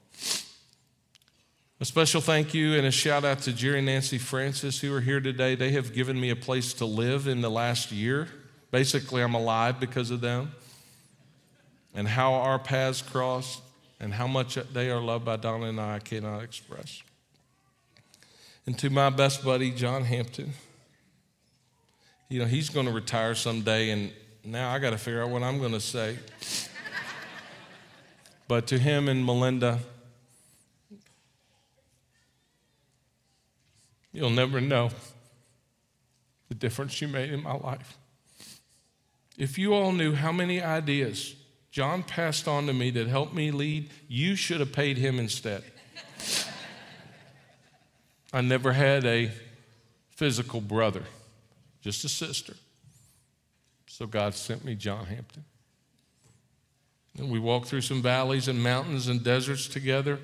A 1.81 1.85
special 1.85 2.21
thank 2.21 2.53
you 2.53 2.75
and 2.75 2.87
a 2.87 2.91
shout 2.91 3.25
out 3.25 3.39
to 3.39 3.51
Jerry 3.51 3.79
and 3.79 3.87
Nancy 3.87 4.19
Francis 4.19 4.79
who 4.79 4.95
are 4.95 5.01
here 5.01 5.19
today. 5.19 5.53
They 5.53 5.71
have 5.71 5.93
given 5.93 6.17
me 6.17 6.29
a 6.29 6.35
place 6.37 6.71
to 6.75 6.85
live 6.85 7.27
in 7.27 7.41
the 7.41 7.51
last 7.51 7.91
year. 7.91 8.29
Basically, 8.71 9.21
I'm 9.21 9.33
alive 9.33 9.81
because 9.81 10.11
of 10.11 10.21
them. 10.21 10.53
And 11.93 12.07
how 12.07 12.35
our 12.35 12.57
paths 12.57 13.01
crossed 13.01 13.61
and 14.01 14.13
how 14.13 14.27
much 14.27 14.55
they 14.73 14.89
are 14.89 14.99
loved 14.99 15.23
by 15.23 15.37
Donna 15.37 15.67
and 15.67 15.79
I, 15.79 15.95
I 15.95 15.99
cannot 15.99 16.43
express. 16.43 17.01
And 18.65 18.77
to 18.79 18.89
my 18.89 19.09
best 19.09 19.45
buddy, 19.45 19.71
John 19.71 20.03
Hampton 20.03 20.51
you 22.31 22.39
know, 22.39 22.45
he's 22.45 22.69
going 22.69 22.85
to 22.85 22.93
retire 22.93 23.35
someday, 23.35 23.89
and 23.89 24.09
now 24.45 24.71
I 24.71 24.79
got 24.79 24.91
to 24.91 24.97
figure 24.97 25.21
out 25.21 25.29
what 25.29 25.43
I'm 25.43 25.59
going 25.59 25.73
to 25.73 25.81
say. 25.81 26.17
but 28.47 28.67
to 28.67 28.79
him 28.79 29.09
and 29.09 29.25
Melinda, 29.25 29.79
you'll 34.13 34.29
never 34.29 34.61
know 34.61 34.91
the 36.47 36.55
difference 36.55 37.01
you 37.01 37.09
made 37.09 37.33
in 37.33 37.43
my 37.43 37.55
life. 37.55 37.97
If 39.37 39.57
you 39.57 39.73
all 39.73 39.91
knew 39.91 40.13
how 40.13 40.31
many 40.31 40.61
ideas 40.61 41.35
John 41.71 42.03
passed 42.03 42.47
on 42.47 42.67
to 42.67 42.73
me 42.73 42.91
that 42.91 43.07
helped 43.07 43.33
me 43.33 43.49
lead, 43.49 43.89
you 44.07 44.35
should 44.35 44.59
have 44.59 44.73
paid 44.73 44.97
him 44.97 45.19
instead. 45.19 45.63
I 48.33 48.41
never 48.41 48.73
had 48.73 49.05
a 49.05 49.31
physical 50.09 50.61
brother 50.61 51.03
just 51.81 52.05
a 52.05 52.09
sister. 52.09 52.53
So 53.87 54.05
God 54.05 54.33
sent 54.35 54.63
me 54.63 54.75
John 54.75 55.05
Hampton. 55.05 55.43
And 57.17 57.29
we 57.29 57.39
walked 57.39 57.67
through 57.67 57.81
some 57.81 58.01
valleys 58.01 58.47
and 58.47 58.63
mountains 58.63 59.07
and 59.07 59.23
deserts 59.23 59.67
together, 59.67 60.19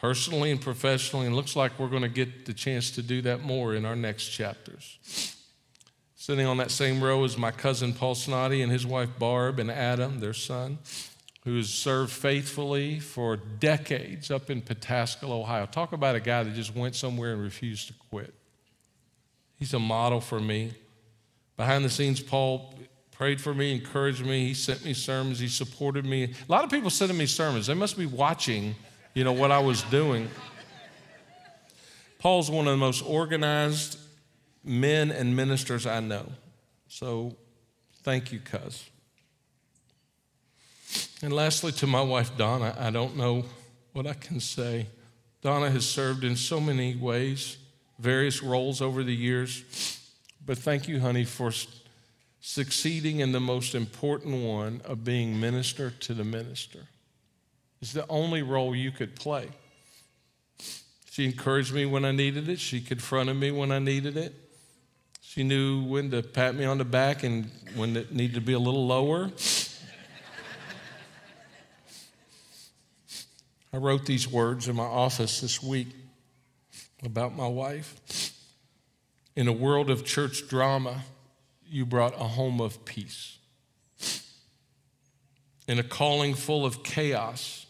personally 0.00 0.50
and 0.50 0.60
professionally, 0.60 1.26
and 1.26 1.36
looks 1.36 1.54
like 1.54 1.78
we're 1.78 1.88
going 1.88 2.02
to 2.02 2.08
get 2.08 2.46
the 2.46 2.54
chance 2.54 2.90
to 2.92 3.02
do 3.02 3.20
that 3.22 3.42
more 3.42 3.74
in 3.74 3.84
our 3.84 3.96
next 3.96 4.28
chapters. 4.28 5.36
Sitting 6.22 6.46
on 6.46 6.58
that 6.58 6.70
same 6.70 7.02
row 7.02 7.24
is 7.24 7.36
my 7.36 7.50
cousin 7.50 7.92
Paul 7.92 8.14
Snoddy 8.14 8.62
and 8.62 8.70
his 8.70 8.86
wife 8.86 9.08
Barb 9.18 9.58
and 9.58 9.68
Adam, 9.68 10.20
their 10.20 10.32
son, 10.32 10.78
who 11.44 11.56
has 11.56 11.68
served 11.68 12.12
faithfully 12.12 13.00
for 13.00 13.34
decades 13.34 14.30
up 14.30 14.48
in 14.48 14.62
Pataskala, 14.62 15.32
Ohio. 15.32 15.66
Talk 15.66 15.92
about 15.92 16.14
a 16.14 16.20
guy 16.20 16.44
that 16.44 16.54
just 16.54 16.76
went 16.76 16.94
somewhere 16.94 17.32
and 17.32 17.42
refused 17.42 17.88
to 17.88 17.94
quit. 18.08 18.32
He's 19.56 19.74
a 19.74 19.80
model 19.80 20.20
for 20.20 20.38
me. 20.38 20.74
Behind 21.56 21.84
the 21.84 21.90
scenes, 21.90 22.20
Paul 22.20 22.72
prayed 23.10 23.40
for 23.40 23.52
me, 23.52 23.74
encouraged 23.74 24.24
me. 24.24 24.46
He 24.46 24.54
sent 24.54 24.84
me 24.84 24.94
sermons. 24.94 25.40
He 25.40 25.48
supported 25.48 26.06
me. 26.06 26.22
A 26.26 26.52
lot 26.52 26.62
of 26.62 26.70
people 26.70 26.90
sending 26.90 27.18
me 27.18 27.26
sermons. 27.26 27.66
They 27.66 27.74
must 27.74 27.98
be 27.98 28.06
watching, 28.06 28.76
you 29.14 29.24
know, 29.24 29.32
what 29.32 29.50
I 29.50 29.58
was 29.58 29.82
doing. 29.82 30.30
Paul's 32.20 32.48
one 32.48 32.68
of 32.68 32.70
the 32.70 32.76
most 32.76 33.02
organized 33.04 33.98
men 34.64 35.10
and 35.10 35.34
ministers 35.36 35.86
I 35.86 36.00
know. 36.00 36.26
So 36.88 37.36
thank 38.02 38.32
you, 38.32 38.40
cuz. 38.40 38.88
And 41.22 41.32
lastly, 41.32 41.72
to 41.72 41.86
my 41.86 42.02
wife, 42.02 42.36
Donna, 42.36 42.76
I 42.78 42.90
don't 42.90 43.16
know 43.16 43.44
what 43.92 44.06
I 44.06 44.14
can 44.14 44.40
say. 44.40 44.86
Donna 45.40 45.70
has 45.70 45.88
served 45.88 46.24
in 46.24 46.36
so 46.36 46.60
many 46.60 46.96
ways 46.96 47.56
various 47.98 48.42
roles 48.42 48.82
over 48.82 49.04
the 49.04 49.14
years. 49.14 50.00
But 50.44 50.58
thank 50.58 50.88
you, 50.88 51.00
honey, 51.00 51.24
for 51.24 51.52
succeeding 52.40 53.20
in 53.20 53.30
the 53.30 53.40
most 53.40 53.74
important 53.74 54.44
one 54.44 54.82
of 54.84 55.04
being 55.04 55.40
minister 55.40 55.90
to 55.90 56.12
the 56.12 56.24
minister. 56.24 56.80
It's 57.80 57.92
the 57.92 58.06
only 58.08 58.42
role 58.42 58.74
you 58.74 58.90
could 58.90 59.14
play. 59.14 59.48
She 61.10 61.24
encouraged 61.24 61.72
me 61.72 61.86
when 61.86 62.04
I 62.04 62.10
needed 62.10 62.48
it. 62.48 62.58
She 62.58 62.80
confronted 62.80 63.36
me 63.36 63.50
when 63.50 63.70
I 63.70 63.78
needed 63.78 64.16
it. 64.16 64.34
She 65.32 65.44
knew 65.44 65.82
when 65.84 66.10
to 66.10 66.22
pat 66.22 66.54
me 66.54 66.66
on 66.66 66.76
the 66.76 66.84
back 66.84 67.22
and 67.22 67.50
when 67.74 67.96
it 67.96 68.12
needed 68.12 68.34
to 68.34 68.42
be 68.42 68.52
a 68.52 68.58
little 68.58 68.86
lower. 68.86 69.30
I 73.72 73.78
wrote 73.78 74.04
these 74.04 74.28
words 74.28 74.68
in 74.68 74.76
my 74.76 74.84
office 74.84 75.40
this 75.40 75.62
week 75.62 75.88
about 77.02 77.34
my 77.34 77.46
wife. 77.48 78.34
In 79.34 79.48
a 79.48 79.52
world 79.52 79.88
of 79.88 80.04
church 80.04 80.48
drama, 80.48 81.00
you 81.66 81.86
brought 81.86 82.12
a 82.20 82.24
home 82.24 82.60
of 82.60 82.84
peace. 82.84 83.38
In 85.66 85.78
a 85.78 85.82
calling 85.82 86.34
full 86.34 86.66
of 86.66 86.82
chaos, 86.82 87.64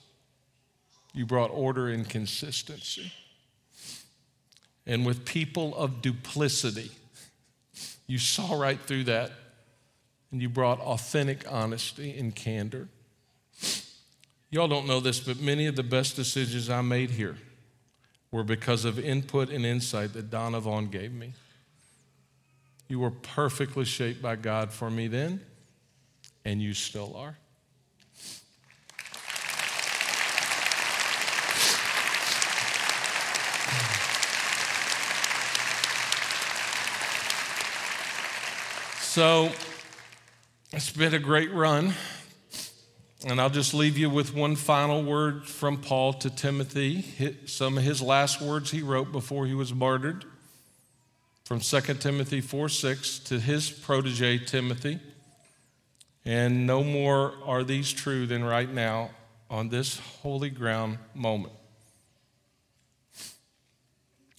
you 1.14 1.26
brought 1.26 1.52
order 1.52 1.86
and 1.86 2.08
consistency. 2.08 3.12
And 4.84 5.06
with 5.06 5.24
people 5.24 5.76
of 5.76 6.02
duplicity, 6.02 6.90
you 8.12 8.18
saw 8.18 8.60
right 8.60 8.78
through 8.78 9.04
that 9.04 9.32
and 10.30 10.42
you 10.42 10.46
brought 10.46 10.78
authentic 10.80 11.50
honesty 11.50 12.14
and 12.18 12.34
candor. 12.34 12.86
Y'all 14.50 14.68
don't 14.68 14.86
know 14.86 15.00
this, 15.00 15.18
but 15.18 15.40
many 15.40 15.64
of 15.64 15.76
the 15.76 15.82
best 15.82 16.14
decisions 16.14 16.68
I 16.68 16.82
made 16.82 17.08
here 17.08 17.38
were 18.30 18.44
because 18.44 18.84
of 18.84 18.98
input 18.98 19.48
and 19.48 19.64
insight 19.64 20.12
that 20.12 20.28
Donna 20.28 20.60
Vaughn 20.60 20.88
gave 20.88 21.10
me. 21.10 21.32
You 22.86 23.00
were 23.00 23.12
perfectly 23.12 23.86
shaped 23.86 24.20
by 24.20 24.36
God 24.36 24.72
for 24.72 24.90
me 24.90 25.08
then, 25.08 25.40
and 26.44 26.60
you 26.60 26.74
still 26.74 27.16
are. 27.16 27.38
So, 39.14 39.50
it's 40.72 40.90
been 40.90 41.12
a 41.12 41.18
great 41.18 41.52
run. 41.52 41.92
And 43.26 43.42
I'll 43.42 43.50
just 43.50 43.74
leave 43.74 43.98
you 43.98 44.08
with 44.08 44.34
one 44.34 44.56
final 44.56 45.02
word 45.02 45.44
from 45.44 45.82
Paul 45.82 46.14
to 46.14 46.30
Timothy, 46.30 47.36
some 47.44 47.76
of 47.76 47.84
his 47.84 48.00
last 48.00 48.40
words 48.40 48.70
he 48.70 48.80
wrote 48.80 49.12
before 49.12 49.44
he 49.44 49.52
was 49.52 49.74
martyred 49.74 50.24
from 51.44 51.60
2 51.60 51.80
Timothy 51.96 52.40
4 52.40 52.70
6 52.70 53.18
to 53.18 53.38
his 53.38 53.68
protege 53.68 54.38
Timothy. 54.38 54.98
And 56.24 56.66
no 56.66 56.82
more 56.82 57.34
are 57.44 57.64
these 57.64 57.92
true 57.92 58.26
than 58.26 58.42
right 58.42 58.72
now 58.72 59.10
on 59.50 59.68
this 59.68 59.98
holy 60.22 60.48
ground 60.48 60.96
moment. 61.14 61.52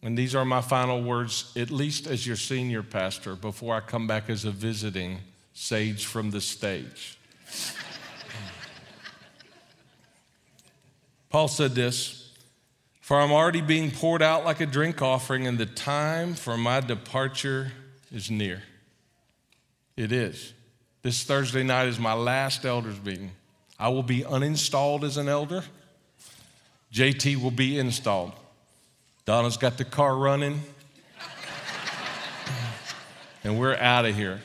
And 0.03 0.17
these 0.17 0.35
are 0.35 0.43
my 0.43 0.59
final 0.59 1.01
words, 1.01 1.53
at 1.55 1.71
least 1.71 2.07
as 2.07 2.27
your 2.27 2.35
senior 2.35 2.83
pastor, 2.83 3.35
before 3.35 3.73
I 3.73 3.79
come 3.79 4.05
back 4.05 4.29
as 4.29 4.43
a 4.43 4.51
visiting 4.51 5.19
sage 5.53 6.05
from 6.05 6.29
the 6.31 6.41
stage. 6.41 7.17
Paul 11.29 11.47
said 11.47 11.73
this 11.73 12.31
For 12.99 13.17
I'm 13.17 13.31
already 13.31 13.61
being 13.61 13.91
poured 13.91 14.21
out 14.21 14.43
like 14.43 14.59
a 14.59 14.65
drink 14.65 15.01
offering, 15.01 15.47
and 15.47 15.57
the 15.57 15.65
time 15.65 16.33
for 16.33 16.57
my 16.57 16.81
departure 16.81 17.71
is 18.11 18.29
near. 18.29 18.61
It 19.95 20.11
is. 20.11 20.53
This 21.01 21.23
Thursday 21.23 21.63
night 21.63 21.87
is 21.87 21.97
my 21.97 22.13
last 22.13 22.65
elders 22.65 23.01
meeting. 23.01 23.31
I 23.79 23.87
will 23.87 24.03
be 24.03 24.23
uninstalled 24.23 25.03
as 25.03 25.15
an 25.15 25.29
elder. 25.29 25.63
JT 26.91 27.41
will 27.41 27.51
be 27.51 27.79
installed. 27.79 28.33
Donna's 29.25 29.57
got 29.57 29.77
the 29.77 29.85
car 29.85 30.15
running. 30.15 30.61
and 33.43 33.57
we're 33.57 33.75
out 33.75 34.05
of 34.05 34.15
here. 34.15 34.41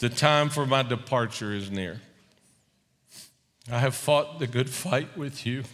The 0.00 0.08
time 0.08 0.50
for 0.50 0.66
my 0.66 0.82
departure 0.82 1.52
is 1.52 1.70
near. 1.70 2.00
I 3.70 3.78
have 3.78 3.94
fought 3.94 4.38
the 4.38 4.46
good 4.46 4.68
fight 4.68 5.16
with 5.16 5.46
you. 5.46 5.64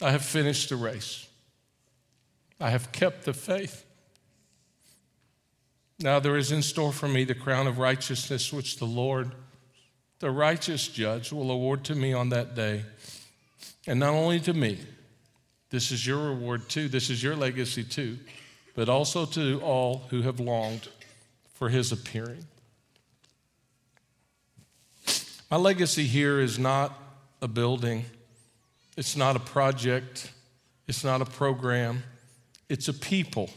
I 0.00 0.10
have 0.10 0.24
finished 0.24 0.70
the 0.70 0.76
race. 0.76 1.26
I 2.60 2.70
have 2.70 2.92
kept 2.92 3.24
the 3.24 3.32
faith. 3.32 3.84
Now 5.98 6.18
there 6.18 6.36
is 6.36 6.50
in 6.50 6.62
store 6.62 6.92
for 6.92 7.08
me 7.08 7.24
the 7.24 7.34
crown 7.34 7.66
of 7.66 7.78
righteousness, 7.78 8.52
which 8.52 8.78
the 8.78 8.84
Lord, 8.86 9.32
the 10.18 10.30
righteous 10.30 10.88
judge, 10.88 11.32
will 11.32 11.50
award 11.50 11.84
to 11.84 11.94
me 11.94 12.12
on 12.12 12.30
that 12.30 12.54
day. 12.54 12.84
And 13.86 14.00
not 14.00 14.14
only 14.14 14.40
to 14.40 14.54
me, 14.54 14.78
This 15.74 15.90
is 15.90 16.06
your 16.06 16.28
reward 16.28 16.68
too. 16.68 16.86
This 16.86 17.10
is 17.10 17.20
your 17.20 17.34
legacy 17.34 17.82
too. 17.82 18.16
But 18.76 18.88
also 18.88 19.26
to 19.26 19.60
all 19.60 20.04
who 20.10 20.22
have 20.22 20.38
longed 20.38 20.86
for 21.54 21.68
his 21.68 21.90
appearing. 21.90 22.44
My 25.50 25.56
legacy 25.56 26.04
here 26.04 26.38
is 26.38 26.60
not 26.60 26.96
a 27.42 27.48
building, 27.48 28.04
it's 28.96 29.16
not 29.16 29.34
a 29.34 29.40
project, 29.40 30.30
it's 30.86 31.02
not 31.02 31.20
a 31.20 31.24
program, 31.24 32.04
it's 32.68 32.86
a 32.86 32.94
people. 32.94 33.50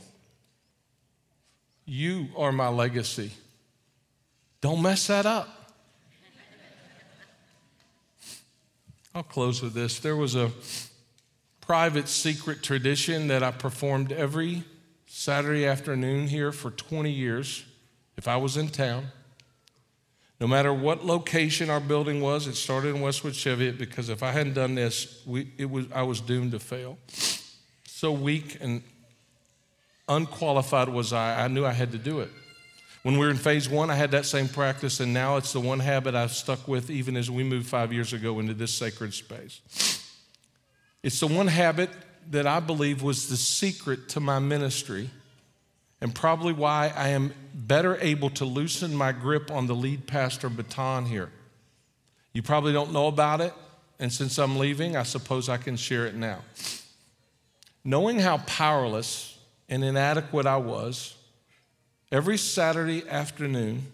You 1.86 2.30
are 2.36 2.52
my 2.52 2.70
legacy. 2.70 3.30
Don't 4.62 4.82
mess 4.82 5.06
that 5.06 5.28
up. 5.28 5.72
I'll 9.14 9.22
close 9.22 9.62
with 9.62 9.76
this. 9.76 10.00
There 10.00 10.16
was 10.16 10.34
a 10.34 10.52
private 11.68 12.08
secret 12.08 12.64
tradition 12.64 13.28
that 13.28 13.44
I 13.44 13.52
performed 13.52 14.14
every 14.14 14.64
Saturday 15.06 15.66
afternoon 15.66 16.28
here 16.28 16.54
for 16.54 16.72
20 16.72 17.12
years 17.12 17.66
if 18.16 18.26
I 18.26 18.38
was 18.38 18.56
in 18.56 18.70
town. 18.70 19.08
No 20.40 20.48
matter 20.48 20.74
what 20.74 21.06
location 21.06 21.70
our 21.70 21.82
building 21.82 22.22
was, 22.22 22.48
it 22.48 22.56
started 22.56 22.96
in 22.96 23.02
Westwood 23.02 23.34
Cheviot 23.34 23.78
because 23.78 24.08
if 24.08 24.24
I 24.24 24.32
hadn't 24.32 24.54
done 24.54 24.76
this, 24.76 25.22
we, 25.26 25.52
it 25.58 25.70
was, 25.70 25.88
I 25.94 26.04
was 26.04 26.22
doomed 26.22 26.52
to 26.52 26.60
fail. 26.60 26.98
So 27.86 28.14
weak 28.14 28.60
and 28.62 28.82
unqualified 30.08 30.88
was 30.88 31.12
I, 31.12 31.44
I 31.44 31.48
knew 31.50 31.66
I 31.66 31.74
had 31.74 31.92
to 31.92 31.98
do 31.98 32.22
it. 32.22 32.30
When 33.04 33.18
we 33.18 33.26
were 33.26 33.32
in 33.32 33.38
phase 33.38 33.68
one, 33.68 33.90
I 33.90 33.96
had 33.96 34.12
that 34.12 34.26
same 34.26 34.48
practice, 34.48 35.02
and 35.02 35.14
now 35.14 35.36
it's 35.36 35.52
the 35.52 35.60
one 35.60 35.80
habit 35.80 36.16
I've 36.16 36.32
stuck 36.32 36.66
with 36.66 36.90
even 36.90 37.18
as 37.18 37.30
we 37.30 37.44
moved 37.44 37.68
five 37.68 37.92
years 37.92 38.14
ago 38.14 38.40
into 38.40 38.54
this 38.54 38.74
sacred 38.74 39.14
space. 39.14 39.97
It's 41.04 41.20
the 41.20 41.28
one 41.28 41.48
habit 41.48 41.90
that 42.32 42.48
I 42.48 42.60
believe 42.60 43.02
was 43.02 43.30
the 43.30 43.38
secret 43.38 44.10
to 44.10 44.20
my 44.20 44.40
ministry 44.40 45.10
and 46.02 46.14
probably 46.14 46.54
why 46.54 46.94
I 46.96 47.10
am 47.10 47.34
better 47.54 47.98
able 48.02 48.30
to 48.32 48.46
loosen 48.46 48.96
my 48.96 49.12
grip 49.12 49.50
on 49.50 49.68
the 49.68 49.76
lead 49.76 50.06
pastor 50.08 50.50
baton 50.50 51.06
here. 51.06 51.32
You 52.34 52.44
probably 52.44 52.72
don't 52.72 52.94
know 52.94 53.08
about 53.08 53.42
it, 53.42 53.54
and 54.00 54.14
since 54.14 54.38
I'm 54.38 54.58
leaving, 54.58 54.96
I 54.96 55.04
suppose 55.04 55.50
I 55.50 55.58
can 55.58 55.76
share 55.76 56.06
it 56.06 56.14
now. 56.14 56.40
Knowing 57.84 58.20
how 58.20 58.38
powerless 58.40 59.40
and 59.70 59.84
inadequate 59.84 60.46
I 60.46 60.58
was, 60.58 61.16
every 62.12 62.38
Saturday 62.38 63.08
afternoon 63.10 63.92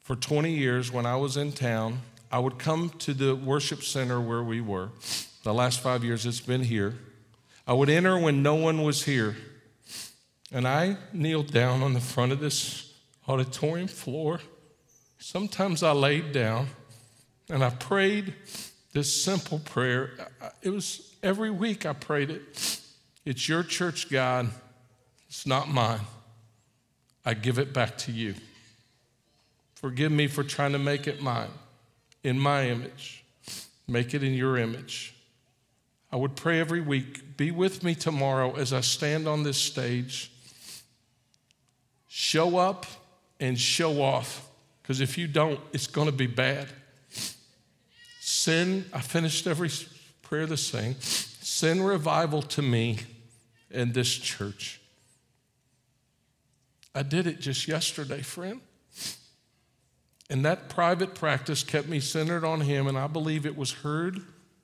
for 0.00 0.14
20 0.14 0.52
years 0.52 0.92
when 0.92 1.06
I 1.06 1.16
was 1.16 1.36
in 1.36 1.52
town, 1.52 2.02
I 2.30 2.38
would 2.38 2.58
come 2.58 2.90
to 3.00 3.14
the 3.14 3.34
worship 3.34 3.82
center 3.82 4.20
where 4.20 4.42
we 4.44 4.60
were. 4.60 4.90
The 5.42 5.52
last 5.52 5.80
five 5.80 6.04
years 6.04 6.24
it's 6.24 6.40
been 6.40 6.62
here. 6.62 6.94
I 7.66 7.72
would 7.72 7.90
enter 7.90 8.18
when 8.18 8.42
no 8.42 8.54
one 8.54 8.82
was 8.82 9.04
here 9.04 9.36
and 10.52 10.68
I 10.68 10.96
kneeled 11.12 11.52
down 11.52 11.82
on 11.82 11.94
the 11.94 12.00
front 12.00 12.30
of 12.30 12.40
this 12.40 12.92
auditorium 13.26 13.88
floor. 13.88 14.40
Sometimes 15.18 15.82
I 15.82 15.92
laid 15.92 16.32
down 16.32 16.68
and 17.48 17.64
I 17.64 17.70
prayed 17.70 18.34
this 18.92 19.24
simple 19.24 19.58
prayer. 19.58 20.10
It 20.62 20.70
was 20.70 21.14
every 21.22 21.50
week 21.50 21.86
I 21.86 21.92
prayed 21.94 22.30
it. 22.30 22.80
It's 23.24 23.48
your 23.48 23.62
church, 23.62 24.10
God. 24.10 24.50
It's 25.28 25.46
not 25.46 25.68
mine. 25.68 26.00
I 27.24 27.34
give 27.34 27.58
it 27.58 27.72
back 27.72 27.96
to 27.98 28.12
you. 28.12 28.34
Forgive 29.74 30.12
me 30.12 30.26
for 30.26 30.44
trying 30.44 30.72
to 30.72 30.78
make 30.78 31.06
it 31.06 31.22
mine, 31.22 31.50
in 32.22 32.38
my 32.38 32.68
image. 32.68 33.24
Make 33.88 34.14
it 34.14 34.22
in 34.22 34.34
your 34.34 34.58
image. 34.58 35.14
I 36.12 36.16
would 36.16 36.36
pray 36.36 36.60
every 36.60 36.80
week. 36.80 37.36
Be 37.36 37.50
with 37.50 37.82
me 37.82 37.94
tomorrow 37.94 38.54
as 38.54 38.72
I 38.72 38.82
stand 38.82 39.26
on 39.26 39.42
this 39.42 39.56
stage 39.56 40.32
Show 42.14 42.58
up 42.58 42.84
and 43.40 43.58
show 43.58 44.02
off, 44.02 44.46
because 44.82 45.00
if 45.00 45.16
you 45.16 45.26
don't, 45.26 45.58
it's 45.72 45.86
going 45.86 46.08
to 46.08 46.12
be 46.12 46.26
bad. 46.26 46.68
Send, 48.20 48.84
I 48.92 49.00
finished 49.00 49.46
every 49.46 49.70
prayer 50.20 50.44
the 50.44 50.58
same. 50.58 50.96
Send 51.00 51.86
revival 51.86 52.42
to 52.42 52.60
me 52.60 52.98
and 53.70 53.94
this 53.94 54.12
church. 54.12 54.78
I 56.94 57.02
did 57.02 57.26
it 57.26 57.40
just 57.40 57.66
yesterday, 57.66 58.20
friend. 58.20 58.60
And 60.28 60.44
that 60.44 60.68
private 60.68 61.14
practice 61.14 61.64
kept 61.64 61.88
me 61.88 61.98
centered 61.98 62.44
on 62.44 62.60
Him, 62.60 62.88
and 62.88 62.98
I 62.98 63.06
believe 63.06 63.46
it 63.46 63.56
was 63.56 63.72
heard 63.72 64.20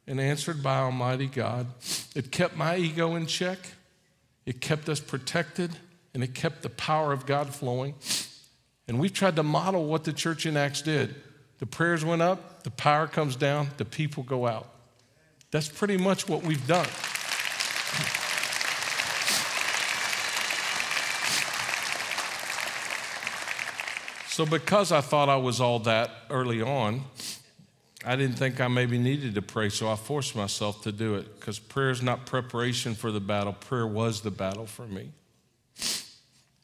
and 0.08 0.18
answered 0.20 0.62
by 0.62 0.78
Almighty 0.78 1.26
God. 1.26 1.66
It 2.16 2.32
kept 2.32 2.56
my 2.56 2.76
ego 2.76 3.14
in 3.14 3.26
check, 3.26 3.58
it 4.46 4.60
kept 4.60 4.88
us 4.88 4.98
protected, 4.98 5.70
and 6.14 6.24
it 6.24 6.34
kept 6.34 6.62
the 6.62 6.70
power 6.70 7.12
of 7.12 7.26
God 7.26 7.54
flowing. 7.54 7.94
And 8.88 8.98
we've 8.98 9.12
tried 9.12 9.36
to 9.36 9.42
model 9.42 9.84
what 9.84 10.04
the 10.04 10.12
church 10.14 10.46
in 10.46 10.56
Acts 10.56 10.80
did. 10.80 11.14
The 11.58 11.66
prayers 11.66 12.04
went 12.04 12.22
up, 12.22 12.62
the 12.62 12.70
power 12.70 13.06
comes 13.06 13.36
down, 13.36 13.68
the 13.76 13.84
people 13.84 14.22
go 14.22 14.46
out. 14.46 14.66
That's 15.50 15.68
pretty 15.68 15.98
much 15.98 16.26
what 16.28 16.42
we've 16.42 16.66
done. 16.66 16.88
So, 24.30 24.46
because 24.46 24.92
I 24.92 25.00
thought 25.00 25.28
I 25.28 25.36
was 25.36 25.60
all 25.60 25.80
that 25.80 26.10
early 26.30 26.62
on, 26.62 27.02
I 28.04 28.14
didn't 28.14 28.36
think 28.36 28.60
I 28.60 28.68
maybe 28.68 28.96
needed 28.98 29.34
to 29.34 29.42
pray, 29.42 29.70
so 29.70 29.90
I 29.90 29.96
forced 29.96 30.36
myself 30.36 30.82
to 30.82 30.92
do 30.92 31.16
it 31.16 31.38
because 31.38 31.58
prayer 31.58 31.90
is 31.90 32.00
not 32.00 32.26
preparation 32.26 32.94
for 32.94 33.10
the 33.10 33.20
battle, 33.20 33.52
prayer 33.52 33.86
was 33.86 34.20
the 34.20 34.30
battle 34.30 34.66
for 34.66 34.86
me. 34.86 35.10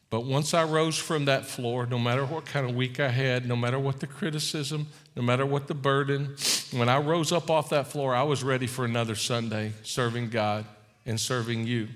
But 0.09 0.21
once 0.21 0.53
I 0.53 0.63
rose 0.63 0.97
from 0.97 1.25
that 1.25 1.45
floor, 1.45 1.85
no 1.85 1.99
matter 1.99 2.25
what 2.25 2.45
kind 2.45 2.69
of 2.69 2.75
week 2.75 3.01
I 3.01 3.09
had, 3.09 3.45
no 3.45 3.55
matter 3.57 3.77
what 3.77 3.99
the 3.99 4.07
criticism, 4.07 4.87
no 5.15 5.21
matter 5.21 5.45
what 5.45 5.67
the 5.67 5.73
burden, 5.73 6.37
when 6.71 6.87
I 6.87 6.99
rose 6.99 7.33
up 7.33 7.49
off 7.49 7.69
that 7.71 7.87
floor, 7.87 8.15
I 8.15 8.23
was 8.23 8.41
ready 8.41 8.67
for 8.67 8.85
another 8.85 9.15
Sunday 9.15 9.73
serving 9.83 10.29
God 10.29 10.63
and 11.05 11.19
serving 11.19 11.67
you. 11.67 11.89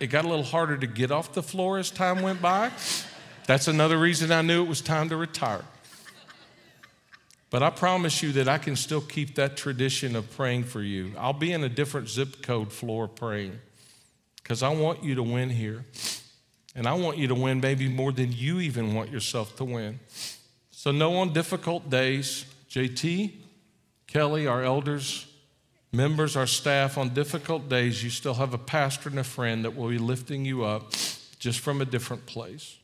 It 0.00 0.08
got 0.08 0.26
a 0.26 0.28
little 0.28 0.44
harder 0.44 0.76
to 0.76 0.86
get 0.86 1.10
off 1.10 1.32
the 1.32 1.42
floor 1.42 1.78
as 1.78 1.90
time 1.90 2.20
went 2.20 2.42
by. 2.42 2.70
That's 3.46 3.68
another 3.68 3.96
reason 3.96 4.30
I 4.30 4.42
knew 4.42 4.62
it 4.62 4.68
was 4.68 4.82
time 4.82 5.08
to 5.08 5.16
retire. 5.16 5.64
But 7.50 7.62
I 7.62 7.70
promise 7.70 8.22
you 8.22 8.32
that 8.32 8.48
I 8.48 8.58
can 8.58 8.76
still 8.76 9.00
keep 9.00 9.36
that 9.36 9.56
tradition 9.56 10.14
of 10.16 10.30
praying 10.36 10.64
for 10.64 10.82
you. 10.82 11.12
I'll 11.16 11.32
be 11.32 11.52
in 11.52 11.64
a 11.64 11.68
different 11.68 12.08
zip 12.08 12.42
code 12.42 12.72
floor 12.72 13.08
praying 13.08 13.58
because 14.36 14.62
I 14.62 14.68
want 14.68 15.02
you 15.02 15.14
to 15.14 15.22
win 15.22 15.48
here. 15.48 15.84
And 16.74 16.86
I 16.86 16.94
want 16.94 17.18
you 17.18 17.26
to 17.28 17.34
win 17.34 17.60
maybe 17.60 17.88
more 17.88 18.12
than 18.12 18.32
you 18.32 18.60
even 18.60 18.94
want 18.94 19.10
yourself 19.10 19.56
to 19.56 19.64
win. 19.64 19.98
So, 20.70 20.92
know 20.92 21.16
on 21.16 21.32
difficult 21.32 21.90
days, 21.90 22.44
JT, 22.70 23.32
Kelly, 24.06 24.46
our 24.46 24.62
elders, 24.62 25.26
members, 25.90 26.36
our 26.36 26.46
staff, 26.46 26.96
on 26.96 27.08
difficult 27.14 27.68
days, 27.68 28.04
you 28.04 28.10
still 28.10 28.34
have 28.34 28.54
a 28.54 28.58
pastor 28.58 29.08
and 29.08 29.18
a 29.18 29.24
friend 29.24 29.64
that 29.64 29.74
will 29.74 29.88
be 29.88 29.98
lifting 29.98 30.44
you 30.44 30.64
up 30.64 30.92
just 31.38 31.58
from 31.60 31.80
a 31.80 31.84
different 31.84 32.26
place. 32.26 32.76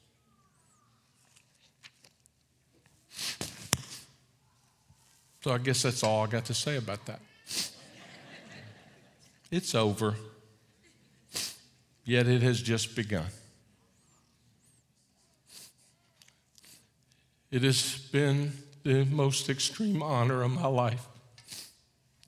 So, 5.44 5.52
I 5.52 5.58
guess 5.58 5.82
that's 5.82 6.02
all 6.02 6.24
I 6.24 6.26
got 6.26 6.46
to 6.46 6.54
say 6.54 6.78
about 6.78 7.04
that. 7.04 7.20
It's 9.50 9.74
over, 9.74 10.14
yet 12.06 12.26
it 12.26 12.40
has 12.40 12.62
just 12.62 12.96
begun. 12.96 13.26
It 17.50 17.60
has 17.60 18.08
been 18.10 18.52
the 18.84 19.04
most 19.04 19.50
extreme 19.50 20.02
honor 20.02 20.42
of 20.44 20.52
my 20.52 20.66
life 20.66 21.04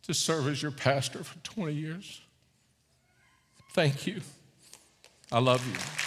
to 0.03 0.13
serve 0.13 0.47
as 0.47 0.61
your 0.61 0.73
pastor 0.73 1.25
for 1.25 1.39
20 1.39 1.73
years. 1.73 2.21
Thank 3.73 4.07
you. 4.07 4.21
I 5.33 5.39
love 5.39 5.67
you. 5.67 6.06